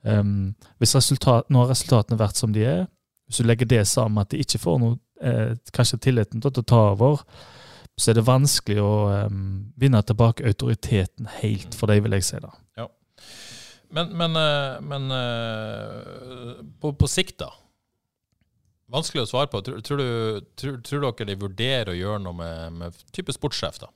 um, 0.06 0.54
hvis 0.78 0.94
resultat, 0.94 1.50
nå 1.50 1.64
har 1.64 1.74
resultatene 1.74 2.20
vært 2.20 2.38
som 2.38 2.54
de 2.54 2.66
er, 2.68 2.84
Hvis 3.24 3.38
du 3.40 3.46
legger 3.48 3.64
det 3.64 3.86
sammen 3.88 4.20
at 4.20 4.28
de 4.34 4.38
ikke 4.44 4.58
får 4.60 4.74
noe, 4.82 4.98
eh, 5.24 5.54
kanskje 5.72 5.96
tilliten 5.96 6.42
til 6.44 6.52
å 6.60 6.62
ta 6.62 6.80
over, 6.90 7.22
så 7.96 8.10
er 8.10 8.18
det 8.18 8.26
vanskelig 8.26 8.82
å 8.84 8.90
um, 9.30 9.72
vinne 9.80 10.02
tilbake 10.04 10.44
autoriteten 10.44 11.30
helt 11.40 11.72
for 11.74 11.88
dem, 11.88 12.04
vil 12.04 12.18
jeg 12.18 12.26
si. 12.28 12.40
da. 12.42 12.52
Men, 13.94 14.10
men, 14.18 14.36
eh, 14.40 14.80
men 14.82 15.10
eh, 15.14 16.62
på, 16.82 16.90
på 16.98 17.08
sikt, 17.10 17.38
da? 17.44 17.50
Vanskelig 18.94 19.24
å 19.24 19.28
svare 19.30 19.48
på. 19.52 19.60
Tror, 19.64 19.80
tror, 19.86 20.00
du, 20.02 20.40
tror, 20.60 20.78
tror 20.84 21.04
dere 21.06 21.28
de 21.30 21.36
vurderer 21.40 21.92
å 21.94 21.96
gjøre 21.98 22.20
noe 22.26 22.36
med, 22.36 22.78
med 22.82 22.98
type 23.16 23.32
sportssjef, 23.34 23.78
da? 23.82 23.88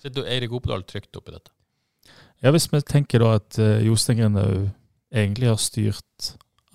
Sitter 0.00 0.26
Eirik 0.32 0.52
Opedal 0.56 0.82
trygt 0.88 1.16
oppi 1.20 1.34
dette? 1.36 1.52
Ja, 2.40 2.52
Hvis 2.54 2.70
vi 2.72 2.80
tenker 2.88 3.20
da 3.20 3.34
at 3.36 3.58
uh, 3.60 3.78
Jostein 3.84 4.16
Grinaud 4.22 4.70
egentlig 5.12 5.50
har 5.50 5.58
styrt 5.60 6.30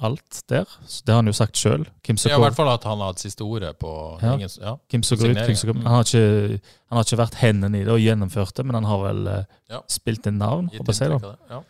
alt 0.06 0.42
der, 0.52 0.68
det 1.08 1.14
har 1.14 1.22
han 1.24 1.30
jo 1.32 1.34
sagt 1.34 1.58
sjøl. 1.58 1.86
Ja, 2.06 2.36
I 2.36 2.42
hvert 2.44 2.58
fall 2.58 2.70
at 2.70 2.84
han 2.86 3.00
har 3.02 3.14
hatt 3.14 3.22
siste 3.24 3.46
ordet 3.48 3.72
på 3.82 3.90
Ja. 4.22 4.34
ingen, 4.36 4.52
ja. 4.62 4.74
Hvem 4.92 5.06
som 5.08 5.18
går 5.18 5.32
ut, 5.32 5.40
hvem 5.40 5.56
som 5.58 5.70
går 5.72 5.78
Mm. 5.80 5.86
han, 5.88 5.96
har 5.96 6.04
ikke, 6.10 6.60
han 6.92 6.98
har 7.00 7.06
ikke 7.08 7.20
vært 7.24 7.38
hendene 7.40 7.80
i 7.80 7.86
det 7.88 7.94
og 7.96 8.04
gjennomført 8.04 8.54
det, 8.60 8.66
men 8.68 8.76
han 8.78 8.88
har 8.92 9.00
vel 9.08 9.28
eh, 9.32 9.46
Ja. 9.72 9.80
spilt 9.90 10.28
en 10.28 10.38
navn, 10.38 10.68
håper 10.76 10.94
jeg, 10.94 11.12
inntrykk 11.16 11.22
da. 11.24 11.38
Ja. 11.50 11.62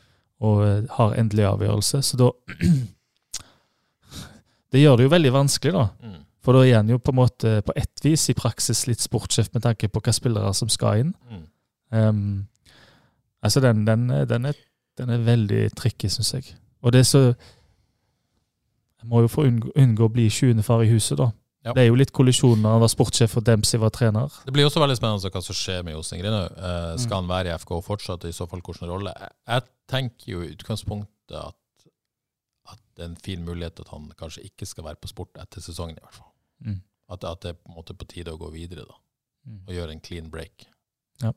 Og 0.46 0.62
eh, 0.66 0.84
har 0.98 1.16
endelig 1.20 1.48
avgjørelse. 1.50 2.02
Så 2.06 2.20
da 2.22 2.32
Det 4.74 4.82
gjør 4.82 4.98
det 4.98 5.06
jo 5.06 5.10
veldig 5.14 5.32
vanskelig, 5.32 5.72
da. 5.72 5.84
Mm. 6.04 6.16
For 6.44 6.58
da 6.58 6.62
er 6.66 6.76
han 6.76 6.90
jo 6.92 6.98
på 7.00 7.14
en 7.14 7.18
måte 7.22 7.52
på 7.66 7.74
ett 7.80 8.02
vis 8.04 8.26
i 8.30 8.36
praksis 8.36 8.84
litt 8.90 9.00
sportssjef 9.00 9.48
med 9.54 9.64
tanke 9.64 9.88
på 9.88 10.02
hvilke 10.02 10.14
spillere 10.14 10.52
som 10.58 10.70
skal 10.70 11.00
inn. 11.02 11.14
Mm. 11.32 11.46
Um, 11.96 12.48
altså, 13.46 13.64
den, 13.64 13.86
den, 13.88 14.10
den, 14.30 14.50
er, 14.52 14.60
den 15.00 15.14
er 15.16 15.24
veldig 15.24 15.62
tricky, 15.80 16.10
syns 16.12 16.34
jeg. 16.36 16.52
Og 16.84 16.94
det 16.94 17.06
er 17.06 17.08
så 17.08 17.24
Jeg 17.26 19.10
må 19.10 19.22
jo 19.22 19.32
få 19.32 19.46
unngå, 19.46 19.72
unngå 19.78 20.10
å 20.10 20.12
bli 20.12 20.28
sjuende 20.34 20.66
far 20.66 20.84
i 20.84 20.90
huset, 20.90 21.18
da. 21.22 21.30
Ja. 21.66 21.74
Det 21.74 21.82
er 21.82 21.88
jo 21.90 21.96
litt 21.98 22.12
kollisjon 22.14 22.60
når 22.62 22.76
han 22.76 22.82
var 22.84 22.92
sportssjef 22.94 23.38
og 23.40 23.44
Dempsey 23.48 23.80
var 23.82 23.90
trener. 23.90 24.30
Det 24.46 24.54
blir 24.54 24.68
også 24.68 24.80
veldig 24.84 24.98
spennende 25.00 25.32
hva 25.34 25.42
som 25.42 25.56
skjer 25.58 25.84
med 25.88 25.96
Jostein 25.96 26.22
Grinaud. 26.22 26.52
Eh, 26.58 26.92
Mm. 26.94 27.00
skal 27.02 27.16
han 27.24 27.28
være 27.32 27.50
i 27.50 27.58
FK 27.58 27.72
fortsatt, 27.82 28.24
og 28.24 28.30
i 28.30 28.36
så 28.38 28.46
fall 28.48 28.62
hvilken 28.62 28.88
rolle? 28.92 29.14
Jeg, 29.48 29.64
tenker 29.90 30.30
jo 30.32 30.42
i 30.46 30.52
utgangspunktet 30.54 31.36
at, 31.42 31.56
at 32.72 32.80
det 32.96 33.04
er 33.04 33.10
en 33.10 33.16
fin 33.18 33.44
mulighet 33.46 33.80
at 33.80 33.88
han 33.90 34.12
kanskje 34.18 34.46
ikke 34.46 34.66
skal 34.70 34.84
være 34.86 34.96
på 35.02 35.08
sport 35.10 35.38
etter 35.42 35.62
sesongen, 35.62 35.98
i 35.98 36.02
hvert 36.06 36.14
fall. 36.20 36.32
Mm. 36.66 36.82
At, 37.10 37.24
at 37.24 37.42
det 37.42 37.50
er 37.50 37.58
på 37.60 37.70
en 37.70 37.76
måte 37.78 37.94
på 37.98 38.08
tide 38.10 38.32
å 38.34 38.38
gå 38.42 38.52
videre 38.54 38.86
da, 38.86 38.96
Mm. 39.46 39.60
og 39.68 39.74
gjøre 39.76 39.92
en 39.92 40.00
clean 40.02 40.30
break. 40.34 40.66
Ja. 41.22 41.32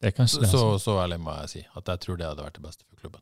Det 0.00 0.08
er 0.08 0.16
kanskje 0.18 0.34
Så, 0.36 0.40
det. 0.42 0.48
så, 0.50 0.58
altså. 0.72 0.84
så 0.84 0.96
ærlig 1.04 1.20
må 1.20 1.32
jeg 1.40 1.48
si 1.48 1.62
at 1.76 1.86
jeg 1.88 2.00
tror 2.00 2.16
det 2.20 2.26
hadde 2.26 2.44
vært 2.44 2.58
det 2.58 2.62
beste 2.66 2.84
for 2.88 2.96
klubben. 3.00 3.20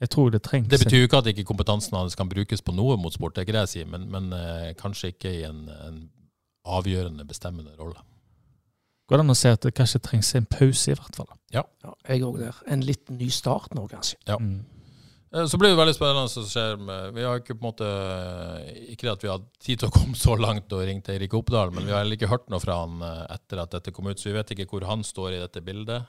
Jeg 0.00 0.10
tror 0.14 0.30
det 0.32 0.40
trengs 0.46 0.68
Det 0.72 0.80
betyr 0.80 1.02
jo 1.02 1.08
ikke 1.08 1.20
at 1.20 1.28
ikke 1.32 1.44
kompetansen 1.44 1.96
hans 1.98 2.16
kan 2.16 2.28
brukes 2.30 2.62
på 2.64 2.72
noe 2.72 2.96
mot 3.00 3.12
sport, 3.12 3.34
det 3.36 3.42
er 3.42 3.48
ikke 3.48 3.56
det 3.58 3.64
jeg 3.66 3.72
sier, 3.74 3.90
men, 3.92 4.06
men 4.12 4.32
eh, 4.36 4.70
kanskje 4.80 5.12
ikke 5.12 5.34
i 5.34 5.42
en, 5.48 5.66
en 5.68 6.00
avgjørende, 6.64 7.26
bestemmende 7.28 7.76
rolle. 7.78 8.00
Går 9.10 9.18
det 9.18 9.24
an 9.26 9.34
å 9.34 9.38
si 9.38 9.50
at 9.50 9.64
det 9.66 9.74
kanskje 9.74 10.00
trengs 10.06 10.28
en 10.38 10.46
pause, 10.46 10.92
i 10.92 10.96
hvert 10.96 11.16
fall? 11.18 11.30
Ja, 11.52 11.64
jeg 12.08 12.22
òg 12.24 12.38
der. 12.40 12.60
En 12.70 12.84
liten 12.86 13.18
ny 13.18 13.26
start 13.34 13.74
nå, 13.74 13.88
kanskje. 13.90 14.20
Ja. 14.30 14.38
Mm. 14.38 14.60
Eh, 15.34 15.46
Så 15.46 15.58
blir 15.58 15.70
det 15.70 15.78
veldig 15.78 15.94
spennende 15.94 16.30
som 16.30 16.46
skjer 16.46 16.78
med 16.82 17.12
Vi 17.14 17.22
har 17.22 17.38
ikke 17.38 17.54
på 17.54 17.62
en 17.62 17.68
måte 17.68 17.90
Ikke 18.90 19.06
det 19.06 19.12
at 19.12 19.22
vi 19.22 19.28
har 19.30 19.44
tid 19.62 19.78
til 19.78 19.86
å 19.86 19.94
komme 19.94 20.18
så 20.18 20.34
langt 20.34 20.72
og 20.74 20.82
ringe 20.82 21.04
til 21.06 21.14
Eirik 21.14 21.36
Oppdal, 21.38 21.70
men 21.70 21.86
vi 21.86 21.92
har 21.94 22.02
heller 22.02 22.18
ikke 22.18 22.30
hørt 22.32 22.48
noe 22.50 22.62
fra 22.62 22.80
han 22.82 22.98
eh, 23.06 23.20
etter 23.36 23.62
at 23.62 23.76
dette 23.76 23.94
kom 23.94 24.10
ut, 24.10 24.18
så 24.18 24.30
vi 24.30 24.34
vet 24.38 24.50
ikke 24.56 24.66
hvor 24.72 24.88
han 24.90 25.04
står 25.06 25.36
i 25.36 25.42
dette 25.42 25.62
bildet. 25.62 26.08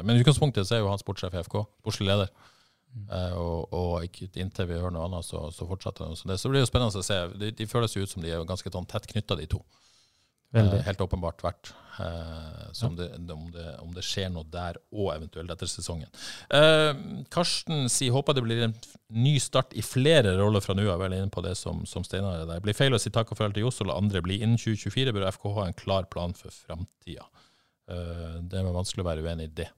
Eh, 0.00 0.06
Men 0.06 0.16
i 0.16 0.24
utgangspunktet 0.24 0.66
så 0.68 0.78
er 0.78 0.82
jo 0.84 0.88
han 0.90 1.02
sportssjef 1.02 1.36
i 1.36 1.44
FK, 1.44 1.60
sportslig 1.84 2.08
leder. 2.10 2.32
Eh, 3.06 3.36
Og, 3.38 3.68
og 3.76 4.22
inntil 4.34 4.66
vi 4.66 4.80
hører 4.80 4.96
noe 4.96 5.06
annet, 5.06 5.28
så, 5.28 5.46
så 5.54 5.68
fortsetter 5.68 6.08
han. 6.08 6.16
Så 6.18 6.26
det, 6.30 6.40
så 6.42 6.50
det 6.50 6.64
jo 6.64 6.72
spennende 6.72 7.04
å 7.04 7.06
se. 7.06 7.20
De, 7.38 7.52
de 7.54 7.68
føles 7.70 7.94
jo 7.94 8.02
ut 8.02 8.10
som 8.16 8.24
de 8.24 8.32
er 8.32 8.42
ganske 8.48 8.72
sånn 8.74 8.88
tett 8.90 9.06
knytta, 9.12 9.36
de 9.38 9.46
to. 9.52 9.60
Veldig. 10.50 10.80
Eh, 10.80 10.86
helt 10.88 11.04
åpenbart 11.04 11.44
vært. 11.46 11.70
Så 12.72 12.86
om, 12.88 12.94
det, 12.96 13.06
om, 13.34 13.42
det, 13.52 13.64
om 13.84 13.90
det 13.92 14.02
skjer 14.06 14.30
noe 14.32 14.46
der 14.48 14.78
og 14.88 15.10
eventuelt 15.12 15.50
etter 15.52 15.68
sesongen. 15.68 16.08
Karsten 17.30 17.90
sier 17.92 18.14
håper 18.14 18.38
det 18.38 18.44
blir 18.46 18.62
en 18.64 18.74
ny 19.12 19.34
start 19.42 19.74
i 19.76 19.82
flere 19.84 20.32
roller 20.38 20.64
fra 20.64 20.72
nå 20.78 20.86
av. 20.88 21.02
Vel 21.02 21.18
inne 21.18 21.28
på 21.34 21.42
det 21.44 21.52
som, 21.60 21.82
som 21.84 22.06
Steinar 22.06 22.40
er 22.40 22.48
der. 22.48 22.62
Blir 22.64 22.78
feil 22.78 22.96
å 22.96 23.00
si 23.02 23.12
takk 23.12 23.34
og 23.34 23.38
farvel 23.38 23.58
til 23.58 23.66
Johs 23.66 23.82
og 23.84 23.90
la 23.90 23.98
andre 24.00 24.22
bli. 24.24 24.38
Innen 24.40 24.56
2024 24.56 25.12
bør 25.12 25.28
FK 25.34 25.44
ha 25.58 25.66
en 25.68 25.76
klar 25.76 26.08
plan 26.10 26.32
for 26.38 26.54
framtida. 26.56 27.28
Det 27.90 28.58
er 28.62 28.72
vanskelig 28.72 29.04
å 29.04 29.10
være 29.10 29.26
uenig 29.28 29.50
i 29.50 29.54
det. 29.60 29.68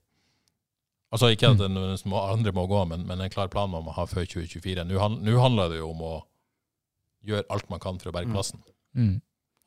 Altså 1.13 1.29
Ikke 1.29 1.51
at 1.53 1.59
den 1.61 1.75
må, 2.09 2.21
andre 2.25 2.53
må 2.57 2.67
gå, 2.67 2.85
men, 2.89 3.03
men 3.07 3.21
en 3.21 3.31
klar 3.31 3.49
plan 3.53 3.69
må 3.71 3.83
man 3.85 3.93
ha 3.95 4.07
før 4.09 4.25
2024. 4.25 4.85
Nå 4.89 5.41
handler 5.43 5.69
det 5.69 5.83
jo 5.83 5.91
om 5.91 6.01
å 6.09 6.13
gjøre 7.29 7.45
alt 7.53 7.69
man 7.71 7.83
kan 7.83 7.99
for 8.01 8.09
å 8.11 8.15
berge 8.17 8.33
plassen. 8.33 8.63
Mm. 8.97 9.19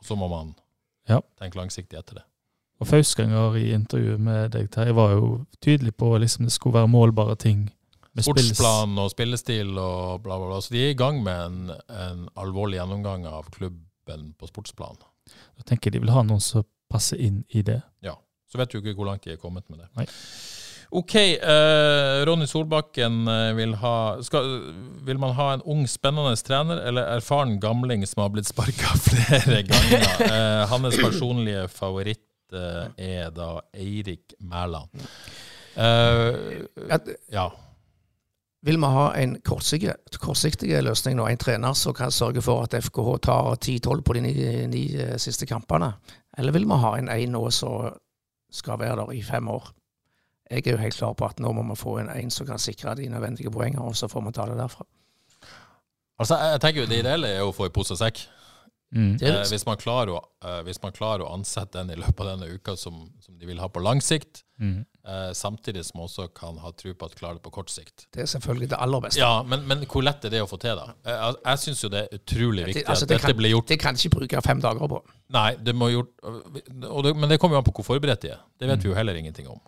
Og 0.02 0.08
så 0.08 0.18
må 0.18 0.30
man 0.32 0.56
Ja. 1.08 1.20
tenke 1.40 1.60
langsiktig 1.60 2.00
etter 2.00 2.16
det. 2.20 2.24
Og 2.82 2.88
Fausganger 2.90 3.56
i 3.62 3.70
intervjuet 3.76 4.20
med 4.20 4.52
deg, 4.52 4.72
Terje, 4.74 4.96
var 4.98 5.14
jo 5.14 5.46
tydelig 5.62 5.94
på 5.96 6.10
liksom 6.20 6.46
det 6.50 6.52
skulle 6.52 6.82
være 6.82 6.90
målbare 6.92 7.38
ting. 7.40 7.70
Sportsplan 8.18 8.98
og 9.00 9.12
spillestil 9.12 9.78
og 9.78 10.24
bla, 10.24 10.38
bla, 10.40 10.48
bla. 10.50 10.60
Så 10.64 10.74
de 10.74 10.82
er 10.82 10.94
i 10.94 10.98
gang 10.98 11.22
med 11.24 11.40
en, 11.46 11.72
en 11.92 12.26
alvorlig 12.40 12.80
gjennomgang 12.80 13.26
av 13.28 13.50
klubben 13.52 14.34
på 14.40 14.48
sportsplan. 14.50 14.98
Jeg 15.60 15.66
tenker 15.70 15.92
de 15.92 16.02
vil 16.04 16.12
ha 16.16 16.24
noen 16.24 16.42
som 16.44 16.66
passer 16.92 17.20
inn 17.22 17.44
i 17.54 17.62
det. 17.66 17.82
Ja. 18.06 18.16
Så 18.52 18.58
vet 18.60 18.72
du 18.72 18.80
ikke 18.80 18.96
hvor 18.98 19.10
langt 19.10 19.24
de 19.26 19.34
er 19.36 19.42
kommet 19.42 19.68
med 19.70 19.80
det. 19.84 19.90
Nei. 20.00 20.06
OK. 20.90 21.16
uh, 21.16 22.26
Ronny 22.26 22.48
Solbakken 22.48 23.28
eh, 23.28 23.52
vil 23.58 23.76
ha 23.82 24.22
skal, 24.24 24.48
Vil 25.06 25.20
man 25.20 25.34
ha 25.38 25.52
en 25.54 25.66
ung, 25.66 25.84
spennende 25.90 26.36
trener 26.46 26.84
eller 26.88 27.16
erfaren 27.18 27.58
gamling 27.60 28.06
som 28.08 28.24
har 28.24 28.32
blitt 28.34 28.50
sparka 28.50 28.96
flere 29.08 29.64
ganger? 29.68 30.08
Uh, 30.22 30.64
hans 30.72 30.98
personlige 31.02 31.68
favoritt 31.74 32.54
uh, 32.54 32.88
er 32.98 33.34
da 33.36 33.60
Eirik 33.74 34.38
Mæland. 34.40 35.06
Ja. 35.76 37.50
vil 38.64 38.78
vi 38.80 38.90
ha 38.90 39.10
en 39.20 39.34
kortsiktig, 39.44 39.92
kortsiktig 40.24 40.70
løsning 40.82 41.18
nå, 41.20 41.26
en 41.28 41.42
trener 41.42 41.76
som 41.76 41.94
kan 41.94 42.14
sørge 42.16 42.42
for 42.42 42.64
at 42.64 42.78
FKH 42.80 43.18
tar 43.28 43.50
10-12 43.58 44.02
på 44.02 44.16
de 44.16 44.22
ni, 44.24 44.34
ni 44.72 44.84
siste 45.20 45.46
kampene? 45.46 45.92
Eller 46.38 46.56
vil 46.56 46.66
vi 46.70 46.80
ha 46.80 46.94
en 46.98 47.12
en 47.12 47.36
nå 47.36 47.44
som 47.52 47.92
skal 48.52 48.80
være 48.80 48.96
der 49.02 49.12
i 49.18 49.22
fem 49.24 49.52
år? 49.52 49.68
Jeg 50.52 50.68
er 50.68 50.72
jo 50.72 50.78
helt 50.78 50.96
klar 50.96 51.14
på 51.18 51.26
at 51.26 51.40
nå 51.40 51.52
må 51.54 51.64
vi 51.72 51.76
få 51.76 52.00
en 52.00 52.10
en 52.10 52.30
som 52.30 52.46
kan 52.46 52.58
sikre 52.62 52.96
de 52.96 53.08
nødvendige 53.10 53.52
poengene, 53.52 53.82
og 53.82 53.96
så 53.96 54.08
får 54.08 54.26
vi 54.28 54.32
ta 54.32 54.46
det 54.46 54.58
derfra. 54.58 54.86
Altså, 56.20 56.38
jeg 56.40 56.52
jeg 56.56 56.62
tenker 56.62 56.82
jo 56.82 56.88
Det 56.88 57.00
ideelle 57.04 57.28
er 57.28 57.40
jo 57.44 57.50
å 57.52 57.56
få 57.56 57.66
i 57.68 57.74
pose 57.76 57.92
og 57.94 58.00
sekk. 58.00 58.28
Mm. 58.96 59.16
Eh, 59.20 59.42
hvis, 59.50 59.66
man 59.66 59.76
klarer 59.76 60.14
å, 60.14 60.20
eh, 60.46 60.62
hvis 60.64 60.78
man 60.82 60.94
klarer 60.96 61.26
å 61.26 61.34
ansette 61.34 61.74
den 61.82 61.90
i 61.92 61.96
løpet 62.00 62.20
av 62.22 62.28
denne 62.40 62.48
uka 62.54 62.78
som, 62.80 63.10
som 63.20 63.36
de 63.38 63.46
vil 63.50 63.58
ha 63.60 63.68
på 63.68 63.82
lang 63.84 64.00
sikt, 64.02 64.44
Mm. 64.62 64.86
eh, 65.06 65.32
samtidig 65.36 65.84
som 65.84 65.98
man 66.00 66.08
også 66.08 66.30
kan 66.34 66.56
ha 66.64 66.72
tro 66.72 66.94
på 66.94 67.06
at 67.10 67.16
klarer 67.20 67.34
det 67.36 67.44
på 67.44 67.52
kort 67.52 67.68
sikt. 67.70 68.06
Det 68.14 68.22
er 68.22 68.26
selvfølgelig 68.26 68.70
det 68.70 68.78
aller 68.80 69.02
beste. 69.02 69.20
Ja, 69.20 69.44
men, 69.44 69.66
men 69.68 69.84
hvor 69.86 70.02
lett 70.06 70.24
er 70.24 70.30
det 70.32 70.40
å 70.40 70.48
få 70.48 70.58
til, 70.62 70.78
da? 70.80 70.94
Eh, 71.04 71.12
Jeg, 71.12 71.36
jeg 71.44 71.58
syns 71.66 71.84
jo 71.84 71.90
det 71.90 72.04
er 72.06 72.16
utrolig 72.18 72.66
viktig 72.70 72.84
Det- 72.86 72.88
altså, 72.88 73.04
at 73.04 73.10
det 73.10 73.18
dette 73.18 73.28
kan- 73.34 73.38
blir 73.42 73.52
gjort. 73.52 73.68
Det 73.68 73.80
kan 73.82 73.96
ikke 73.96 74.10
bruke 74.16 74.42
fem 74.46 74.62
dager 74.62 74.88
på. 74.88 75.02
Nei, 75.30 75.56
det 75.56 75.76
må 75.76 75.90
gjort 75.92 76.14
og 76.24 77.04
det, 77.04 77.16
Men 77.18 77.28
det 77.30 77.40
kommer 77.42 77.56
jo 77.58 77.58
an 77.58 77.64
på 77.68 77.74
hvor 77.82 77.84
forberedt 78.00 78.22
de 78.22 78.30
er. 78.32 78.40
Det 78.58 78.70
vet 78.70 78.80
vi 78.80 78.90
jo 78.90 78.96
heller 78.96 79.14
ingenting 79.16 79.48
om. 79.50 79.60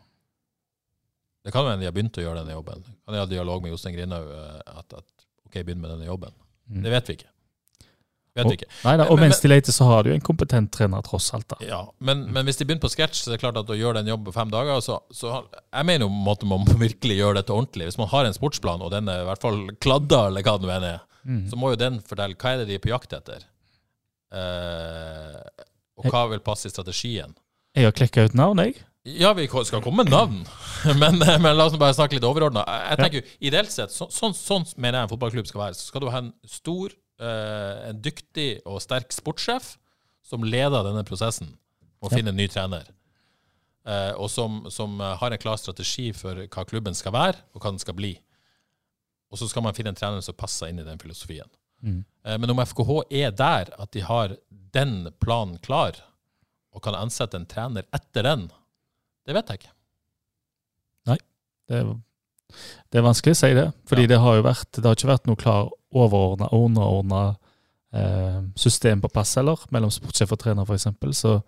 Det 1.48 1.54
kan 1.56 1.64
hende 1.64 1.80
de 1.80 1.88
har 1.88 1.96
begynt 1.96 2.18
å 2.20 2.26
gjøre 2.26 2.42
denne 2.44 2.58
jobben. 2.58 2.82
Kan 2.84 3.16
de 3.16 3.20
ha 3.24 3.26
dialog 3.32 3.64
med 3.64 3.72
Jostein 3.72 3.96
Grinaud 3.96 4.28
eh, 4.36 4.78
at, 4.82 4.98
at 5.00 5.28
OK, 5.48 5.54
begynn 5.64 5.80
med 5.80 5.94
denne 5.96 6.10
jobben. 6.10 6.34
Mm. 6.68 6.82
Det 6.84 6.92
vet 6.92 7.08
vi 7.08 7.16
ikke. 7.22 7.30
Vet 8.38 8.46
Og- 8.46 8.52
vi 8.52 8.58
ikke. 8.60 8.68
Nei 8.84 8.96
da, 9.00 9.06
og 9.08 9.16
men- 9.18 9.30
mens 9.30 9.40
de 9.42 9.48
leter, 9.50 9.72
så 9.74 9.88
har 9.88 10.04
du 10.04 10.12
en 10.14 10.20
kompetent 10.22 10.70
trener, 10.76 11.02
tross 11.08 11.30
alt. 11.34 11.48
da. 11.48 11.58
Ja, 11.66 11.80
men, 12.04 12.26
men 12.36 12.46
hvis 12.46 12.60
de 12.60 12.66
begynner 12.68 12.84
på 12.84 12.92
sketsj, 12.92 13.22
så 13.24 13.32
er 13.32 13.38
det 13.38 13.42
klart 13.46 13.58
at 13.64 13.72
å 13.72 13.78
gjøre 13.80 14.02
den 14.02 14.12
jobben 14.12 14.28
på 14.28 14.34
fem 14.36 14.52
dager 14.52 14.82
så, 14.84 15.00
så 15.16 15.32
Jeg 15.74 15.86
mener 15.88 16.06
jo 16.06 16.10
måte 16.12 16.46
man 16.46 16.68
virkelig 16.84 17.18
gjøre 17.22 17.40
dette 17.40 17.56
ordentlig. 17.56 17.88
Hvis 17.88 17.98
man 18.04 18.12
har 18.12 18.26
en 18.28 18.36
sportsplan, 18.38 18.84
og 18.84 18.92
den 18.92 19.08
er 19.10 19.24
i 19.24 19.30
hvert 19.32 19.42
fall 19.48 19.64
kladda, 19.80 20.28
eller 20.28 20.44
hva 20.44 20.58
det 20.60 20.68
nå 20.68 20.76
enn 20.76 20.90
er, 20.92 21.00
Mm. 21.28 21.50
så 21.50 21.58
må 21.60 21.72
jo 21.74 21.76
den 21.80 21.98
fortelle 22.08 22.36
hva 22.40 22.54
er 22.54 22.58
det 22.62 22.68
de 22.70 22.76
er 22.76 22.84
på 22.84 22.92
jakt 22.92 23.12
etter. 23.18 23.42
Eh, 24.32 25.42
og 25.98 26.06
hva 26.12 26.22
vil 26.32 26.40
passe 26.46 26.68
i 26.70 26.72
strategien. 26.74 27.34
Jeg 27.76 27.88
har 27.88 27.96
klekka 27.96 28.26
ut 28.28 28.36
navn, 28.38 28.62
jeg. 28.64 28.78
Ja, 29.08 29.32
vi 29.38 29.48
skal 29.48 29.82
komme 29.84 30.04
med 30.04 30.12
navn, 30.12 30.42
men, 31.02 31.20
men 31.20 31.54
la 31.56 31.68
oss 31.70 31.78
bare 31.80 31.96
snakke 31.96 32.18
litt 32.18 32.28
overordna. 32.28 32.66
Jeg, 32.92 33.00
tenker 33.00 33.22
jo, 33.22 33.36
Ideelt 33.50 33.72
sett, 33.72 33.94
så, 33.96 34.10
sånn, 34.12 34.36
sånn 34.36 34.68
mener 34.76 35.00
jeg 35.00 35.08
en 35.08 35.14
fotballklubb 35.14 35.48
skal 35.48 35.64
være. 35.68 35.78
Så 35.80 35.90
skal 35.92 36.04
du 36.04 36.10
ha 36.12 36.20
en 36.26 36.34
stor, 36.50 36.92
eh, 37.24 37.88
en 37.92 38.02
dyktig 38.04 38.50
og 38.68 38.82
sterk 38.84 39.16
sportssjef 39.16 39.76
som 40.28 40.44
leder 40.44 40.84
denne 40.90 41.06
prosessen 41.08 41.54
og 42.04 42.12
finner 42.12 42.34
en 42.34 42.40
ny 42.40 42.50
trener. 42.52 42.90
Eh, 43.88 44.12
og 44.20 44.28
som, 44.32 44.66
som 44.74 45.00
eh, 45.00 45.16
har 45.22 45.32
en 45.32 45.42
klar 45.42 45.60
strategi 45.60 46.10
for 46.16 46.44
hva 46.44 46.66
klubben 46.68 46.98
skal 46.98 47.16
være, 47.16 47.46
og 47.56 47.64
hva 47.64 47.72
den 47.72 47.82
skal 47.82 47.96
bli. 47.98 48.12
Og 49.32 49.40
så 49.40 49.48
skal 49.48 49.64
man 49.64 49.76
finne 49.76 49.94
en 49.94 50.00
trener 50.00 50.24
som 50.24 50.36
passer 50.38 50.72
inn 50.72 50.82
i 50.84 50.88
den 50.88 51.00
filosofien. 51.00 51.48
Mm. 51.80 52.02
Eh, 52.28 52.38
Men 52.44 52.52
om 52.52 52.60
FKH 52.64 52.92
er 53.24 53.32
der 53.32 53.72
at 53.80 53.92
de 53.96 54.04
har 54.04 54.36
den 54.50 55.14
planen 55.24 55.58
klar, 55.64 55.96
og 56.76 56.84
kan 56.86 56.98
ansette 57.00 57.40
en 57.40 57.48
trener 57.50 57.88
etter 57.96 58.28
den, 58.28 58.50
det 59.28 59.36
vet 59.36 59.52
jeg 59.54 59.60
ikke. 59.62 59.74
Det 61.68 61.82
Det 62.92 63.00
er 63.02 63.04
vanskelig 63.04 63.34
å 63.36 63.40
si 63.42 63.50
det, 63.54 63.66
fordi 63.90 64.06
Ja. 64.06 64.08
det 64.14 64.20
har 64.24 64.36
jo 64.38 64.44
vært 64.44 64.72
Det 64.72 64.86
har 64.86 64.96
ikke 64.96 65.10
vært 65.12 65.28
noe 65.28 65.36
klar 65.36 65.70
overordna, 65.94 66.48
underordna 66.54 67.38
eh, 67.94 68.42
system 68.56 69.02
på 69.02 69.10
plass 69.12 69.36
heller, 69.36 69.58
mellom 69.72 69.92
sportssjef 69.92 70.32
og 70.32 70.40
trener, 70.40 70.64
f.eks. 70.64 70.88
Så 71.18 71.44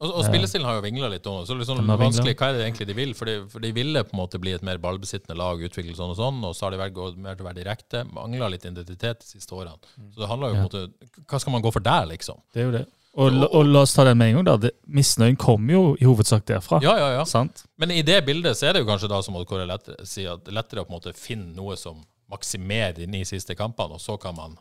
Og, 0.00 0.10
og 0.10 0.24
spillestilen 0.26 0.66
har 0.66 0.74
jo 0.76 0.82
vingla 0.82 1.08
litt 1.08 1.24
òg. 1.24 1.46
så 1.46 1.56
liksom 1.56 1.80
vanskelig, 1.86 2.34
hva 2.36 2.48
er 2.50 2.58
det 2.58 2.64
egentlig 2.66 2.86
de 2.88 2.94
vil? 2.98 3.14
For 3.14 3.24
de, 3.24 3.48
for 3.48 3.60
de 3.60 3.70
ville 3.72 4.02
på 4.04 4.12
en 4.12 4.20
måte 4.20 4.40
bli 4.42 4.52
et 4.52 4.62
mer 4.62 4.76
ballbesittende 4.76 5.36
lag, 5.38 5.56
utvikle 5.64 5.94
sånn 5.96 6.10
og 6.12 6.16
sånn, 6.18 6.44
og 6.44 6.52
så 6.54 6.66
har 6.66 6.72
de 6.76 6.90
gått 6.90 7.16
mer 7.16 7.36
til 7.36 7.46
å 7.46 7.48
være 7.48 7.62
direkte. 7.62 8.04
Mangla 8.12 8.50
litt 8.50 8.64
identitet 8.66 9.20
de 9.20 9.26
siste 9.38 9.54
årene. 9.54 9.78
Så 10.12 10.20
det 10.20 10.28
handler 10.28 10.48
jo 10.50 10.56
om 10.56 10.66
måte 10.68 10.92
Hva 11.24 11.40
skal 11.40 11.52
man 11.52 11.62
gå 11.62 11.72
for 11.72 11.80
der, 11.80 12.04
liksom? 12.10 12.36
det 12.52 12.60
er 12.60 12.66
jo 12.66 12.72
det. 12.72 12.86
Og, 13.14 13.36
og 13.54 13.68
la 13.68 13.84
oss 13.86 13.92
ta 13.94 14.02
den 14.08 14.18
med 14.18 14.32
en 14.32 14.40
gang, 14.40 14.46
da. 14.48 14.54
Det, 14.64 14.72
misnøyen 14.90 15.36
kommer 15.38 15.76
jo 15.76 15.82
i 16.00 16.06
hovedsak 16.06 16.46
derfra. 16.50 16.80
Ja, 16.82 16.96
ja, 16.98 17.10
ja. 17.20 17.26
Sant? 17.30 17.62
Men 17.78 17.92
i 17.94 18.02
det 18.02 18.18
bildet 18.26 18.58
så 18.58 18.68
er 18.68 18.74
det 18.74 18.82
jo 18.82 18.88
kanskje 18.88 19.10
da 19.12 19.20
som 19.22 19.36
Odd 19.38 19.46
Kåre 19.46 19.78
sier 20.02 20.34
at 20.34 20.50
er 20.50 20.56
lettere 20.56 20.82
å 20.82 20.88
på 20.88 20.90
en 20.90 20.98
måte 20.98 21.14
finne 21.14 21.54
noe 21.54 21.76
som 21.78 22.00
maksimerer 22.32 22.96
de 22.98 23.06
ni 23.10 23.22
siste 23.28 23.54
kampene, 23.58 23.94
og 23.94 24.02
så 24.02 24.16
kan 24.18 24.34
man 24.34 24.56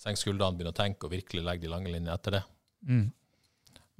senke 0.00 0.20
skuldrene, 0.20 0.56
begynne 0.56 0.72
å 0.72 0.78
tenke 0.78 1.08
og 1.08 1.12
virkelig 1.12 1.44
legge 1.44 1.66
de 1.66 1.72
lange 1.72 1.92
linjene 1.92 2.16
etter 2.16 2.38
det. 2.38 2.42
Mm. 2.88 3.04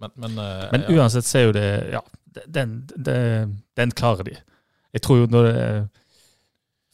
Men, 0.00 0.14
men, 0.14 0.38
uh, 0.38 0.64
Men 0.72 0.86
ja. 0.88 0.96
uansett 0.96 1.28
så 1.28 1.38
er 1.38 1.44
jo 1.44 1.52
det 1.54 1.68
Ja, 1.92 2.00
den, 2.50 2.80
den, 2.96 3.52
den 3.78 3.92
klarer 3.94 4.26
de. 4.26 4.34
Jeg 4.94 5.04
tror 5.06 5.20
jo 5.22 5.28
når 5.30 5.46
det 5.46 5.52
er 5.60 5.84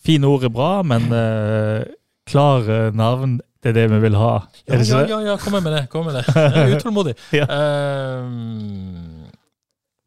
Fine 0.00 0.28
ord 0.32 0.44
er 0.48 0.52
bra, 0.52 0.68
men 0.80 1.10
uh, 1.12 1.84
klare 2.30 2.88
navn, 2.96 3.38
det 3.60 3.72
er 3.72 3.76
det 3.76 3.86
vi 3.92 3.98
vil 4.06 4.16
ha. 4.16 4.30
Ja, 4.64 4.78
ja, 4.80 5.00
ja, 5.08 5.18
ja, 5.28 5.34
kom 5.40 5.56
med 5.58 5.72
det. 5.72 5.82
Kom 5.92 6.08
med 6.08 6.16
det. 6.16 6.24
Jeg 6.34 6.62
er 6.62 6.76
utålmodig. 6.78 7.14
Ja. 7.36 7.48
Ehm, 7.56 9.26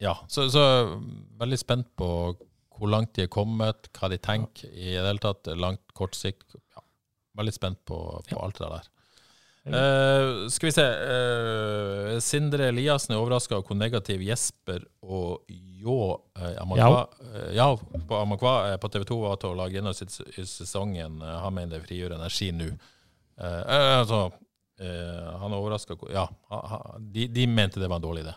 ja, 0.02 0.16
så, 0.28 0.48
så 0.52 0.64
veldig 1.40 1.60
spent 1.62 1.92
på 2.00 2.10
hvor 2.74 2.90
langt 2.90 3.14
de 3.16 3.28
er 3.28 3.32
kommet, 3.32 3.92
hva 3.94 4.10
de 4.12 4.18
tenker 4.18 4.72
i 4.74 4.96
det 4.96 5.06
hele 5.06 5.22
tatt. 5.22 5.52
Langt, 5.60 5.86
kort 5.96 6.18
sikt. 6.18 6.58
Ja, 6.74 6.82
veldig 7.38 7.54
spent 7.56 7.84
på, 7.86 8.00
på 8.30 8.42
alt 8.42 8.58
det 8.60 8.72
der. 8.74 8.90
Uh, 9.64 10.50
skal 10.52 10.68
vi 10.68 10.72
se 10.76 10.84
uh, 10.84 12.18
Sindre 12.20 12.66
Eliassen 12.68 13.14
er 13.16 13.22
overraska 13.22 13.56
over 13.56 13.70
hvor 13.70 13.78
negativ 13.80 14.20
Jesper 14.20 14.82
og 15.08 15.46
Ljå 15.48 16.00
uh, 16.36 16.44
eh, 16.44 17.54
ja, 17.56 17.70
på 18.08 18.18
Amakwa 18.18 18.74
eh, 18.74 18.78
på 18.78 18.90
TV 18.92 19.06
2 19.08 19.20
var 19.22 19.40
til 19.40 19.54
å 19.54 19.58
lage 19.62 19.80
innhold 19.80 20.04
i 20.36 20.46
sesongen. 20.48 21.22
Eh, 21.22 21.40
han 21.44 21.56
mener 21.56 21.78
det 21.78 21.86
frigjør 21.88 22.18
energi 22.18 22.52
nå. 22.56 22.70
Eh, 23.40 23.60
eh, 23.62 23.92
altså, 24.00 24.24
eh, 24.82 25.30
han 25.42 25.52
er 25.54 25.60
overraska 25.60 25.98
Ja, 26.14 26.28
de, 27.00 27.28
de 27.34 27.48
mente 27.50 27.82
det 27.82 27.90
var 27.90 28.02
en 28.02 28.08
dårlig 28.08 28.26
idé. 28.28 28.36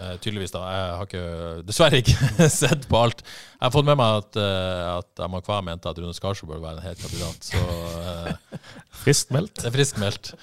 Eh, 0.00 0.16
tydeligvis, 0.20 0.52
da. 0.52 0.60
Jeg 0.68 0.96
har 0.98 1.08
ikke, 1.08 1.24
dessverre 1.68 2.00
ikke 2.02 2.48
sett 2.62 2.86
på 2.88 3.00
alt. 3.00 3.22
Jeg 3.24 3.64
har 3.64 3.74
fått 3.74 3.88
med 3.88 3.98
meg 4.00 4.20
at, 4.20 4.38
uh, 4.40 4.98
at 4.98 5.22
Amakwa 5.24 5.60
mente 5.64 5.88
at 5.88 6.00
Rune 6.00 6.16
Skarsvold 6.16 6.52
burde 6.52 6.64
være 6.64 6.80
en 6.80 6.86
het 6.88 7.00
kandidat. 7.00 7.50
Så 7.50 7.60
eh, 8.00 8.58
Friskt 9.02 9.32
det 9.32 9.68
er 9.68 9.74
friskmeldt. 9.74 10.34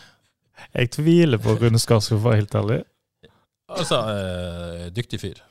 Jeg 0.74 0.92
tviler 0.94 1.42
på 1.42 1.54
Rune 1.58 1.82
Skarsvold, 1.82 2.22
for 2.22 2.26
å 2.26 2.32
være 2.32 2.42
helt 2.42 2.58
ærlig. 2.58 2.80
Altså, 3.78 4.02
eh, 4.14 4.86
dyktig 4.96 5.22
fyr. 5.22 5.42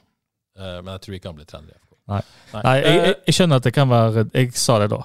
Eh, 0.58 0.78
men 0.82 0.94
jeg 0.96 1.04
tror 1.06 1.18
ikke 1.18 1.30
han 1.30 1.38
blir 1.38 1.50
trener 1.50 1.70
i 1.70 1.78
FK. 1.78 1.85
Nei. 2.06 2.20
Nei, 2.54 2.74
jeg, 2.78 2.84
Eh, 2.86 3.06
jeg, 3.06 3.14
jeg 3.26 3.34
skjønner 3.34 3.58
at 3.58 3.64
det 3.66 3.72
kan 3.74 3.88
være 3.90 4.22
Jeg 4.32 4.52
sa 4.54 4.76
det 4.78 4.90
da, 4.92 5.00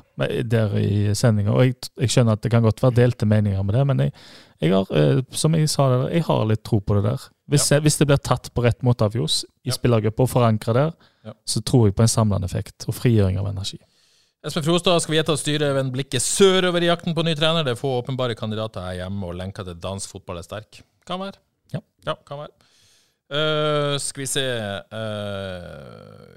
der 0.54 0.76
i 0.78 1.16
sendinga, 1.18 1.52
og 1.56 1.64
jeg, 1.66 1.76
jeg 2.04 2.10
skjønner 2.14 2.38
at 2.38 2.44
det 2.46 2.52
kan 2.54 2.62
godt 2.62 2.82
være 2.84 2.94
delte 3.00 3.26
meninger 3.26 3.64
med 3.66 3.74
det, 3.74 3.86
men 3.90 4.04
jeg, 4.06 4.14
jeg 4.62 4.74
har, 4.76 4.92
eh, 4.94 5.22
som 5.34 5.56
jeg 5.58 5.70
sa 5.70 5.88
det, 5.90 6.02
jeg 6.14 6.24
har 6.28 6.44
litt 6.46 6.62
tro 6.68 6.78
på 6.80 7.00
det 7.00 7.04
der. 7.10 7.24
Hvis, 7.50 7.66
jeg, 7.74 7.82
hvis 7.82 7.98
det 7.98 8.08
blir 8.12 8.22
tatt 8.22 8.52
på 8.54 8.64
rett 8.64 8.84
måte 8.86 9.08
av 9.08 9.16
Johs 9.18 9.42
i 9.66 9.72
Ja. 9.72 9.74
spillergruppa 9.80 10.24
og 10.28 10.30
forankra 10.30 10.74
der, 10.78 10.92
Ja. 11.26 11.34
så 11.46 11.62
tror 11.66 11.88
jeg 11.90 11.96
på 11.96 12.02
en 12.06 12.08
samlende 12.14 12.46
effekt 12.46 12.86
og 12.88 12.96
frigjøring 12.96 13.38
av 13.42 13.48
energi. 13.50 13.78
Espen 14.46 14.64
Frostad 14.66 15.02
skal 15.04 15.14
vi 15.14 15.18
gjette 15.20 15.36
styre 15.38 15.74
vender 15.76 15.94
blikket 15.94 16.22
sørover 16.26 16.82
i 16.82 16.88
jakten 16.90 17.14
på 17.14 17.24
ny 17.26 17.36
trener. 17.38 17.64
Det 17.66 17.76
er 17.76 17.82
få 17.82 17.92
åpenbare 18.02 18.34
kandidater 18.38 18.82
her 18.82 19.04
hjemme, 19.04 19.26
og 19.28 19.36
lenka 19.38 19.64
til 19.66 19.76
dansk 19.78 20.10
fotball 20.10 20.38
er 20.42 20.46
sterk. 20.48 20.82
Kan 21.06 21.20
være. 21.22 21.38
Ja. 21.74 21.82
ja 22.08 22.16
kan 22.26 22.40
være. 22.46 22.50
Eh, 23.32 23.96
skal 24.04 24.26
vi 24.26 24.28
se 24.28 24.42
uh, 24.92 26.32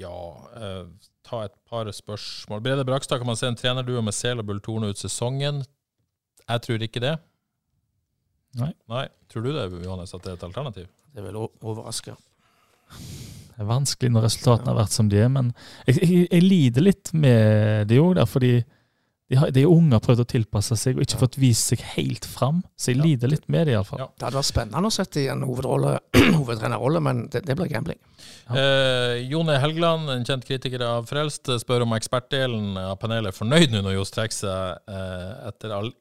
Ja 0.00 0.16
uh, 0.58 0.88
Ta 1.22 1.44
et 1.46 1.54
par 1.70 1.86
spørsmål. 1.94 2.62
Brede 2.64 2.84
Brakstad, 2.84 3.20
kan 3.22 3.28
man 3.28 3.38
se 3.38 3.46
en 3.46 3.58
trenerduo 3.58 4.00
med 4.02 4.16
Sel 4.16 4.42
og 4.42 4.48
Bull 4.48 4.58
Torne 4.64 4.88
ut 4.90 4.98
sesongen? 4.98 5.60
Jeg 6.42 6.62
tror 6.64 6.82
ikke 6.82 7.02
det. 7.04 7.12
Nei. 8.58 8.72
Nei. 8.90 9.04
Tror 9.30 9.44
du 9.46 9.52
det, 9.54 9.68
Johannes, 9.84 10.10
at 10.10 10.24
det 10.24 10.32
er 10.32 10.40
et 10.40 10.48
alternativ? 10.48 10.88
Det 11.14 11.22
vil 11.22 11.28
vel 11.30 11.38
overraske. 11.46 12.16
Det 12.90 13.62
er 13.62 13.68
vanskelig 13.68 14.10
når 14.10 14.26
resultatene 14.26 14.72
har 14.72 14.80
vært 14.80 14.96
som 14.96 15.12
de 15.12 15.20
er, 15.22 15.30
men 15.30 15.52
jeg, 15.86 16.00
jeg, 16.00 16.26
jeg 16.32 16.46
lider 16.48 16.86
litt 16.88 17.12
med 17.14 17.86
det 17.92 18.00
òg, 18.02 18.18
fordi 18.26 18.56
de, 19.30 19.36
har, 19.38 19.50
de 19.54 19.62
unge 19.70 19.94
har 19.94 20.02
prøvd 20.02 20.24
å 20.24 20.28
tilpasse 20.32 20.76
seg 20.80 20.98
og 20.98 21.04
ikke 21.06 21.20
fått 21.20 21.36
vist 21.38 21.70
seg 21.70 21.82
helt 21.94 22.26
fram. 22.26 22.64
Så 22.76 22.90
jeg 22.90 22.98
Ja. 22.98 23.04
lider 23.06 23.30
litt 23.30 23.44
med 23.48 23.68
det, 23.68 23.76
iallfall. 23.76 24.00
Ja. 24.02 24.08
Det 24.18 24.26
hadde 24.26 24.40
vært 24.40 24.48
spennende 24.50 24.90
å 24.90 24.94
sette 24.94 25.22
i 25.22 25.28
en 25.30 25.44
hovedrolle, 25.46 25.92
hovedtrenerrolle, 26.40 27.00
men 27.06 27.20
det, 27.30 27.44
det 27.46 27.54
blir 27.58 27.70
gambling. 27.70 28.00
Ja. 28.50 28.56
Eh, 28.58 29.20
Jone 29.30 29.60
Helgeland, 29.62 30.10
en 30.10 30.24
kjent 30.26 30.44
kritiker 30.48 30.82
av 30.82 31.06
Frelst, 31.06 31.46
spør 31.62 31.86
om 31.86 31.94
ekspertdelen 31.94 32.74
av 32.80 32.96
panelet 32.98 33.30
er 33.30 33.38
fornøyd 33.38 33.70
nå 33.76 33.84
når 33.86 33.94
Johs 34.00 34.10
trekker 34.16 34.40
seg 34.42 34.90
eh, 34.90 35.30
etter 35.52 35.76
all 35.78 35.92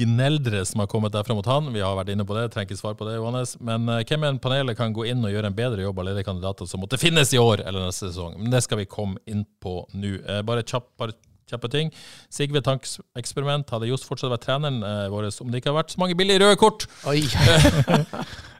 gneldre 0.00 0.62
som 0.64 0.80
har 0.80 0.86
kommet 0.88 1.12
derfra 1.12 1.34
mot 1.36 1.46
han. 1.50 1.72
Vi 1.74 1.82
har 1.82 1.96
vært 1.98 2.12
inne 2.14 2.24
på 2.24 2.32
det, 2.36 2.46
trenger 2.54 2.70
ikke 2.70 2.78
svar 2.80 2.94
på 2.96 3.04
det, 3.08 3.16
Johannes. 3.18 3.56
Men 3.60 3.88
eh, 3.90 4.04
hvem 4.08 4.24
i 4.30 4.30
panelet 4.40 4.78
kan 4.78 4.94
gå 4.96 5.04
inn 5.10 5.24
og 5.26 5.34
gjøre 5.34 5.50
en 5.50 5.56
bedre 5.58 5.82
jobb 5.84 5.98
av 6.00 6.06
ledige 6.08 6.28
kandidater 6.30 6.70
som 6.70 6.80
måtte 6.80 7.00
finnes 7.00 7.34
i 7.34 7.40
år 7.42 7.64
eller 7.66 7.84
neste 7.90 8.08
sesong? 8.12 8.38
Men 8.40 8.54
det 8.54 8.62
skal 8.64 8.80
vi 8.80 8.86
komme 8.88 9.20
inn 9.28 9.42
på 9.60 9.74
nå. 9.98 10.14
Eh, 10.22 10.40
bare 10.46 10.64
kjapp, 10.64 10.92
bare 11.00 11.18
kjappe 11.50 11.70
ting. 11.72 11.90
Sigve 12.32 12.62
Tanks 12.64 12.98
eksperiment. 13.18 13.68
Hadde 13.74 13.90
Johs 13.90 14.06
fortsatt 14.06 14.30
vært 14.32 14.46
treneren 14.46 14.82
eh, 14.86 15.08
vår 15.12 15.30
om 15.42 15.50
det 15.50 15.60
ikke 15.62 15.72
har 15.74 15.80
vært 15.82 15.94
så 15.96 16.00
mange 16.02 16.16
billige 16.18 16.40
røde 16.44 16.56
kort? 16.60 16.86
Oi. 17.10 17.22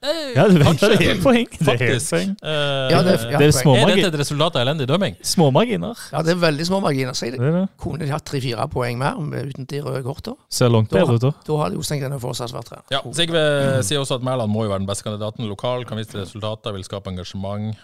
Ja, 0.01 0.47
det, 0.49 0.63
Kanskje. 0.65 0.89
det 0.97 1.05
er 1.05 1.11
et 1.13 1.19
poeng. 1.21 1.49
Det 1.61 1.73
er 1.75 1.81
helt 1.91 2.05
poeng. 2.09 2.31
Eh, 2.41 2.87
Ja, 2.89 3.03
det 3.05 3.11
er- 3.21 3.31
ja, 3.35 3.39
Det 3.39 3.49
er 3.51 3.53
små, 3.53 3.75
er 3.77 3.91
dette 3.91 4.07
et 4.09 4.15
resultat 4.23 4.55
av 4.57 4.63
elendig 4.65 4.87
dømming? 4.89 5.17
små 5.21 5.51
marginer. 5.53 5.93
Ja, 6.11 6.23
det 6.25 6.33
er 6.33 6.39
veldig 6.41 6.65
små 6.67 6.81
marginer. 6.81 7.13
Så 7.13 7.27
jeg, 7.29 7.33
Det 7.37 7.53
det. 7.53 7.69
Kunne 7.77 7.99
de 7.99 8.09
hatt 8.09 8.25
tre-fire 8.25 8.67
poeng 8.73 8.97
mer 8.97 9.13
uten 9.45 9.67
de 9.69 9.81
røde 9.85 10.03
kortene, 10.03 10.37
Ser 10.49 10.71
langt 10.73 10.89
bedre 10.89 11.17
ut, 11.17 11.21
da. 11.21 11.33
da 11.45 11.57
hadde 11.65 11.77
Jostein 11.77 12.01
Grene 12.01 12.19
fortsatt 12.19 12.51
vært 12.51 12.71
trener. 12.71 12.85
Ja, 12.91 13.03
Sigve 13.13 13.83
sier 13.85 14.01
også 14.01 14.15
at 14.17 14.23
Mæland 14.25 14.49
må 14.51 14.65
jo 14.65 14.71
være 14.73 14.79
den 14.81 14.89
beste 14.89 15.05
kandidaten. 15.05 15.47
Lokal, 15.47 15.85
kan 15.85 15.99
vise 15.99 16.13
til 16.17 16.21
resultater, 16.25 16.73
vil 16.73 16.83
skape 16.89 17.13
engasjement. 17.13 17.77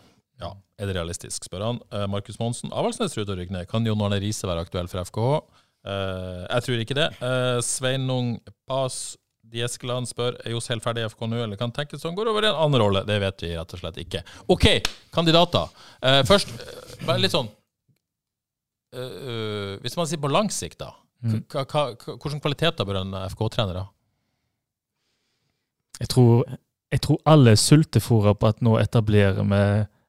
Ja, 0.43 0.55
Er 0.77 0.91
det 0.91 0.97
realistisk, 0.99 1.47
spør 1.49 1.63
han. 1.65 1.79
Eh, 1.91 2.07
Markus 2.13 2.37
Monsen. 2.39 2.73
Avaldsnes 2.73 3.15
ser 3.15 3.25
ut 3.25 3.31
til 3.31 3.37
å 3.37 3.39
rykke 3.39 3.55
ned. 3.55 3.69
Kan 3.71 3.87
Jon 3.89 4.03
Arne 4.05 4.19
Riise 4.21 4.49
være 4.49 4.67
aktuell 4.67 4.91
for 4.93 5.01
FKH? 5.09 5.63
Uh, 5.87 6.43
jeg 6.51 6.65
tror 6.67 6.81
ikke 6.83 6.97
det. 6.99 7.07
Uh, 7.23 7.61
Sveinung 7.63 8.33
Pas 8.67 9.17
Dieskeland 9.53 10.09
spør 10.11 10.37
er 10.43 10.55
Johs 10.55 10.69
helt 10.73 10.85
ferdig 10.85 11.05
i 11.05 11.11
FK 11.11 11.27
nå, 11.31 11.39
eller 11.45 11.59
kan 11.61 11.73
tenkes 11.75 12.05
han 12.07 12.17
går 12.17 12.31
over 12.33 12.45
i 12.45 12.51
en 12.51 12.59
annen 12.65 12.83
rolle. 12.83 13.05
Det 13.07 13.19
vet 13.23 13.45
vi 13.45 13.53
rett 13.55 13.75
og 13.77 13.83
slett 13.83 14.01
ikke. 14.03 14.23
OK, 14.53 14.67
kandidater. 15.15 15.71
Uh, 16.03 16.23
først, 16.27 16.51
eh, 16.51 16.97
bare 17.07 17.23
litt 17.23 17.35
sånn 17.35 17.49
eh, 18.97 19.03
eh, 19.03 19.73
Hvis 19.85 19.97
man 19.99 20.09
sier 20.09 20.23
på 20.23 20.33
lang 20.33 20.51
sikt, 20.53 20.81
da. 20.83 20.93
Mm. 21.25 21.43
Hvilke 21.49 22.39
kvaliteter 22.43 22.87
bør 22.89 23.01
en 23.03 23.15
FK-trener 23.31 23.81
ha? 23.81 23.87
Jeg 26.03 26.11
tror, 26.13 26.43
jeg 26.93 27.03
tror 27.07 27.23
alle 27.29 27.55
er 27.55 27.61
sultefòra 27.61 28.35
på 28.37 28.51
at 28.51 28.59
nå 28.65 28.75
etablerer 28.83 29.47
vi 29.47 29.63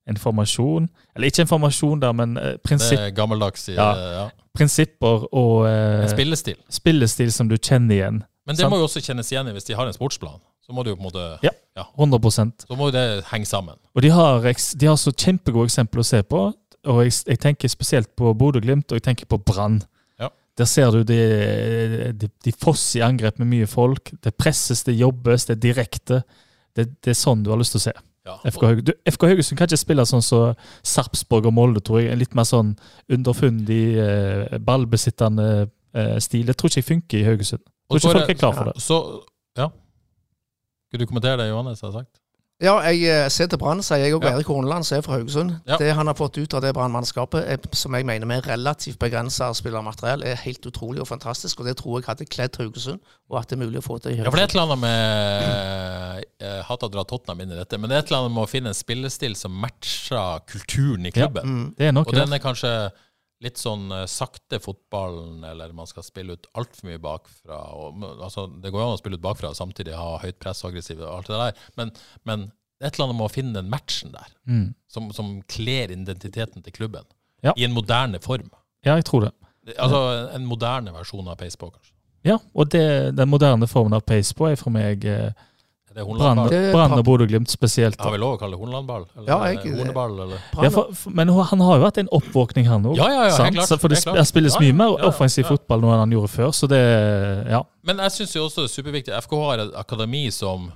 en 0.07 0.17
formasjon. 0.17 0.87
Eller 1.15 1.31
ikke 1.31 1.43
en 1.45 1.49
formasjon, 1.51 1.99
da, 2.03 2.11
men 2.15 2.37
eh, 2.37 2.55
Det 2.63 2.91
er 2.97 3.09
gammeldags 3.15 3.67
Ja. 3.69 3.89
ja. 3.95 4.25
prinsipper 4.57 5.27
og 5.33 5.67
eh, 5.67 6.07
spillestil. 6.09 6.55
spillestil 6.69 7.31
som 7.31 7.47
du 7.49 7.57
kjenner 7.57 7.95
igjen. 7.95 8.21
Men 8.47 8.55
det 8.55 8.63
Sant. 8.63 8.71
må 8.71 8.79
jo 8.79 8.87
også 8.87 9.01
kjennes 9.03 9.29
igjen 9.31 9.49
hvis 9.53 9.67
de 9.67 9.75
har 9.75 9.87
en 9.87 9.93
sportsplan. 9.93 10.39
Så 10.65 10.73
må 10.75 10.83
det 10.83 10.91
jo 10.91 10.97
på 10.99 11.03
en 11.05 11.09
måte 11.11 11.25
Ja. 11.43 11.51
100% 11.99 12.65
Så 12.67 12.75
må 12.75 12.87
jo 12.89 12.91
det 12.95 13.23
henge 13.29 13.45
sammen. 13.45 13.75
Og 13.95 14.01
de 14.01 14.09
har, 14.09 14.41
de 14.41 14.85
har 14.87 14.95
så 14.97 15.11
kjempegode 15.13 15.67
eksempler 15.69 16.01
å 16.01 16.07
se 16.07 16.23
på. 16.23 16.41
Og 16.87 17.03
jeg, 17.03 17.13
jeg 17.27 17.39
tenker 17.43 17.67
spesielt 17.69 18.09
på 18.15 18.31
Bodø-Glimt, 18.33 18.89
og 18.91 18.97
jeg 18.97 19.03
tenker 19.03 19.25
på 19.29 19.37
Brann. 19.43 19.81
Ja. 20.19 20.29
Der 20.57 20.65
ser 20.65 20.91
du 20.91 21.03
de, 21.03 22.13
de, 22.17 22.29
de 22.43 22.51
fosser 22.55 23.01
i 23.01 23.05
angrep 23.05 23.37
med 23.39 23.47
mye 23.51 23.67
folk. 23.69 24.11
Det 24.23 24.33
presses, 24.39 24.83
det 24.87 24.95
jobbes, 24.97 25.45
det 25.45 25.57
er 25.57 25.61
direkte. 25.67 26.21
Det, 26.75 26.87
det 27.03 27.13
er 27.13 27.19
sånn 27.19 27.43
du 27.43 27.51
har 27.51 27.59
lyst 27.61 27.75
til 27.75 27.81
å 27.83 27.85
se. 27.89 27.93
Ja. 28.27 28.35
FK, 28.51 28.61
Haug- 28.67 28.93
FK 29.07 29.23
Haugesund 29.31 29.57
kan 29.59 29.69
ikke 29.69 29.79
spille 29.79 30.03
sånn 30.09 30.23
som 30.25 30.53
Sarpsborg 30.83 31.47
og 31.47 31.53
Molde, 31.55 31.79
tror 31.79 32.01
jeg. 32.01 32.11
En 32.11 32.19
litt 32.19 32.35
mer 32.35 32.43
sånn 32.49 32.73
underfundig, 33.13 33.81
eh, 34.03 34.57
ballbesittende 34.59 35.45
eh, 35.95 36.17
stil. 36.19 36.45
Det 36.49 36.57
tror 36.59 36.69
ikke 36.69 36.81
jeg 36.83 36.89
funker 36.91 37.21
i 37.21 37.25
Haugesund. 37.29 37.63
Tror 37.87 38.01
ikke 38.01 38.11
folk 38.17 38.29
er 38.35 38.39
klar 38.41 38.53
for 38.57 38.69
det. 38.71 38.81
Så, 38.83 38.97
ja. 39.57 39.69
Skal 40.89 40.99
du 40.99 41.05
kommentere 41.07 41.37
det 41.41 41.49
Johannes 41.49 41.81
har 41.81 41.91
sagt? 41.95 42.19
Ja, 42.57 42.79
jeg 42.89 43.03
eh, 43.05 43.27
ser 43.29 43.45
til 43.51 43.59
Brann, 43.61 43.83
sier 43.85 44.01
jeg 44.01 44.15
òg. 44.17 44.23
Ja. 44.25 44.31
Erik 44.33 44.47
Horneland, 44.49 44.85
som 44.87 44.97
er 44.97 45.03
fra 45.05 45.19
Haugesund. 45.19 45.51
Ja. 45.69 45.77
Det 45.77 45.91
han 45.93 46.09
har 46.09 46.15
fått 46.17 46.39
ut 46.41 46.55
av 46.57 46.63
det 46.65 46.71
Brann-mannskapet, 46.73 47.67
som 47.77 47.93
jeg 47.93 48.07
mener 48.09 48.25
med 48.25 48.47
relativt 48.49 48.97
begrensa 48.97 49.51
spillermateriell, 49.53 50.25
er 50.25 50.39
helt 50.41 50.65
utrolig 50.65 51.03
og 51.03 51.09
fantastisk. 51.11 51.61
Og 51.61 51.69
det 51.69 51.75
tror 51.77 51.99
jeg 51.99 52.07
hadde 52.09 52.25
kledd 52.25 52.57
Haugesund, 52.57 53.03
og 53.29 53.37
at 53.37 53.51
det 53.51 53.59
er 53.59 53.61
mulig 53.61 53.83
å 53.83 53.85
få 53.85 53.99
til 54.01 54.15
i 54.15 54.17
Ja, 54.17 54.25
for 54.25 54.39
det 54.39 54.47
er 54.47 54.49
et 54.49 54.57
eller 54.57 54.71
annet 54.71 54.81
med 54.87 56.25
Jeg 56.41 56.63
hater 56.71 56.89
å 56.89 56.93
dra 56.95 57.05
Tottenham 57.05 57.45
inn 57.45 57.53
i 57.53 57.59
dette, 57.59 57.77
men 57.77 57.91
det 57.91 57.99
er 57.99 58.05
et 58.05 58.09
eller 58.09 58.25
annet 58.25 58.37
med 58.39 58.47
å 58.47 58.49
finne 58.49 58.73
en 58.73 58.79
spillestil 58.79 59.37
som 59.37 59.53
matcher 59.53 60.41
kulturen 60.49 61.05
i 61.05 61.13
klubben. 61.13 61.53
Mm. 61.53 61.67
Det 61.77 61.91
er 61.91 61.93
noe 61.93 62.09
Og 62.09 62.17
den 62.17 62.33
er 62.33 62.41
kanskje 62.41 62.73
litt 63.43 63.59
sånn 63.61 63.91
eh, 63.93 64.05
sakte 64.09 64.57
fotballen, 64.63 65.43
eller 65.45 65.73
man 65.77 65.85
skal 65.89 66.05
spille 66.05 66.33
ut 66.37 66.47
altfor 66.57 66.89
mye 66.89 67.01
bakfra. 67.03 67.57
Og, 67.77 68.05
altså, 68.25 68.47
det 68.63 68.71
går 68.73 68.81
jo 68.81 68.87
an 68.87 68.95
å 68.95 69.01
spille 69.01 69.19
ut 69.19 69.25
bakfra 69.25 69.51
og 69.53 69.59
samtidig 69.59 69.93
ha 69.97 70.15
høyt 70.23 70.39
press 70.41 70.63
og 70.63 70.71
aggressiv 70.71 71.01
og 71.03 71.11
alt 71.19 71.29
det 71.33 71.41
der, 71.43 71.65
men, 71.77 71.91
men 72.25 72.47
det 72.77 72.85
er 72.85 72.91
et 72.91 72.97
eller 72.97 73.07
annet 73.09 73.19
med 73.19 73.27
å 73.27 73.33
finne 73.33 73.53
den 73.57 73.69
matchen 73.73 74.11
der, 74.13 74.31
Mm. 74.47 74.65
som, 74.89 75.11
som 75.13 75.35
kler 75.49 75.89
identiteten 75.93 76.61
til 76.65 76.73
klubben. 76.73 77.05
Ja. 77.45 77.53
I 77.57 77.65
en 77.65 77.73
moderne 77.73 78.19
form. 78.21 78.49
Ja, 78.85 78.95
jeg 78.97 79.05
tror 79.09 79.27
det. 79.27 79.31
Altså 79.77 79.99
en 80.33 80.45
moderne 80.47 80.93
versjon 80.95 81.27
av 81.27 81.37
pace 81.41 81.57
kanskje. 81.59 81.93
Ja, 82.25 82.37
og 82.53 82.69
det, 82.73 83.15
den 83.17 83.29
moderne 83.29 83.67
formen 83.69 83.93
av 83.97 84.01
pace 84.07 84.33
er 84.49 84.55
for 84.59 84.73
meg 84.73 85.05
eh, 85.05 85.31
det 85.97 86.05
Brann 86.07 86.39
Brann 86.73 86.93
og 86.95 87.03
Bodø-Glimt 87.07 87.49
spesielt. 87.51 87.97
Har 88.01 88.13
vi 88.13 88.19
lov 88.21 88.35
å 88.35 88.39
kalle 88.41 88.55
det 88.55 88.61
hornlandball? 88.61 89.07
Eller 89.17 89.27
Ja, 89.31 89.37
jeg- 89.51 89.73
horneball, 89.77 90.13
eller? 90.27 90.43
Ja, 90.53 90.69
for, 90.69 90.93
for, 90.93 91.15
men 91.17 91.29
han 91.29 91.63
har 91.67 91.77
jo 91.81 91.83
hatt 91.87 91.97
en 91.97 92.09
oppvåkning, 92.13 92.67
han 92.69 92.85
òg. 92.85 92.97
Ja, 92.99 93.07
ja, 93.09 93.23
ja, 93.27 93.37
helt 93.43 93.57
klart, 93.57 93.81
For 93.81 93.89
det 93.89 94.03
klart. 94.03 94.27
spilles 94.29 94.59
mye 94.61 94.73
mer 94.77 94.93
ja, 94.93 94.99
ja, 95.01 95.09
offensiv 95.11 95.43
ja. 95.45 95.49
fotball 95.55 95.81
nå 95.81 95.91
enn 95.95 96.03
han 96.05 96.11
gjorde 96.15 96.31
før, 96.35 96.51
så 96.53 96.69
det 96.71 96.81
Ja. 97.49 97.63
Men 97.83 97.97
jeg 98.05 98.11
syns 98.11 98.35
jo 98.35 98.45
også 98.45 98.63
det 98.65 98.69
er 98.71 98.75
superviktig 98.77 99.17
FKH 99.25 99.43
har 99.49 99.59
et 99.65 99.75
akademi 99.75 100.25
som 100.31 100.71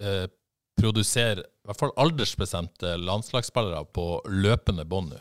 eh, 0.00 0.26
produserer 0.78 1.40
i 1.42 1.68
hvert 1.68 1.80
fall 1.80 1.92
aldersbestemte 1.98 2.94
landslagsspillere 3.02 3.84
på 3.92 4.20
løpende 4.30 4.84
bånd 4.88 5.12
nå. 5.12 5.20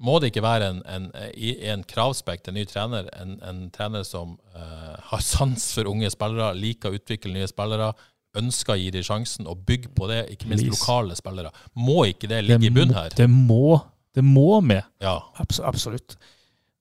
Må 0.00 0.16
det 0.20 0.30
ikke 0.30 0.44
være 0.44 0.70
en, 0.72 0.80
en, 0.88 1.08
i 1.36 1.52
en 1.68 1.82
kravspekk 1.84 2.46
til 2.46 2.56
ny 2.56 2.64
trener, 2.68 3.10
en, 3.20 3.36
en 3.44 3.66
trener 3.74 4.06
som 4.08 4.38
uh, 4.56 4.96
har 5.10 5.20
sans 5.24 5.66
for 5.76 5.90
unge 5.90 6.08
spillere, 6.12 6.54
liker 6.56 6.88
å 6.88 6.96
utvikle 6.96 7.34
nye 7.34 7.48
spillere, 7.50 7.92
ønsker 8.40 8.76
å 8.76 8.80
gi 8.80 8.90
dem 8.94 9.04
sjansen, 9.04 9.48
og 9.50 9.66
bygge 9.68 9.92
på 9.96 10.08
det, 10.08 10.22
ikke 10.32 10.48
minst 10.48 10.68
lokale 10.70 11.18
spillere? 11.18 11.52
Må 11.76 12.04
ikke 12.08 12.30
det 12.30 12.40
Det 12.40 12.46
ligge 12.48 12.70
i 12.70 12.76
bunn 12.78 12.94
her? 12.96 13.12
det 13.16 13.28
må 13.28 13.80
det 14.14 14.24
må 14.26 14.60
med. 14.60 14.82
Ja. 14.98 15.20
Abs 15.38 15.60
absolutt. 15.60 16.16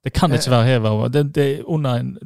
Det 0.03 0.13
kan 0.15 0.31
ikke 0.33 0.51
være 0.53 0.65
hevet 0.65 0.91
over. 0.91 1.09
Det, 1.11 1.25
det, 1.35 1.47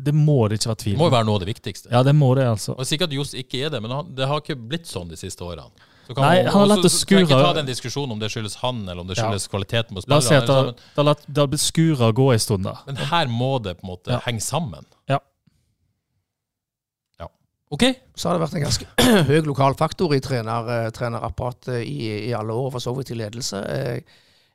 det 0.05 0.13
må 0.13 0.37
det 0.47 0.59
ikke 0.59 0.69
være 0.69 0.81
tvil 0.83 0.93
Det 0.93 1.01
må 1.01 1.07
jo 1.09 1.15
være 1.15 1.27
noe 1.27 1.39
av 1.39 1.41
det 1.43 1.49
viktigste. 1.49 1.89
Ja, 1.91 2.03
det 2.05 2.13
må 2.15 2.29
det, 2.37 2.45
altså. 2.47 2.75
Og 2.77 2.87
Sikkert 2.87 3.15
Johs 3.15 3.33
ikke 3.33 3.65
er 3.65 3.73
det, 3.73 3.81
men 3.83 3.95
det 4.15 4.29
har 4.29 4.43
ikke 4.43 4.55
blitt 4.55 4.87
sånn 4.87 5.09
de 5.09 5.17
siste 5.19 5.43
årene. 5.43 5.89
Nei, 6.09 6.43
han 6.43 6.51
har 6.51 6.65
latt 6.67 6.81
det 6.83 6.91
skure- 6.91 7.23
ikke 7.23 7.37
ta 7.41 7.53
den 7.53 7.65
diskusjonen 7.65 8.11
om 8.11 8.19
det 8.19 8.29
skyldes 8.31 8.55
han, 8.61 8.81
eller 8.89 9.01
om 9.01 9.07
det 9.07 9.17
Ja. 9.17 9.23
skyldes 9.29 9.47
kvaliteten 9.47 9.95
på 9.95 10.03
La 10.07 10.17
oss 10.17 10.27
si 10.27 10.35
at 10.35 10.45
det, 10.45 10.53
har- 10.55 10.71
det, 10.73 10.79
har 10.97 11.03
latt- 11.05 11.25
det 11.27 11.37
har 11.37 11.47
blitt 11.47 11.61
skura 11.63 12.07
og 12.09 12.15
gå 12.15 12.33
en 12.33 12.39
stund, 12.39 12.63
da. 12.63 12.75
Men 12.85 12.95
her 12.97 13.27
må 13.27 13.61
det 13.63 13.77
på 13.79 13.83
en 13.87 13.89
måte 13.95 14.11
Ja. 14.11 14.19
henge 14.25 14.41
sammen. 14.41 14.85
Ja. 15.09 15.19
Ja. 17.19 17.27
OK? 17.71 17.83
Så 18.15 18.29
har 18.29 18.37
det 18.37 18.43
vært 18.47 18.55
en 18.59 18.65
ganske 18.67 18.85
høy 19.29 19.39
lokal 19.47 19.75
faktor 19.79 20.13
i 20.15 20.19
trener, 20.23 20.69
eh, 20.85 20.89
trenerapparatet 20.91 21.81
i, 21.85 22.29
i 22.29 22.33
alle 22.37 22.53
år, 22.53 22.71
for 22.75 22.79
så 22.83 22.93
vidt 22.97 23.11
i 23.11 23.17
ledelse. 23.19 23.61
Jeg, 23.63 24.03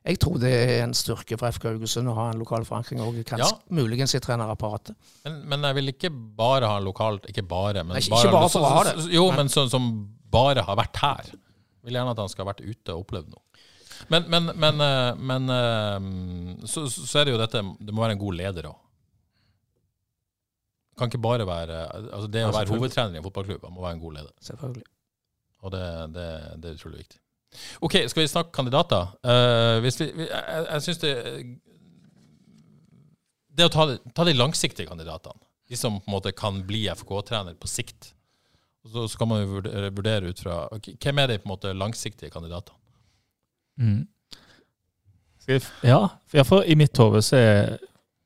jeg 0.09 0.19
tror 0.23 0.37
det 0.39 0.51
er 0.53 0.83
en 0.85 0.93
styrke 0.95 1.37
for 1.37 1.51
FK 1.51 1.65
Haugesund 1.73 2.07
å 2.07 2.15
ha 2.15 2.29
en 2.31 2.39
lokal 2.39 2.63
forankring 2.67 3.01
òg, 3.03 3.17
kanskje 3.27 3.49
Ja. 3.51 3.59
muligens 3.75 4.15
i 4.15 4.19
trenerapparatet. 4.23 4.95
Men, 5.25 5.41
men 5.49 5.61
jeg 5.67 5.75
vil 5.75 5.87
ikke 5.93 6.11
bare 6.37 6.69
ha 6.69 6.77
en 6.79 6.85
lokalt 6.87 7.25
Ikke 7.27 7.43
bare, 7.47 7.83
men 7.83 7.95
Nei, 7.97 8.01
ikke- 8.05 8.21
ikke 8.23 8.31
bare 8.31 8.49
for 8.49 8.61
å 8.61 8.71
ha 8.77 8.83
det. 8.87 9.09
Jo, 9.11 9.31
men 9.35 9.47
sånn 9.51 9.69
som 9.69 9.89
bare 10.31 10.65
har 10.65 10.77
vært 10.79 10.99
her. 11.03 11.31
Jeg 11.33 11.87
Vil 11.87 11.99
gjerne 11.99 12.15
at 12.15 12.21
han 12.21 12.31
skal 12.31 12.45
ha 12.45 12.51
vært 12.51 12.65
ute 12.65 12.95
og 12.95 13.05
opplevd 13.05 13.31
noe. 13.33 13.43
Men, 14.07 14.27
men, 14.31 14.51
men, 14.55 14.83
eh, 14.83 15.15
men 15.17 15.51
eh, 15.51 16.67
så, 16.71 16.85
så 16.87 17.19
er 17.19 17.27
det 17.27 17.33
jo 17.33 17.39
dette 17.41 17.59
Det 17.83 17.91
må 17.91 18.05
være 18.05 18.15
en 18.15 18.21
god 18.21 18.37
leder 18.39 18.69
òg. 18.69 18.77
Kan 20.99 21.11
ikke 21.11 21.21
bare 21.23 21.47
være 21.47 21.81
altså 21.95 22.27
Det 22.31 22.43
å 22.47 22.53
være 22.55 22.75
hovedtrener 22.75 23.15
i 23.15 23.21
en 23.21 23.25
fotballklubb 23.25 23.65
han 23.67 23.75
må 23.75 23.83
være 23.83 23.97
en 23.97 24.03
god 24.03 24.19
leder. 24.19 24.33
Selvfølgelig. 24.43 24.87
Og 25.63 25.73
det, 25.75 25.83
det, 26.15 26.27
det 26.59 26.69
er 26.69 26.77
utrolig 26.79 27.03
viktig. 27.03 27.19
OK, 27.81 27.95
skal 28.11 28.21
vi 28.21 28.29
snakke 28.29 28.53
kandidater? 28.53 29.09
Uh, 29.25 29.79
hvis 29.83 29.97
vi, 29.99 30.09
jeg 30.21 30.65
jeg 30.67 30.83
syns 30.85 30.99
det 31.01 31.13
Det 33.57 33.65
å 33.65 33.71
ta, 33.73 33.87
ta 34.15 34.25
de 34.27 34.35
langsiktige 34.37 34.87
kandidatene, 34.87 35.41
de 35.67 35.79
som 35.79 35.97
på 35.97 36.07
en 36.07 36.15
måte 36.15 36.31
kan 36.35 36.61
bli 36.67 36.85
FK-trener 36.93 37.57
på 37.59 37.67
sikt, 37.67 38.13
Og 38.89 38.95
så 38.95 39.07
skal 39.13 39.29
man 39.29 39.43
jo 39.43 39.51
vurdere, 39.57 39.91
vurdere 39.93 40.31
ut 40.31 40.39
fra 40.41 40.61
Hvem 40.73 41.19
er 41.21 41.27
de 41.27 41.37
på 41.41 41.47
en 41.47 41.53
måte 41.53 41.73
langsiktige 41.73 42.31
kandidatene? 42.33 42.77
Mm. 43.79 44.07
Ja, 45.81 46.07
ja, 46.33 46.43
for 46.45 46.61
i 46.61 46.75
mitt 46.77 46.97
hode 47.01 47.21
så 47.25 47.37
er, 47.39 47.77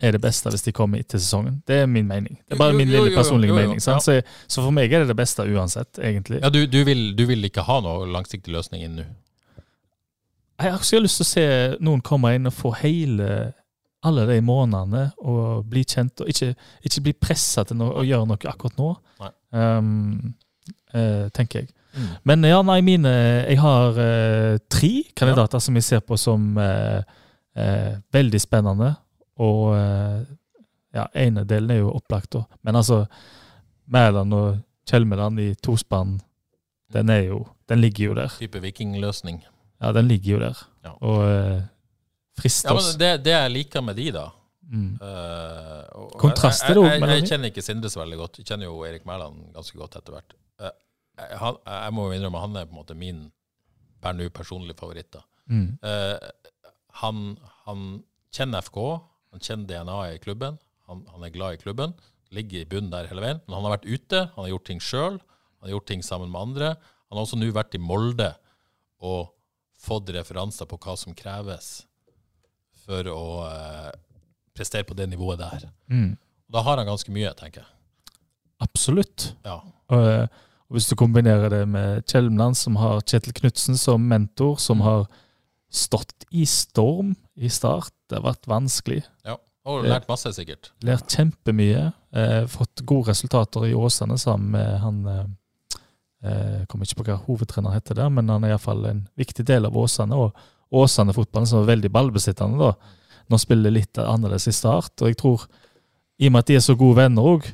er 0.03 0.15
det 0.15 0.19
beste 0.21 0.51
hvis 0.51 0.65
de 0.65 0.73
kommer 0.75 0.99
til 1.07 1.21
sesongen. 1.21 1.61
Det 1.67 1.77
er 1.83 1.85
min 1.87 2.07
mening. 2.07 2.35
Det 2.41 2.57
er 2.57 2.59
bare 2.59 2.75
min 2.75 2.89
lille 2.91 3.13
personlige 3.15 3.55
mening. 3.55 3.79
Sant? 3.79 4.03
Så, 4.03 4.17
så 4.47 4.63
for 4.63 4.75
meg 4.75 4.91
er 4.91 5.05
det 5.05 5.13
det 5.13 5.15
beste 5.15 5.45
uansett, 5.47 6.01
egentlig. 6.03 6.41
Ja, 6.43 6.49
du, 6.51 6.65
du, 6.67 6.81
vil, 6.83 7.13
du 7.15 7.23
vil 7.29 7.47
ikke 7.47 7.63
ha 7.63 7.79
noen 7.85 8.11
langsiktig 8.11 8.51
løsning 8.51 8.83
inn 8.83 8.97
nå? 8.99 9.07
Jeg 10.59 10.71
har 10.71 10.79
også 10.79 10.99
lyst 10.99 11.21
til 11.21 11.25
å 11.25 11.31
se 11.31 11.47
noen 11.83 12.03
komme 12.05 12.35
inn 12.35 12.47
og 12.49 12.55
få 12.55 12.73
hele 12.83 13.53
alle 14.03 14.25
de 14.27 14.41
månedene 14.43 15.05
og 15.23 15.63
bli 15.71 15.85
kjent, 15.87 16.21
og 16.21 16.29
ikke, 16.29 16.51
ikke 16.83 17.03
bli 17.05 17.13
pressa 17.15 17.63
til 17.67 17.81
å 17.85 18.03
gjøre 18.03 18.27
noe 18.27 18.51
akkurat 18.51 18.79
nå. 18.79 18.89
Nei. 19.23 19.31
Um, 19.55 20.33
eh, 20.93 21.29
tenker 21.35 21.63
jeg. 21.63 21.71
Mm. 21.93 22.07
Men 22.25 22.43
ja, 22.49 22.61
nei, 22.65 22.79
mine 22.81 23.09
Jeg 23.45 23.59
har 23.61 23.99
eh, 24.01 24.55
tre 24.71 24.91
kandidater 25.13 25.61
som 25.61 25.75
jeg 25.77 25.85
ser 25.85 26.01
på 26.01 26.17
som 26.17 26.57
eh, 26.57 27.03
eh, 27.55 27.91
veldig 28.13 28.41
spennende. 28.41 28.95
Og 29.41 29.73
ja, 30.93 31.07
ene 31.17 31.41
delen 31.49 31.71
er 31.73 31.79
jo 31.81 31.93
opplagt, 31.97 32.35
da. 32.35 32.43
Men 32.61 32.77
altså 32.77 32.99
Mæland 33.89 34.35
og 34.37 34.59
Kjelmeland 34.89 35.39
i 35.41 35.47
tospann, 35.57 36.19
den 36.93 37.09
er 37.09 37.23
jo 37.31 37.39
Den 37.69 37.81
ligger 37.81 38.11
jo 38.11 38.13
der. 38.19 38.33
Type 38.37 38.59
vikingløsning? 38.61 39.39
Ja, 39.81 39.91
den 39.95 40.07
ligger 40.07 40.35
jo 40.35 40.39
der. 40.43 40.61
Ja. 40.83 40.91
Og 41.01 41.23
uh, 41.23 41.61
frister 42.37 42.69
Ja, 42.75 42.75
men 42.75 42.99
det, 42.99 43.11
det 43.25 43.33
jeg 43.33 43.53
liker 43.57 43.81
med 43.81 43.95
de, 43.97 44.11
da 44.11 44.29
Mm. 44.73 44.95
uh, 45.03 46.07
Kontraster 46.17 46.73
jeg, 46.73 46.81
jeg, 46.81 47.01
jeg, 47.01 47.17
jeg 47.19 47.27
kjenner 47.29 47.51
ikke 47.51 47.61
Sindre 47.61 47.89
så 47.93 47.99
veldig 47.99 48.17
godt. 48.17 48.39
Jeg 48.39 48.47
kjenner 48.47 48.65
jo 48.65 48.79
Erik 48.87 49.03
Mæland 49.05 49.51
ganske 49.53 49.77
godt 49.77 49.97
etter 49.99 50.15
hvert. 50.15 50.33
Eh, 50.63 50.75
jeg, 51.19 51.39
han, 51.41 51.59
jeg 51.67 51.95
må 51.95 52.07
jo 52.07 52.15
innrømme 52.17 52.41
han 52.41 52.57
er 52.57 52.69
på 52.69 52.75
en 52.75 52.81
måte 52.81 52.97
min 52.97 53.25
per 54.03 54.15
nå 54.17 54.27
personlige 54.35 54.79
favoritt. 54.79 55.17
Mm. 55.51 55.77
Eh, 55.85 56.31
han, 57.01 57.21
han 57.67 57.85
kjenner 58.33 58.65
FK, 58.65 58.79
han 59.33 59.43
kjenner 59.43 59.69
DNA-et 59.69 60.17
i 60.17 60.23
klubben. 60.23 60.57
Han, 60.89 61.05
han 61.13 61.23
er 61.25 61.33
glad 61.33 61.55
i 61.55 61.61
klubben, 61.61 61.93
ligger 62.33 62.63
i 62.63 62.69
bunnen 62.69 62.91
der 62.93 63.07
hele 63.11 63.23
veien. 63.23 63.39
Men 63.45 63.57
han 63.57 63.67
har 63.67 63.77
vært 63.77 63.87
ute, 63.87 64.25
han 64.33 64.45
har 64.45 64.51
gjort 64.51 64.67
ting 64.69 64.83
sjøl, 64.83 65.21
han 65.21 65.69
har 65.69 65.77
gjort 65.77 65.89
ting 65.93 66.03
sammen 66.05 66.33
med 66.33 66.49
andre. 66.49 66.73
Han 67.07 67.19
har 67.19 67.27
også 67.27 67.39
nå 67.39 67.49
vært 67.55 67.77
i 67.77 67.81
Molde 67.81 68.33
og 69.03 69.33
fått 69.83 70.11
referanser 70.15 70.67
på 70.69 70.79
hva 70.79 70.95
som 70.99 71.15
kreves 71.17 71.83
for 72.83 73.07
å 73.11 73.23
eh, 73.47 73.91
prestere 74.55 74.87
på 74.87 74.95
det 74.97 75.07
nivået 75.11 75.41
der. 75.41 75.67
Mm. 75.91 76.13
Da 76.51 76.63
har 76.65 76.79
han 76.79 76.87
ganske 76.87 77.11
mye, 77.15 77.31
tenker 77.37 77.63
jeg. 77.63 77.69
Absolutt. 78.63 79.31
Ja. 79.45 79.59
Eh, 79.91 80.25
og 80.73 80.79
hvis 80.79 80.87
du 80.89 80.95
kombinerer 80.97 81.49
det 81.53 81.67
med 81.69 82.01
Kjelmeland, 82.09 82.57
som 82.57 82.75
har 82.81 83.03
Kjetil 83.05 83.33
Knutsen 83.37 83.77
som 83.77 84.01
mentor, 84.09 84.57
som 84.59 84.79
Mm. 84.79 84.83
har 84.87 85.05
stått 85.71 86.25
i 86.31 86.45
storm 86.45 87.15
i 87.37 87.47
start. 87.47 87.91
Det 88.09 88.17
har 88.21 88.33
vært 88.33 88.47
vanskelig. 88.47 89.03
ja. 89.25 89.37
Og 89.65 89.83
Det- 89.83 89.91
lært 89.91 90.07
masse, 90.09 90.27
sikkert. 90.33 90.71
Lært 90.81 91.07
kjempemye. 91.07 91.93
Eh, 92.13 92.45
fått 92.47 92.83
gode 92.85 93.07
resultater 93.11 93.61
i 93.65 93.73
Åsane 93.73 94.17
sammen 94.19 94.51
med 94.51 94.79
han 94.79 95.05
eh, 95.07 95.25
eh, 96.29 96.65
Kommer 96.65 96.85
ikke 96.85 97.03
på 97.03 97.05
hva 97.05 97.25
hovedtrener 97.25 97.71
heter 97.73 97.95
der, 97.95 98.09
men 98.09 98.27
han 98.27 98.43
er 98.43 98.49
iallfall 98.49 98.85
en 98.85 99.07
viktig 99.17 99.45
del 99.45 99.65
av 99.65 99.73
Åsane. 99.73 100.11
Og 100.13 100.33
Åsane-fotballen 100.73 101.47
som 101.47 101.63
er 101.63 101.75
veldig 101.75 101.91
ballbesittende, 101.91 102.57
da. 102.59 102.73
Nå 103.29 103.39
spiller 103.39 103.71
litt 103.71 103.93
annerledes 103.93 104.47
i 104.47 104.51
start. 104.51 105.01
Og 105.01 105.07
jeg 105.07 105.17
tror, 105.17 105.47
i 106.19 106.25
og 106.27 106.31
med 106.33 106.39
at 106.39 106.45
de 106.47 106.55
er 106.55 106.59
så 106.59 106.75
gode 106.77 106.95
venner 106.97 107.21
òg, 107.23 107.45
eh, 107.45 107.51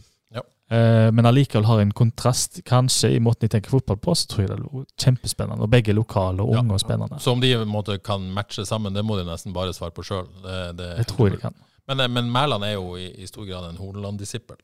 men 0.70 1.26
allikevel 1.26 1.66
har 1.66 1.80
en 1.82 1.92
kontrast 1.92 2.60
kanskje 2.64 3.10
i 3.16 3.20
måten 3.20 3.48
de 3.48 3.48
tenker 3.56 3.70
fotball 3.74 3.98
på, 3.98 4.14
så 4.16 4.28
tror 4.30 4.44
jeg 4.44 4.50
det 4.52 4.58
er 4.60 4.84
kjempespennende. 5.02 5.64
Og 5.66 5.70
begge 5.74 5.94
lokale 5.98 6.44
og 6.46 6.54
Ja. 6.54 6.60
unge 6.62 6.74
og 6.78 6.80
spennende. 6.84 7.18
Så 7.20 7.32
om 7.32 7.42
de 7.42 7.56
måte 7.66 7.98
kan 8.04 8.22
matche 8.34 8.66
sammen, 8.66 8.94
det 8.94 9.04
må 9.06 9.18
de 9.18 9.26
nesten 9.26 9.54
bare 9.54 9.74
svare 9.74 9.92
på 9.92 10.04
sjøl. 10.06 10.28
Det, 10.44 10.78
det, 10.78 10.90
Det 10.98 11.08
tror 11.08 11.30
jeg 11.30 11.38
de 11.38 11.42
kan. 11.42 11.56
Men, 11.88 12.00
eh, 12.00 12.08
men 12.08 12.30
Mæland 12.32 12.64
er 12.64 12.74
jo 12.76 12.96
i, 12.96 13.08
i 13.18 13.26
stor 13.26 13.46
grad 13.50 13.70
en 13.70 13.78
Horneland-disippel. 13.82 14.58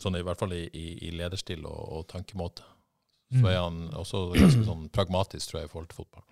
Sånn 0.00 0.16
i 0.16 0.22
hvert 0.22 0.38
fall 0.40 0.52
i, 0.52 0.64
i, 0.72 0.86
i 1.08 1.10
lederstil 1.12 1.64
og, 1.66 1.92
og 1.98 2.06
tankemåte. 2.08 2.62
Så 3.32 3.40
Mm. 3.40 3.46
er 3.50 3.58
han 3.58 3.90
også 3.92 4.32
ganske 4.34 4.64
sånn 4.64 4.88
pragmatisk, 4.92 5.48
tror 5.50 5.60
jeg, 5.60 5.68
i 5.68 5.72
forhold 5.72 5.88
til 5.88 5.96
fotball. 5.96 6.22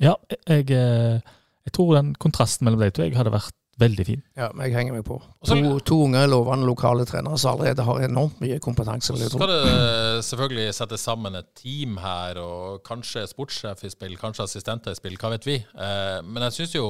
Ja, 0.00 0.14
jeg, 0.48 0.70
eh, 0.70 1.20
jeg 1.64 1.72
tror 1.72 1.94
den 1.94 2.14
kontrasten 2.14 2.64
mellom 2.64 2.80
de 2.80 2.90
to 2.90 3.02
jeg 3.02 3.14
hadde 3.16 3.30
vært 3.32 3.52
veldig 3.78 4.04
fin. 4.08 4.22
Ja, 4.38 4.48
men 4.54 4.66
jeg 4.66 4.76
henger 4.78 4.94
meg 4.96 5.04
på. 5.04 5.18
Også, 5.40 5.56
To, 5.60 5.78
to 5.84 5.98
unge, 6.06 6.22
lovende 6.32 6.64
lokale 6.68 7.04
trenere 7.08 7.38
som 7.38 7.54
allerede 7.56 7.84
har 7.84 8.00
enormt 8.06 8.40
mye 8.40 8.58
kompetanse. 8.64 9.12
Så 9.16 9.30
skal 9.34 9.50
det 9.52 9.58
eh, 9.68 10.20
selvfølgelig 10.24 10.74
settes 10.78 11.04
sammen 11.04 11.36
et 11.36 11.50
team 11.60 11.98
her, 12.00 12.40
og 12.40 12.82
kanskje 12.88 13.26
sportssjef 13.30 13.84
i 13.84 13.92
spill, 13.92 14.16
kanskje 14.20 14.46
assistenter 14.48 14.96
i 14.96 14.98
spill, 14.98 15.18
hva 15.20 15.34
vet 15.36 15.46
vi. 15.48 15.58
Eh, 15.60 16.18
men 16.24 16.46
jeg 16.48 16.56
syns 16.60 16.74
jo, 16.78 16.86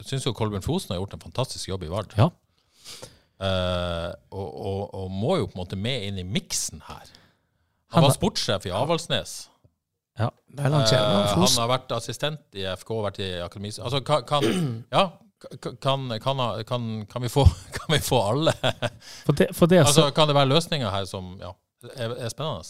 synes 0.00 0.26
jo 0.30 0.34
Kolbjørn 0.38 0.66
Fosen 0.66 0.94
har 0.94 1.02
gjort 1.02 1.18
en 1.18 1.26
fantastisk 1.26 1.68
jobb 1.74 1.86
i 1.88 1.92
Vard. 1.92 2.14
Ja. 2.18 2.30
Eh, 3.38 4.10
og, 4.34 4.48
og, 4.66 4.94
og 4.94 5.10
må 5.14 5.36
jo 5.38 5.46
på 5.50 5.54
en 5.58 5.62
måte 5.62 5.78
med 5.78 6.08
inn 6.08 6.18
i 6.22 6.26
miksen 6.26 6.82
her. 6.88 7.06
Han 7.94 8.02
Han 8.02 8.08
var 8.08 8.16
sportssjef 8.18 8.66
i 8.68 8.74
Avaldsnes. 8.74 9.36
Ja. 10.18 10.28
Kjelmeland, 10.50 10.90
Eh, 10.92 11.34
han 11.38 11.46
har 11.62 11.68
vært 11.70 11.92
assistent 11.94 12.56
i 12.58 12.64
FK, 12.74 12.90
vært 13.04 13.20
i 13.22 13.28
akademi 13.44 13.70
Altså, 13.78 14.00
kan, 14.02 14.24
kan 14.26 14.42
Ja, 14.96 15.04
Kan, 15.38 15.76
kan, 15.78 16.18
kan, 16.66 17.06
kan, 17.06 17.22
vi 17.22 17.28
få, 17.30 17.44
kan 17.76 17.94
vi 17.94 17.98
få 18.02 18.18
alle? 18.32 18.52
For 19.26 19.32
det, 19.32 19.52
for 19.54 19.70
det, 19.70 19.84
Altså, 19.84 20.10
kan 20.10 20.28
det 20.28 20.34
være 20.34 20.50
løsninger 20.50 20.90
her 20.90 21.04
som 21.06 21.36
ja, 21.40 21.52
er, 21.94 22.16
er 22.16 22.32
spennende? 22.32 22.64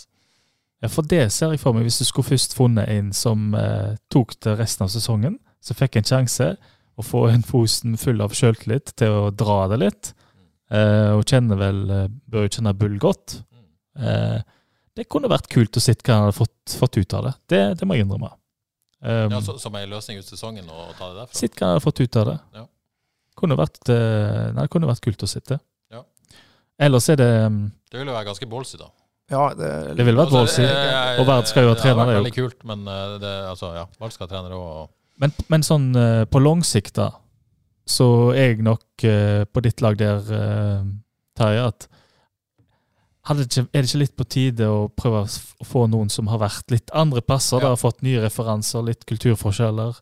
ja, 0.83 0.89
for 0.89 1.03
det 1.03 1.33
ser 1.33 1.55
jeg 1.55 1.63
for 1.63 1.75
meg, 1.75 1.87
hvis 1.89 1.99
du 1.99 2.05
skulle 2.05 2.29
først 2.29 2.55
funnet 2.55 2.91
en 2.93 3.09
som 3.17 3.55
eh, 3.57 3.97
tok 4.13 4.37
det 4.45 4.59
resten 4.61 4.85
av 4.85 4.93
sesongen, 4.93 5.39
så 5.65 5.75
fikk 5.75 5.97
en 5.99 6.07
sjanse 6.07 6.53
å 6.99 7.05
få 7.07 7.25
en 7.33 7.43
Fosen 7.47 7.97
full 7.99 8.21
av 8.23 8.35
sjøltillit 8.37 8.93
til 8.99 9.17
å 9.17 9.31
dra 9.35 9.59
det 9.73 9.81
litt, 9.83 10.13
eh, 10.71 11.15
og 11.17 11.25
kjenner 11.27 11.59
vel, 11.59 11.83
eh, 11.91 12.07
bør 12.31 12.47
jo 12.47 12.55
kjenne 12.59 12.77
Bull 12.79 12.99
godt. 13.03 13.41
Eh, 13.99 14.39
det 14.99 15.09
kunne 15.11 15.31
vært 15.31 15.51
kult 15.51 15.79
å 15.79 15.83
se 15.83 15.95
hva 15.95 16.15
han 16.15 16.29
hadde 16.29 16.39
fått, 16.39 16.77
fått 16.79 16.99
ut 16.99 17.15
av 17.15 17.29
det. 17.29 17.35
Det, 17.51 17.63
det 17.79 17.87
må 17.87 17.95
jeg 17.97 18.07
innrømme. 18.07 18.33
Um, 19.01 19.31
Ja, 19.31 19.41
så, 19.45 19.55
som 19.63 19.75
en 19.79 19.91
løsning 19.91 20.19
ut 20.19 20.27
sesongen 20.27 20.67
og 20.67 20.95
ta 20.99 21.13
det 21.13 21.21
derfra? 21.21 21.39
Sitt 21.39 21.55
hva 21.55 21.69
jeg 21.71 21.79
har 21.79 21.85
fått 21.85 22.01
ut 22.03 22.17
av 22.19 22.25
det. 22.33 22.37
Ja. 22.59 22.65
Kunne 23.39 23.55
vært, 23.61 23.79
eh, 23.95 24.49
nei, 24.57 24.65
det 24.65 24.71
kunne 24.75 24.89
vært 24.91 25.05
kult 25.05 25.23
å 25.23 25.29
sitte. 25.31 25.61
Ja. 25.95 26.03
Ellers 26.83 27.07
er 27.13 27.21
det 27.21 27.29
um, 27.47 27.61
Det 27.91 28.01
ville 28.01 28.11
jo 28.11 28.17
være 28.17 28.27
ganske 28.33 28.49
ballsy, 28.51 28.79
da. 28.81 28.89
Ja, 29.31 29.45
det, 29.55 29.71
Det 29.99 30.07
ville 30.09 30.19
vært 30.19 30.33
Altså, 30.33 30.41
ballsy. 30.41 30.65
eh, 30.65 31.21
Og 31.21 31.27
Vard 31.29 31.47
skal 31.51 31.67
jo 31.67 31.71
ha 31.71 31.77
Det 31.77 31.83
trener, 31.85 32.01
det 32.01 32.09
vært 32.09 32.21
veldig 32.23 32.35
kult, 32.35 32.65
men 32.71 32.87
eh, 32.89 33.15
det, 33.23 33.33
altså, 33.53 33.71
ja, 33.77 33.85
Vard 34.01 34.15
skal 34.17 34.27
ha 34.27 34.33
trener 34.33 34.57
òg. 34.57 34.89
Men, 35.23 35.35
men 35.53 35.67
sånn 35.67 35.89
eh, 35.99 36.25
på 36.31 36.43
lang 36.43 36.65
sikt, 36.67 36.95
da, 36.99 37.11
så 37.89 38.09
er 38.35 38.53
jeg 38.53 38.65
nok 38.67 39.05
uh, 39.09 39.45
på 39.49 39.63
ditt 39.65 39.81
lag 39.81 39.97
der, 39.97 40.19
uh, 40.29 40.83
Terje, 41.39 41.63
at 41.71 41.87
det 43.37 43.47
ikke, 43.49 43.69
er 43.75 43.83
det 43.83 43.89
ikke 43.91 43.99
litt 44.01 44.17
på 44.17 44.25
tide 44.29 44.67
å 44.71 44.89
prøve 44.97 45.25
å 45.27 45.65
få 45.67 45.87
noen 45.91 46.09
som 46.11 46.27
har 46.29 46.39
vært 46.39 46.71
litt 46.71 46.91
andre 46.95 47.21
plasser, 47.21 47.59
Ja. 47.59 47.61
da, 47.61 47.69
har 47.69 47.77
fått 47.77 48.03
nye 48.03 48.21
referanser, 48.23 48.83
litt 48.83 49.05
kulturforskjeller? 49.05 49.99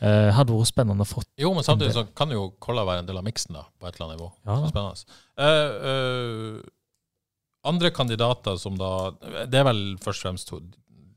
Eh, 0.00 0.30
hadde 0.32 0.52
vært 0.56 0.70
spennende 0.72 1.04
å 1.04 1.08
få 1.08 1.22
Jo, 1.36 1.52
men 1.52 1.62
samtidig 1.62 1.92
så 1.92 2.06
kan 2.16 2.30
jo 2.30 2.54
Kolla 2.58 2.86
være 2.86 3.00
en 3.00 3.06
del 3.06 3.18
av 3.18 3.24
miksen, 3.24 3.52
da, 3.52 3.64
på 3.78 3.86
et 3.86 3.94
eller 4.00 4.06
annet 4.06 4.18
nivå. 4.18 4.32
Ja. 4.46 4.56
Så 4.56 4.70
Spennende. 4.72 5.04
Eh, 5.36 5.72
eh, 5.90 6.62
andre 7.68 7.90
kandidater 7.90 8.56
som 8.58 8.76
da 8.78 9.10
Det 9.46 9.54
er 9.60 9.64
vel 9.64 9.96
først 10.00 10.24
og 10.24 10.30
fremst 10.30 10.48
to- 10.48 10.62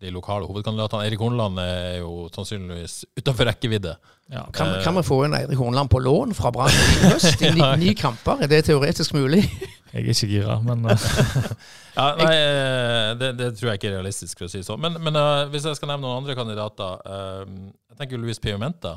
de 0.04 0.12
lokale 0.12 0.48
hovedkandidatene. 0.50 1.06
Eirik 1.08 1.22
Horneland 1.24 1.62
er 1.64 2.02
jo 2.02 2.28
sannsynligvis 2.36 3.04
utenfor 3.18 3.48
rekkevidde. 3.50 3.96
ja. 4.32 4.44
kan, 4.56 4.74
kan 4.84 4.96
vi 5.00 5.04
få 5.08 5.22
inn 5.26 5.36
Eirik 5.38 5.60
Horneland 5.60 5.92
på 5.92 6.02
lån 6.04 6.36
fra 6.38 6.52
Brann 6.56 6.72
i 6.74 7.14
høst? 7.14 7.42
I 7.42 7.54
ni, 7.56 7.64
ni 7.86 7.94
kamper, 8.00 8.44
er 8.44 8.52
det 8.52 8.66
teoretisk 8.68 9.16
mulig? 9.16 9.46
Jeg 9.94 10.02
er 10.02 10.10
ikke 10.10 10.28
gira, 10.32 10.58
men 10.66 10.86
eh, 10.92 11.08
Ja, 11.98 12.08
nei, 12.18 12.34
eh, 12.34 13.10
det, 13.20 13.32
det 13.38 13.50
tror 13.60 13.72
jeg 13.72 13.82
ikke 13.82 13.92
er 13.92 13.98
realistisk, 14.00 14.40
for 14.40 14.50
å 14.50 14.52
si 14.52 14.64
det 14.64 14.68
sånn. 14.68 14.82
Men, 14.82 14.98
men 15.06 15.18
uh, 15.20 15.46
hvis 15.54 15.68
jeg 15.70 15.78
skal 15.78 15.92
nevne 15.94 16.08
noen 16.08 16.24
andre 16.24 16.34
kandidater 16.40 17.04
uh, 17.06 17.44
Jeg 17.92 18.00
tenker 18.00 18.22
Luis 18.24 18.42
Pimenta. 18.42 18.96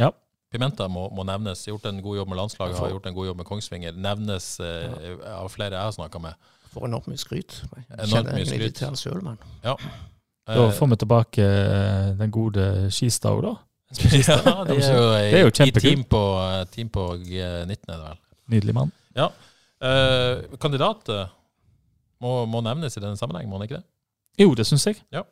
Ja. 0.00 0.08
Pimenta 0.52 0.86
må, 0.88 1.06
må 1.12 1.24
nevnes. 1.28 1.66
Gjort 1.68 1.86
en 1.88 2.00
god 2.04 2.18
jobb 2.22 2.32
med 2.32 2.40
landslaget, 2.40 2.78
har 2.80 2.90
gjort 2.92 3.06
en 3.08 3.14
god 3.16 3.28
jobb 3.30 3.38
med 3.40 3.48
Kongsvinger. 3.48 3.94
Nevnes 3.96 4.48
eh, 4.60 5.14
av 5.32 5.48
flere 5.52 5.78
jeg 5.78 5.88
har 5.88 5.94
snakka 5.96 6.20
med. 6.20 6.50
Får 6.74 6.88
enormt 6.90 7.08
mye 7.08 7.20
skryt. 7.20 7.54
Jeg 7.72 7.86
Enormt 7.88 8.12
kjenner 8.12 8.36
mye 8.36 8.48
skryt. 8.50 8.74
til 8.76 8.90
han 8.90 8.98
selv, 9.00 9.24
men 9.24 9.38
Ja. 9.64 9.78
Da 10.46 10.64
Eh, 10.66 10.72
får 10.74 10.88
vi 10.90 10.96
tilbake 10.96 11.44
eh, 11.44 12.12
den 12.18 12.30
gode 12.34 12.90
Skistad 12.90 13.40
da. 13.44 13.52
ja, 13.92 14.64
de 14.64 14.76
er 14.80 14.94
jo, 14.96 15.08
Det 15.12 15.34
er 15.38 15.42
jo 15.44 15.50
i- 15.52 15.68
i 15.68 15.72
team 15.80 16.02
på, 16.04 16.22
eh, 16.40 16.64
team 16.72 16.88
på 16.88 17.04
G19, 17.20 17.70
er 17.88 17.96
det 17.98 18.04
vel. 18.08 18.18
Nydelig 18.50 18.74
mann. 18.74 18.92
Eh, 19.82 20.42
kandidat 20.62 21.08
må, 22.22 22.46
må 22.46 22.60
nevnes 22.62 22.96
i 22.96 23.00
denne 23.02 23.16
sammenheng, 23.18 23.48
må 23.50 23.58
han 23.58 23.66
ikke 23.66 23.80
det? 23.80 23.84
Jo, 24.38 24.54
det 24.54 24.66
syns 24.68 24.86
jeg. 24.86 24.96
Ja. 25.12 25.22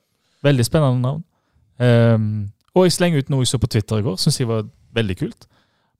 Veldig 0.45 0.65
spennende 0.67 1.01
navn. 1.05 1.23
Um, 1.81 2.53
og 2.75 2.85
jeg 2.85 2.93
slenger 2.93 3.23
ut 3.23 3.31
noe 3.33 3.41
jeg 3.45 3.49
så 3.55 3.59
på 3.63 3.69
Twitter 3.71 4.01
i 4.03 4.05
går, 4.05 4.19
syns 4.21 4.39
jeg 4.41 4.49
var 4.51 4.67
veldig 4.97 5.17
kult. 5.23 5.47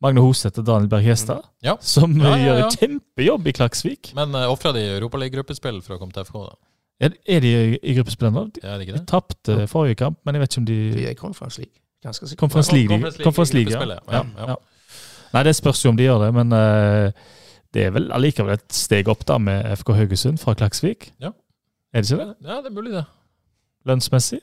Magne 0.03 0.21
Hoseth 0.25 0.59
og 0.61 0.67
Daniel 0.67 0.89
Berg 0.89 1.05
Hestad, 1.05 1.43
Ja. 1.63 1.77
som 1.81 2.13
Ja, 2.21 2.35
ja, 2.37 2.45
gjør 2.45 2.59
ja. 2.59 2.65
en 2.67 2.77
kjempejobb 2.77 3.47
i 3.47 3.53
Klaksvik. 3.53 4.13
Men 4.17 4.35
uh, 4.35 4.47
ofra 4.53 4.73
de 4.73 4.81
Europaliga-gruppespill 4.99 5.81
for 5.85 5.97
å 5.97 5.99
komme 6.03 6.13
til 6.17 6.25
FK, 6.25 6.35
da? 6.51 6.55
Er, 7.01 7.15
er 7.27 7.41
de 7.41 7.51
i, 7.83 7.95
gruppespillet 7.97 8.35
nå? 8.35 8.47
De, 8.55 8.61
ja, 8.63 8.79
de 8.79 8.87
det? 8.93 9.05
tapte 9.09 9.67
forrige 9.71 9.95
kamp, 10.03 10.19
men 10.25 10.37
jeg 10.37 10.43
vet 10.43 10.53
ikke 10.53 10.61
om 10.61 10.67
de 10.69 10.81
De 10.93 11.07
er 11.07 11.15
i 11.15 11.19
Conference 11.19 11.61
League. 11.61 11.81
Ganske 12.05 12.29
sikkert. 12.29 12.41
Conference 12.41 12.73
League. 12.75 12.89
Conference 12.89 13.19
League, 13.19 13.25
Conference 13.25 13.55
League, 13.55 13.73
ja. 13.73 13.85
Ja, 14.13 14.19
ja, 14.19 14.25
ja. 14.39 14.51
ja. 14.51 14.57
Nei, 15.33 15.43
det 15.47 15.55
spørs 15.57 15.85
jo 15.85 15.93
om 15.93 15.97
de 15.97 16.09
gjør 16.09 16.25
det, 16.25 16.31
men 16.35 16.53
uh, 16.53 17.37
det 17.75 17.85
er 17.87 17.95
vel 17.95 18.11
allikevel 18.13 18.57
et 18.57 18.75
steg 18.75 19.09
opp 19.09 19.23
da 19.29 19.39
med 19.39 19.69
FK 19.79 19.95
Haugesund 19.95 20.41
fra 20.43 20.57
Klaksvik? 20.59 21.13
Ja. 21.23 21.31
Er 21.95 22.03
det 22.03 22.11
ikke 22.11 22.25
det? 22.25 22.35
Ja, 22.49 22.61
det 22.61 22.71
er 22.73 22.75
mulig, 22.75 22.93
det. 22.99 23.05
Lønnsmessig? 23.87 24.41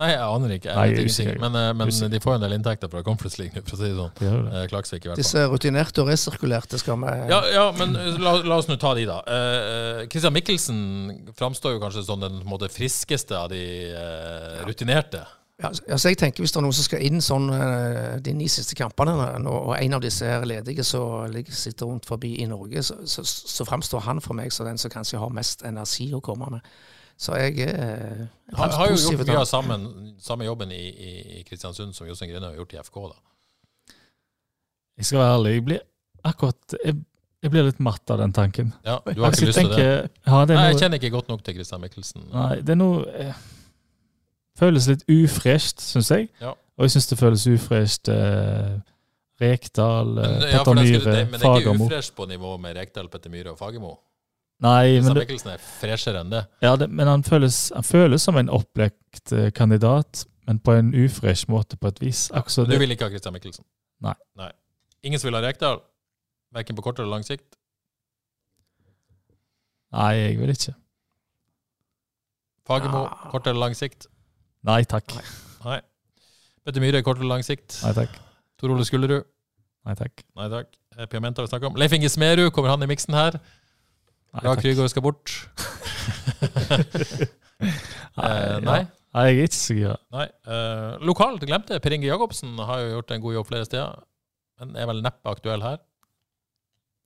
Nei, 0.00 0.14
jeg 0.14 0.20
aner 0.24 0.52
ikke. 0.54 0.68
Jeg 0.70 0.76
Nei, 0.78 0.84
vet 0.88 1.00
ingenting. 1.02 1.40
Men, 1.42 1.56
eh, 1.60 1.72
men 1.76 2.12
de 2.14 2.20
får 2.24 2.38
en 2.38 2.44
del 2.46 2.54
inntekter 2.56 2.88
fra 2.92 3.02
Conference 3.04 3.36
League 3.40 3.52
nå, 3.52 3.64
for 3.66 3.76
å 3.76 3.80
si 3.80 3.88
det 3.90 3.96
sånn. 3.98 4.14
Det 4.16 4.30
det. 4.30 4.52
Eh, 4.60 4.68
Klaksvik, 4.72 5.02
i 5.04 5.10
hvert 5.10 5.18
fall. 5.18 5.20
Disse 5.20 5.42
rutinerte 5.52 6.00
og 6.00 6.08
resirkulerte 6.08 6.80
skal 6.80 6.96
vi 7.02 7.16
Ja, 7.28 7.40
ja, 7.52 7.66
men 7.76 7.92
eh, 8.00 8.16
la, 8.22 8.38
la 8.40 8.56
oss 8.56 8.70
nå 8.70 8.78
ta 8.80 8.94
de, 8.96 9.04
da. 9.10 9.18
Eh, 9.28 10.06
Christian 10.08 10.32
Mikkelsen 10.32 10.80
framstår 11.36 11.76
jo 11.76 11.82
kanskje 11.84 12.06
som 12.06 12.24
den 12.24 12.40
måte, 12.48 12.70
friskeste 12.72 13.36
av 13.36 13.52
de 13.52 13.60
eh, 13.92 14.64
rutinerte. 14.64 15.20
Ja, 15.60 15.68
altså 15.92 16.08
jeg 16.08 16.16
tenker 16.16 16.40
Hvis 16.40 16.54
det 16.54 16.60
er 16.60 16.64
noen 16.64 16.76
som 16.76 16.86
skal 16.86 17.02
inn 17.04 17.20
sånn 17.20 17.50
eh, 17.52 18.14
de 18.24 18.32
ni 18.32 18.46
siste 18.48 18.78
kampene, 18.78 19.12
nå, 19.44 19.52
og 19.52 19.74
en 19.76 19.98
av 19.98 20.00
disse 20.00 20.24
her 20.24 20.46
ledige 20.48 20.86
som 20.86 21.28
sitter 21.44 21.90
rundt 21.90 22.08
forbi 22.08 22.38
i 22.40 22.48
Norge, 22.48 22.80
så, 22.86 22.96
så, 23.04 23.26
så 23.28 23.68
framstår 23.68 24.06
han 24.08 24.24
for 24.24 24.38
meg 24.38 24.54
som 24.56 24.68
den 24.68 24.80
som 24.80 24.92
kanskje 24.92 25.20
har 25.20 25.36
mest 25.36 25.66
energi 25.68 26.08
å 26.16 26.22
komme 26.24 26.48
med. 26.56 26.72
Så 27.20 27.36
jeg 27.36 27.66
er 27.68 28.28
Han 28.56 28.72
har 28.72 28.88
jo 28.88 28.96
gjort 28.96 29.26
mye 29.28 29.42
av 29.42 29.48
sammen, 29.48 29.82
samme 30.24 30.46
jobben 30.48 30.70
i, 30.72 30.80
i, 30.88 31.10
i 31.38 31.42
Kristiansund 31.44 31.92
som 31.96 32.08
Jostein 32.08 32.30
Grine 32.32 32.48
har 32.48 32.56
gjort 32.56 32.72
i 32.72 32.80
FK. 32.80 32.96
da. 33.12 33.94
Jeg 35.00 35.08
skal 35.08 35.20
være 35.20 35.34
ærlig, 35.36 35.52
jeg 35.58 35.64
blir 35.68 35.82
akkurat 36.30 36.74
Jeg, 36.84 36.96
jeg 37.42 37.52
blir 37.54 37.68
litt 37.68 37.78
matt 37.80 38.10
av 38.12 38.18
den 38.20 38.32
tanken. 38.36 38.72
Ja, 38.84 38.98
Du 39.04 39.20
har 39.22 39.32
ikke 39.36 39.48
lyst 39.50 39.60
til 39.60 39.70
det? 39.72 40.10
Ja, 40.26 40.40
det 40.48 40.56
Nei, 40.56 40.66
jeg 40.72 40.80
kjenner 40.82 41.00
ikke 41.00 41.12
godt 41.14 41.28
nok 41.32 41.44
til 41.44 41.54
Christian 41.60 41.80
Mikkelsen. 41.84 42.26
nei, 42.32 42.56
det 42.64 42.74
er 42.76 42.80
noe 42.80 43.04
eh, 43.12 43.46
Føles 44.60 44.88
litt 44.90 45.04
ufresht, 45.08 45.80
syns 45.80 46.10
jeg. 46.12 46.26
Ja. 46.40 46.50
Og 46.76 46.84
jeg 46.84 46.92
syns 46.96 47.06
det 47.12 47.16
føles 47.20 47.46
ufresht 47.48 48.08
eh, 48.12 48.80
Rekdal, 49.40 50.10
eh, 50.18 50.24
Men, 50.24 50.42
ja, 50.42 50.50
Petter 50.50 50.64
for 50.64 50.74
Myhre, 50.80 51.00
Fagermo. 51.04 51.30
men 51.30 51.40
det 51.40 51.48
er 51.48 51.60
ikke 51.60 51.84
ufresht 51.86 52.14
på 52.16 52.26
nivå 52.28 52.56
med 52.60 52.76
Rekdal, 52.76 53.08
Petter 53.12 53.32
Myhre 53.32 53.54
og 53.54 53.58
Fagermo. 53.60 53.94
Nei, 54.60 54.98
men, 55.00 55.04
Christian 55.04 55.18
Mikkelsen 55.22 55.50
er 55.54 55.62
freshere 55.80 56.20
enn 56.20 56.30
det. 56.34 56.42
ja, 56.60 56.74
det, 56.76 56.90
men 56.92 57.08
han, 57.08 57.22
føles, 57.24 57.70
han 57.72 57.86
føles 57.86 58.22
som 58.26 58.36
en 58.36 58.50
opplekt 58.52 59.32
eh, 59.32 59.48
kandidat, 59.56 60.26
men 60.46 60.58
på 60.60 60.74
en 60.76 60.90
ufresh 60.94 61.48
måte, 61.48 61.78
på 61.80 61.88
et 61.88 62.00
vis. 62.02 62.26
Akkurat 62.36 62.68
du 62.68 62.76
vil 62.82 62.92
ikke 62.92 63.06
ha 63.08 63.12
Christian 63.14 63.32
Mikkelsen? 63.36 63.64
Nei. 64.04 64.50
Ingen 65.02 65.20
som 65.22 65.30
vil 65.30 65.38
ha 65.38 65.40
Rekdal? 65.46 65.80
Verken 66.52 66.76
på 66.76 66.82
kort 66.84 66.98
eller 67.00 67.08
lang 67.14 67.24
sikt? 67.24 67.56
nei, 69.90 70.12
jeg 70.18 70.36
vil 70.38 70.52
ikke. 70.52 70.74
Fagermo, 72.68 73.04
Ja. 73.08 73.30
kort 73.32 73.46
eller 73.46 73.60
lang 73.60 73.74
sikt? 73.74 74.06
Nei 74.62 74.82
takk. 74.84 75.14
Nei. 75.64 75.80
Petter 76.64 76.80
Myhre, 76.84 77.02
kort 77.02 77.18
eller 77.18 77.32
lang 77.32 77.42
sikt? 77.46 77.80
Nei 77.82 77.92
takk. 77.96 78.12
Tor 78.60 78.70
Ole 78.74 78.84
Skullerud? 78.84 79.24
Nei 79.88 79.94
takk. 79.96 80.22
Nei 80.36 80.48
takk. 80.52 80.68
Eh, 80.98 81.06
Piamenta 81.06 81.42
vi 81.42 81.48
snakker 81.48 81.70
om. 81.70 81.76
Leif 81.80 81.92
Inge 81.96 82.08
Smerud, 82.12 82.50
kommer 82.52 82.70
han 82.70 82.82
i 82.84 82.86
miksen 82.90 83.14
her? 83.16 83.40
Nei, 84.30 84.42
Bra. 84.44 84.54
Krygård 84.60 84.92
skal 84.92 85.06
bort. 85.06 85.36
Eh, 87.60 88.56
nei. 88.64 88.78
ja. 88.80 88.86
Nei, 89.14 89.22
jeg 89.28 89.36
er 89.36 89.46
ikke 89.50 89.56
så 89.58 89.74
gira. 89.76 89.96
nei. 90.14 90.24
Eh, 90.48 90.94
lokalt 91.04 91.42
glemte 91.44 91.76
Per 91.82 91.92
Inge 91.92 92.08
Jacobsen. 92.08 92.54
Har 92.66 92.80
jo 92.80 92.94
gjort 92.94 93.12
en 93.14 93.22
god 93.24 93.34
jobb 93.36 93.48
flere 93.50 93.66
steder. 93.68 94.02
Men 94.60 94.72
er 94.80 94.88
vel 94.90 95.02
neppe 95.04 95.30
aktuell 95.30 95.62
her. 95.64 95.78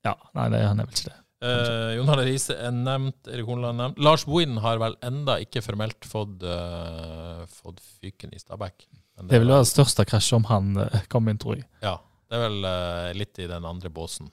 Ja, 0.06 0.14
nei, 0.36 0.46
det, 0.52 0.60
han 0.62 0.82
er 0.82 0.88
vel 0.88 0.94
ikke 0.96 1.10
det. 1.10 1.18
Uh, 1.44 1.90
Jon 1.98 2.12
Arne 2.14 2.24
Riise 2.28 2.56
er 2.56 2.72
nevnt. 2.76 3.28
Erik 3.28 3.48
Horneland 3.48 3.80
nevnt. 3.80 4.00
Lars 4.04 4.24
Bohin 4.28 4.56
har 4.64 4.80
vel 4.80 4.96
enda 5.04 5.36
ikke 5.44 5.62
formelt 5.64 6.06
fått, 6.08 6.44
uh, 6.46 7.42
fått 7.50 7.82
fyken 8.00 8.32
i 8.32 8.40
Stabæk. 8.40 8.86
Det, 8.88 9.28
Det 9.30 9.42
vil 9.42 9.52
være 9.52 9.66
det 9.66 9.72
største 9.74 10.06
krasjet 10.08 10.38
om 10.38 10.48
han 10.48 10.72
uh, 10.80 11.00
kommer 11.12 11.34
inn, 11.34 11.40
tror 11.42 11.58
jeg. 11.58 11.66
Ja. 11.84 11.98
Det 12.30 12.38
er 12.38 12.46
vel 12.46 12.64
uh, 12.64 13.10
litt 13.16 13.42
i 13.42 13.50
den 13.50 13.66
andre 13.68 13.92
båsen. 13.92 14.30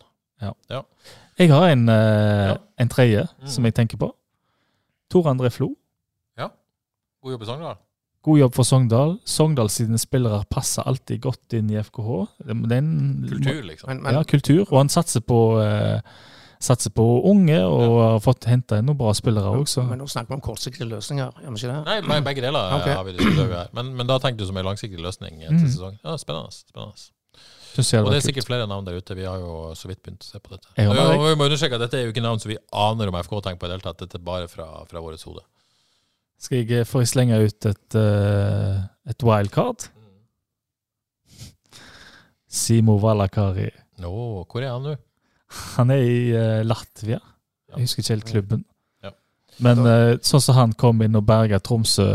Jeg 1.40 1.50
har 1.50 1.68
en, 1.72 1.90
eh, 1.90 2.48
Ja. 2.50 2.56
en 2.80 2.90
tredje 2.90 3.28
Mm. 3.42 3.48
som 3.48 3.64
jeg 3.66 3.74
tenker 3.76 3.98
på. 3.98 4.12
Tor 5.10 5.24
André 5.24 5.50
Flo. 5.52 5.76
God 7.24 7.32
jobb 7.34 7.42
i 7.42 7.46
Sogndal. 7.46 7.76
God 8.24 8.38
jobb 8.40 8.54
for 8.56 8.64
Sogndal. 8.64 9.20
Sogndal 9.26 9.70
sine 9.70 9.98
spillere 9.98 10.44
passer 10.50 10.82
alltid 10.90 11.22
godt 11.22 11.54
inn 11.54 11.70
i 11.70 11.76
FKH. 11.78 12.28
Er 12.48 12.78
en 12.78 13.28
Kultur, 13.30 13.62
liksom. 13.62 13.88
Men, 13.90 14.02
men 14.04 14.14
Ja, 14.14 14.24
kultur. 14.24 14.66
Og 14.72 14.78
han 14.80 14.90
satser 14.90 15.20
på, 15.22 15.38
uh, 15.62 16.02
satser 16.60 16.90
på 16.90 17.24
unge, 17.30 17.60
og 17.62 18.02
har 18.02 18.20
fått 18.20 18.46
henta 18.46 18.78
inn 18.80 18.86
noen 18.88 18.98
bra 18.98 19.14
spillere 19.14 19.54
òg, 19.54 19.68
så 19.70 19.84
Men 19.88 20.00
nå 20.00 20.06
snakker 20.10 20.30
vi 20.30 20.34
om 20.34 20.42
kortsiktige 20.42 20.90
løsninger, 20.90 21.32
gjør 21.44 21.54
vi 21.54 21.62
ikke 21.68 21.86
det? 21.86 22.08
Nei, 22.08 22.20
begge 22.22 22.42
deler 22.42 22.74
okay. 22.82 22.94
Har 22.94 23.04
vi 23.04 23.12
diskutert 23.14 23.50
her. 23.54 23.68
Men, 23.74 23.96
men 23.96 24.08
da 24.08 24.18
tenkte 24.18 24.38
du 24.40 24.46
som 24.48 24.58
en 24.58 24.66
langsiktig 24.66 24.98
løsning 25.00 25.40
til 25.42 25.52
Mm. 25.52 25.68
sesong. 25.68 26.00
Ja, 26.04 26.18
spennende. 26.18 26.50
spennende. 26.52 26.94
Og 27.72 28.11
det 28.11 28.17
er 28.19 28.26
sikkert 28.26 28.47
flere 28.49 28.67
navn 28.67 28.86
der 28.88 28.97
ute. 28.99 29.15
Vi 29.15 29.24
har 29.28 29.39
jo 29.39 29.72
så 29.78 29.88
vidt 29.88 30.01
begynt 30.03 30.26
å 30.26 30.28
se 30.28 30.39
på 30.43 30.53
dette. 30.53 30.67
Jeg 30.78 30.89
Og, 30.91 31.24
vi 31.24 31.38
må 31.39 31.47
understreke 31.47 31.78
at 31.78 31.86
dette 31.86 31.99
er 31.99 32.05
jo 32.07 32.11
ikke 32.13 32.24
navn 32.26 32.41
som 32.43 32.51
vi 32.51 32.57
aner 32.72 33.11
om 33.11 33.17
FK 33.22 33.38
tenker 33.45 33.61
på 33.61 33.67
i 33.67 33.72
det 33.72 33.78
hele 33.78 33.86
tatt. 33.86 34.01
Dette 34.03 34.19
er 34.19 34.26
bare 34.28 34.49
fra, 34.51 34.67
fra 34.89 35.03
vårt 35.03 35.24
hode. 35.28 35.43
Skal 36.41 36.63
jeg, 36.63 36.86
få 36.88 36.91
får 36.95 37.03
jeg 37.05 37.11
slenge 37.13 37.39
ut 37.45 37.69
et, 37.69 37.97
uh, 38.01 38.82
et 39.13 39.24
wildcard? 39.24 39.88
Simo 42.51 42.97
Valakari. 42.99 43.69
Nå, 44.01 44.11
hvor 44.49 44.63
er 44.63 44.74
han 44.74 44.88
nå? 44.89 44.95
Han 45.78 45.93
er 45.93 46.01
i 46.03 46.17
uh, 46.36 46.61
Latvia. 46.67 47.22
Jeg 47.72 47.86
husker 47.86 48.03
ikke 48.03 48.15
helt 48.17 48.32
klubben. 48.32 48.65
Ja. 49.05 49.13
Men 49.63 49.86
uh, 49.86 50.17
sånn 50.26 50.43
som 50.43 50.57
han 50.57 50.74
kom 50.80 51.03
inn 51.05 51.15
og 51.15 51.24
berga 51.30 51.61
Tromsø 51.63 52.07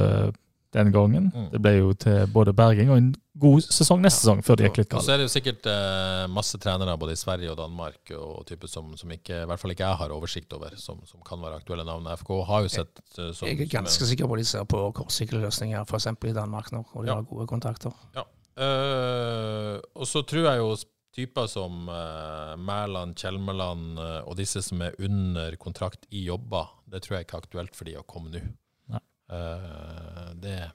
den 0.76 0.90
gangen, 0.92 1.30
Mm. 1.32 1.46
det 1.54 1.60
ble 1.62 1.72
jo 1.78 1.92
til 1.96 2.26
både 2.28 2.52
berging 2.52 2.90
og 2.90 2.98
en 2.98 3.14
god 3.40 3.64
sesong 3.64 4.00
neste 4.04 4.22
sesong, 4.24 4.40
før 4.44 4.58
det 4.58 4.68
gikk 4.68 4.78
litt 4.80 4.94
Og 4.96 5.04
så 5.04 5.12
er 5.14 5.20
det 5.20 5.26
jo 5.26 5.32
sikkert 5.32 5.68
eh, 5.70 6.24
masse 6.32 6.58
trenere 6.62 6.96
både 7.00 7.16
i 7.16 7.20
Sverige 7.20 7.52
og 7.52 7.58
Danmark 7.60 8.12
og 8.16 8.46
typer 8.48 8.70
som, 8.70 8.94
som 8.98 9.12
ikke, 9.12 9.42
i 9.44 9.48
hvert 9.50 9.62
fall 9.62 9.74
ikke 9.74 9.86
jeg 9.86 10.00
har 10.02 10.14
oversikt 10.16 10.56
over, 10.56 10.74
som, 10.80 11.02
som 11.08 11.22
kan 11.26 11.42
være 11.44 11.60
aktuelle 11.60 11.86
navn. 11.86 12.08
FK 12.22 12.32
har 12.48 12.66
jo 12.66 12.72
sett 12.72 13.02
eh, 13.18 13.30
som, 13.36 13.48
Jeg 13.48 13.66
er 13.66 13.72
ganske 13.76 14.10
sikker 14.10 14.28
på 14.28 14.38
at 14.38 14.42
de 14.42 14.48
ser 14.48 14.66
på 14.72 14.82
kortsykkelløsninger, 14.98 15.84
løsninger, 15.84 16.12
f.eks. 16.16 16.30
i 16.32 16.36
Danmark 16.40 16.72
nå, 16.74 16.84
og 16.92 17.06
de 17.06 17.12
Ja. 17.12 17.20
har 17.20 17.28
gode 17.28 17.48
kontakter. 17.50 17.94
Eh, 18.16 19.72
og 19.94 20.06
så 20.08 20.24
tror 20.24 20.50
jeg 20.50 20.62
jo 20.62 20.76
typer 21.16 21.46
som 21.48 21.86
uh, 21.88 22.52
Mæland, 22.60 23.14
Kjelmeland 23.16 23.96
uh, 23.96 24.18
og 24.28 24.34
disse 24.36 24.60
som 24.60 24.82
er 24.84 24.92
under 25.00 25.54
kontrakt 25.56 26.04
i 26.12 26.26
jobber, 26.26 26.68
det 26.92 27.00
tror 27.04 27.16
jeg 27.16 27.24
ikke 27.24 27.38
er 27.38 27.46
aktuelt 27.46 27.78
for 27.78 27.88
de 27.88 27.94
å 27.96 28.04
komme 28.04 28.28
nå. 28.34 28.42
Uh, 28.44 28.96
Eh, 29.26 30.30
det, 30.34 30.70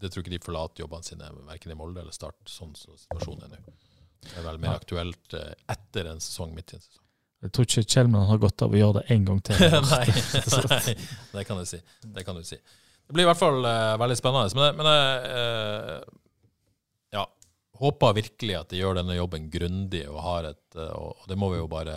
det 0.00 0.10
tror 0.12 0.24
ikke 0.24 0.34
de 0.36 0.40
forlater 0.44 0.82
jobbene 0.84 1.06
sine, 1.06 1.28
verken 1.48 1.72
i 1.74 1.76
Molde 1.78 2.00
eller 2.02 2.14
Start, 2.14 2.38
sånn 2.50 2.74
som 2.78 2.96
situasjonen 2.98 3.48
er 3.52 3.60
nå. 3.62 3.74
Det 4.28 4.34
er 4.40 4.44
vel 4.48 4.58
mer 4.62 4.74
ja. 4.74 4.80
aktuelt 4.80 5.34
eh, 5.38 5.52
etter 5.74 6.08
en 6.10 6.20
sesong, 6.22 6.50
midt 6.56 6.72
i 6.74 6.78
en 6.78 6.82
sesong. 6.84 7.04
Jeg 7.46 7.52
tror 7.54 7.68
ikke 7.68 7.84
Kjellman 7.94 8.24
har 8.26 8.40
godt 8.42 8.62
av 8.66 8.72
å 8.74 8.78
gjøre 8.80 8.98
det 9.02 9.14
en 9.14 9.26
gang 9.28 9.40
til. 9.46 9.60
nei, 9.92 10.06
nei, 10.10 10.94
det 11.36 11.44
kan 11.46 11.60
du 11.60 11.66
si. 11.70 11.78
Det 12.16 12.24
kan 12.26 12.34
du 12.40 12.42
si. 12.48 12.56
Det 12.58 13.14
blir 13.14 13.24
i 13.24 13.28
hvert 13.30 13.38
fall 13.40 13.62
eh, 13.64 13.92
veldig 14.02 14.16
spennende. 14.18 14.56
Men, 14.58 14.64
jeg- 14.66 14.78
men 14.80 14.88
jeg 14.90 15.28
eh, 15.38 16.16
ja, 17.14 17.22
håper 17.78 18.16
virkelig 18.18 18.56
at 18.58 18.74
de 18.74 18.80
gjør 18.82 18.98
denne 18.98 19.14
jobben 19.20 19.46
grundig 19.54 20.02
og 20.10 20.18
har 20.26 20.50
et 20.50 20.76
eh, 20.82 20.90
Og 20.98 21.22
det 21.30 21.38
må 21.38 21.52
vi 21.54 21.60
jo 21.62 21.70
bare 21.70 21.94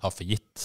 ta 0.00 0.08
for 0.08 0.24
gitt. 0.24 0.64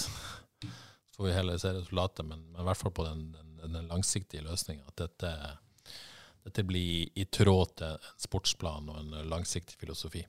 Så 1.12 1.20
får 1.20 1.28
vi 1.28 1.36
heller 1.36 1.60
se 1.60 1.76
resultatet, 1.76 2.24
men, 2.26 2.39
men 2.54 2.64
i 2.64 2.70
hvert 2.70 2.80
fall 2.80 2.96
på 2.96 3.04
den, 3.06 3.28
den, 3.36 3.76
den 3.76 3.91
langsiktige 3.91 4.48
løsninga. 4.48 4.88
At 4.96 5.04
dette, 5.04 5.34
dette 6.46 6.64
blir 6.68 7.10
i 7.18 7.26
tråd 7.26 7.78
til 7.82 7.93
en 7.96 8.12
sportsplan 8.22 8.89
og 8.91 9.00
en 9.02 9.30
langsiktig 9.32 9.80
filosofi. 9.82 10.22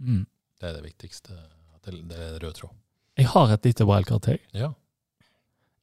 Mm. 0.00 0.24
Det 0.58 0.68
er 0.68 0.78
det 0.78 0.86
viktigste. 0.86 1.36
At 1.76 1.84
det, 1.88 1.98
det 2.08 2.18
er 2.18 2.38
rød 2.40 2.54
tråd. 2.56 2.78
Jeg 3.20 3.28
har 3.28 3.52
et 3.52 3.66
lite 3.68 3.84
wildcard 3.84 4.24
til. 4.24 4.38
Ja. 4.56 4.70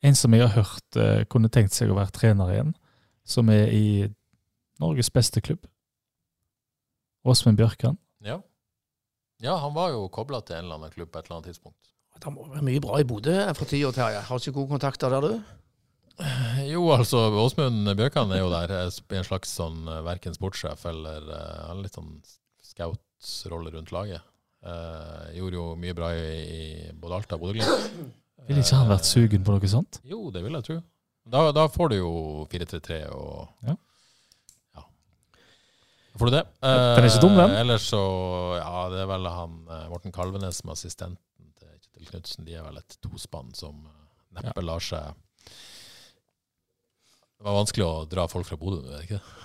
En 0.01 0.15
som 0.15 0.33
jeg 0.33 0.47
har 0.47 0.55
hørt 0.55 0.97
uh, 0.97 1.25
kunne 1.29 1.51
tenkt 1.53 1.75
seg 1.75 1.91
å 1.91 1.97
være 1.97 2.15
trener 2.15 2.53
igjen, 2.53 2.71
som 3.27 3.51
er 3.53 3.69
i 3.75 4.07
Norges 4.81 5.11
beste 5.13 5.43
klubb. 5.43 5.67
Åsmund 7.27 7.59
Bjørkan. 7.59 7.99
Ja. 8.23 8.39
ja, 9.43 9.57
han 9.59 9.75
var 9.75 9.91
jo 9.93 10.07
kobla 10.13 10.39
til 10.41 10.55
en 10.55 10.65
eller 10.65 10.79
annen 10.79 10.93
klubb 10.95 11.11
på 11.11 11.19
et 11.19 11.27
eller 11.27 11.41
annet 11.41 11.51
tidspunkt. 11.51 11.91
Det 12.19 12.31
må 12.33 12.47
være 12.49 12.65
mye 12.65 12.81
bra 12.83 12.97
i 12.99 13.05
Bodø 13.07 13.35
for 13.55 13.69
tida, 13.69 13.91
Terje. 13.95 14.23
Har 14.27 14.39
du 14.39 14.47
ikke 14.47 14.57
gode 14.57 14.73
kontakter 14.73 15.13
der, 15.13 15.27
du? 15.27 15.58
Jo, 16.73 16.83
altså, 16.93 17.21
Åsmund 17.41 17.89
Bjørkan 17.97 18.33
er 18.35 18.43
jo 18.43 18.51
der 18.51 18.73
en 18.75 19.25
slags 19.27 19.53
sånn 19.55 19.87
eh, 19.87 20.01
verken 20.05 20.35
sportssjef 20.35 20.85
eller 20.89 21.27
uh, 21.31 21.73
litt 21.79 21.95
sånn 21.95 22.17
scoutsrolle 22.65 23.73
rundt 23.75 23.93
laget. 23.95 24.25
Uh, 24.59 25.29
gjorde 25.37 25.55
jo 25.55 25.67
mye 25.79 25.95
bra 25.95 26.11
i, 26.15 26.39
i 26.43 26.63
både 26.99 27.19
Alta 27.21 27.37
og 27.37 27.45
Bodø-Glimt. 27.45 28.09
Ville 28.49 28.63
ikke 28.63 28.79
han 28.81 28.91
vært 28.91 29.07
sugen 29.07 29.45
på 29.45 29.55
noe 29.55 29.69
sånt? 29.71 30.01
Jo, 30.07 30.25
det 30.33 30.41
vil 30.43 30.57
jeg 30.57 30.67
tro. 30.67 30.79
Da, 31.29 31.45
da 31.53 31.67
får 31.69 31.91
du 31.91 31.99
jo 31.99 32.11
4-3-3 32.49 32.99
og 33.13 33.67
Ja. 33.67 33.75
ja. 34.79 34.85
Får 36.17 36.31
du 36.31 36.35
det. 36.39 36.43
Den 36.63 37.03
er 37.03 37.07
ikke 37.11 37.21
dum, 37.21 37.37
den. 37.37 37.53
Ellers 37.59 37.85
så 37.91 38.01
Ja, 38.57 38.87
det 38.89 39.03
er 39.03 39.09
vel 39.11 39.27
han 39.29 39.59
Morten 39.91 40.15
Kalvenes 40.15 40.63
som 40.63 40.71
er 40.71 40.79
assistenten 40.79 41.51
til 41.59 41.75
Kjetil 41.75 42.09
Knutsen. 42.09 42.47
De 42.47 42.57
er 42.57 42.65
vel 42.65 42.81
et 42.81 42.97
tospann 43.05 43.53
som 43.53 43.83
neppe 44.33 44.49
neppe 44.49 44.65
lar 44.65 44.81
seg 44.81 45.13
Det 47.39 47.47
var 47.47 47.55
vanskelig 47.55 47.85
å 47.87 47.91
dra 48.11 48.25
folk 48.27 48.47
fra 48.49 48.57
Bodø, 48.59 48.81
er 48.83 48.97
det 48.99 49.05
ikke 49.05 49.19
det? 49.19 49.35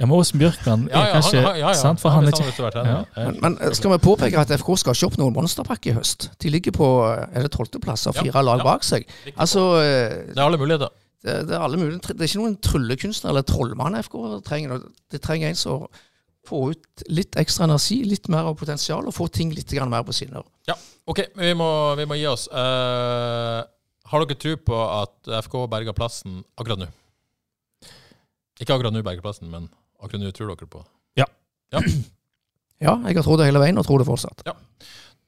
Ja, 0.00 0.06
men 0.06 0.14
Åsen 0.16 0.38
Bjørkan 0.40 0.84
er 0.88 1.08
kanskje 1.12 1.40
han- 1.44 1.56
ja, 1.58 1.68
ja. 1.68 1.72
sant, 1.74 2.00
for 2.00 2.10
han 2.14 2.24
er 2.24 2.32
ikke. 2.32 2.70
Ja. 2.86 3.04
Men, 3.16 3.38
men 3.42 3.56
eh, 3.60 3.72
skal 3.76 3.90
vi 3.90 3.98
påpeke 3.98 4.38
at 4.38 4.52
FK 4.56 4.70
skal 4.78 4.94
ikke 4.94 5.08
opp 5.10 5.16
noen 5.18 5.34
monsterpakke 5.34 5.90
i 5.90 5.96
høst? 5.98 6.28
De 6.40 6.48
ligger 6.54 6.72
på 6.72 6.86
eh, 7.10 7.26
er 7.36 7.42
det 7.44 7.50
tolvteplass 7.52 8.06
og 8.08 8.14
Ja, 8.16 8.22
fire 8.22 8.42
lag 8.46 8.62
ja. 8.62 8.64
bak 8.64 8.86
seg. 8.86 9.04
Altså, 9.36 9.64
eh, 9.82 10.14
Det 10.30 10.38
er 10.38 10.44
alle 10.46 10.56
muligheter. 10.62 10.88
det, 11.26 11.34
det 11.50 11.56
er 11.58 11.60
alle 11.66 11.76
muligheter. 11.82 12.14
Det 12.14 12.22
er 12.24 12.30
ikke 12.30 12.40
noen 12.44 12.56
tryllekunstner 12.64 13.34
eller 13.34 13.42
trollmann 13.42 13.98
FK 14.00 14.16
trenger. 14.46 14.80
Det 15.10 15.20
trenger 15.20 15.48
en 15.50 15.58
som 15.58 15.84
får 16.48 16.70
ut 16.70 17.04
litt 17.10 17.36
ekstra 17.36 17.66
energi, 17.68 18.00
litt 18.08 18.30
mer 18.32 18.46
av 18.48 18.56
potensial, 18.56 19.04
og 19.06 19.12
får 19.18 19.28
ting 19.36 19.50
litt 19.52 19.74
mer 19.84 20.06
på 20.06 20.14
skinner. 20.16 20.46
Ja, 20.70 20.78
OK, 21.10 21.26
vi 21.36 21.52
må, 21.58 21.68
vi 22.00 22.06
må 22.08 22.16
gi 22.16 22.24
oss. 22.30 22.46
Eh, 22.48 23.60
har 24.10 24.24
dere 24.24 24.38
tro 24.42 24.54
på 24.70 24.78
at 24.84 25.32
FK 25.46 25.56
berger 25.70 25.96
plassen 25.96 26.40
akkurat 26.58 26.82
nå? 26.82 26.88
Ikke 28.60 28.74
akkurat 28.74 28.94
nå 28.94 29.02
berger 29.06 29.24
plassen, 29.24 29.50
men 29.52 29.68
akkurat 30.00 30.24
nå 30.24 30.32
tror 30.36 30.52
dere 30.52 30.70
på 30.70 30.82
det? 30.82 30.90
Ja. 31.22 31.28
ja. 31.76 31.84
Ja, 32.80 32.94
jeg 33.04 33.18
har 33.18 33.24
trodd 33.26 33.42
det 33.42 33.50
hele 33.50 33.60
veien, 33.60 33.76
og 33.76 33.84
tror 33.84 34.00
det 34.00 34.06
fortsatt. 34.08 34.40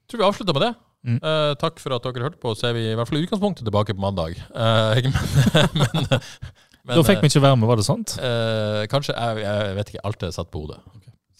tror 0.09 0.21
vi 0.23 0.25
avslutter 0.25 0.55
med 0.57 0.63
det. 0.65 0.71
Mm. 1.05 1.19
Eh, 1.19 1.51
takk 1.61 1.77
for 1.77 1.93
at 1.93 2.05
dere 2.07 2.23
hørte 2.25 2.39
på. 2.41 2.55
Så 2.57 2.71
er 2.71 2.73
vi 2.73 2.87
i 2.89 2.95
hvert 2.97 3.05
fall 3.05 3.19
i 3.19 3.27
utgangspunktet 3.27 3.67
tilbake 3.67 3.93
på 3.93 4.01
mandag. 4.01 4.39
Eh, 4.39 5.03
men, 5.13 5.77
men, 5.77 6.07
men, 6.09 6.95
Da 6.95 7.03
fikk 7.05 7.21
vi 7.21 7.29
ikke 7.29 7.43
være 7.43 7.59
med, 7.61 7.69
var 7.69 7.77
det 7.77 7.85
sant? 7.85 8.15
eh, 8.17 8.87
Kanskje, 8.89 9.13
jeg, 9.13 9.43
jeg 9.45 9.77
vet 9.77 9.93
ikke. 9.93 10.05
Alt 10.09 10.25
er 10.25 10.33
satt 10.33 10.49
på 10.49 10.63
hodet. 10.63 10.79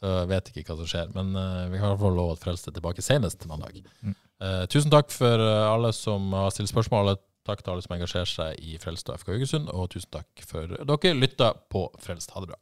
Så 0.03 0.11
jeg 0.11 0.29
vet 0.33 0.49
ikke 0.51 0.67
hva 0.67 0.77
som 0.83 0.91
skjer. 0.93 1.11
Men 1.15 1.33
eh, 1.39 1.65
vi 1.71 1.79
kan 1.79 1.87
i 1.87 1.91
hvert 1.93 2.03
fall 2.03 2.17
love 2.19 2.35
at 2.35 2.43
Frelst 2.43 2.69
er 2.69 2.75
tilbake 2.75 3.05
senest 3.05 3.47
mandag. 3.49 3.81
Mm. 4.03 4.13
Eh, 4.43 4.63
tusen 4.69 4.91
takk 4.93 5.09
for 5.15 5.47
eh, 5.47 5.65
alle 5.69 5.93
som 5.95 6.29
har 6.35 6.53
stilt 6.53 6.69
spørsmål. 6.69 7.15
Takk 7.43 7.59
til 7.63 7.73
alle 7.73 7.83
som 7.83 7.95
engasjerer 7.97 8.29
seg 8.31 8.59
i 8.63 8.77
Frelst 8.79 9.09
og 9.11 9.19
FK 9.19 9.33
Haugesund. 9.35 9.71
Og 9.75 9.89
tusen 9.91 10.13
takk 10.15 10.45
for 10.47 10.77
dere 10.79 11.15
lytta 11.17 11.53
på 11.71 11.89
Frelst. 11.99 12.31
Ha 12.35 12.43
det 12.43 12.53
bra. 12.53 12.59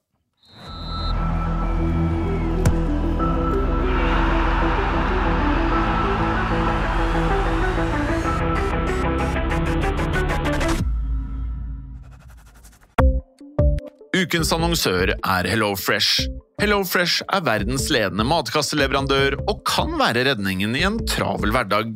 Ukens 14.22 14.52
annonsør 14.54 15.14
er 15.16 15.48
HelloFresh. 15.50 16.28
HelloFresh 16.62 17.24
er 17.34 17.42
verdens 17.46 17.88
ledende 17.94 18.26
matkasseleverandør 18.28 19.38
og 19.50 19.64
kan 19.66 19.96
være 19.98 20.28
redningen 20.28 20.76
i 20.78 20.84
en 20.86 21.00
travel 21.10 21.54
hverdag. 21.56 21.96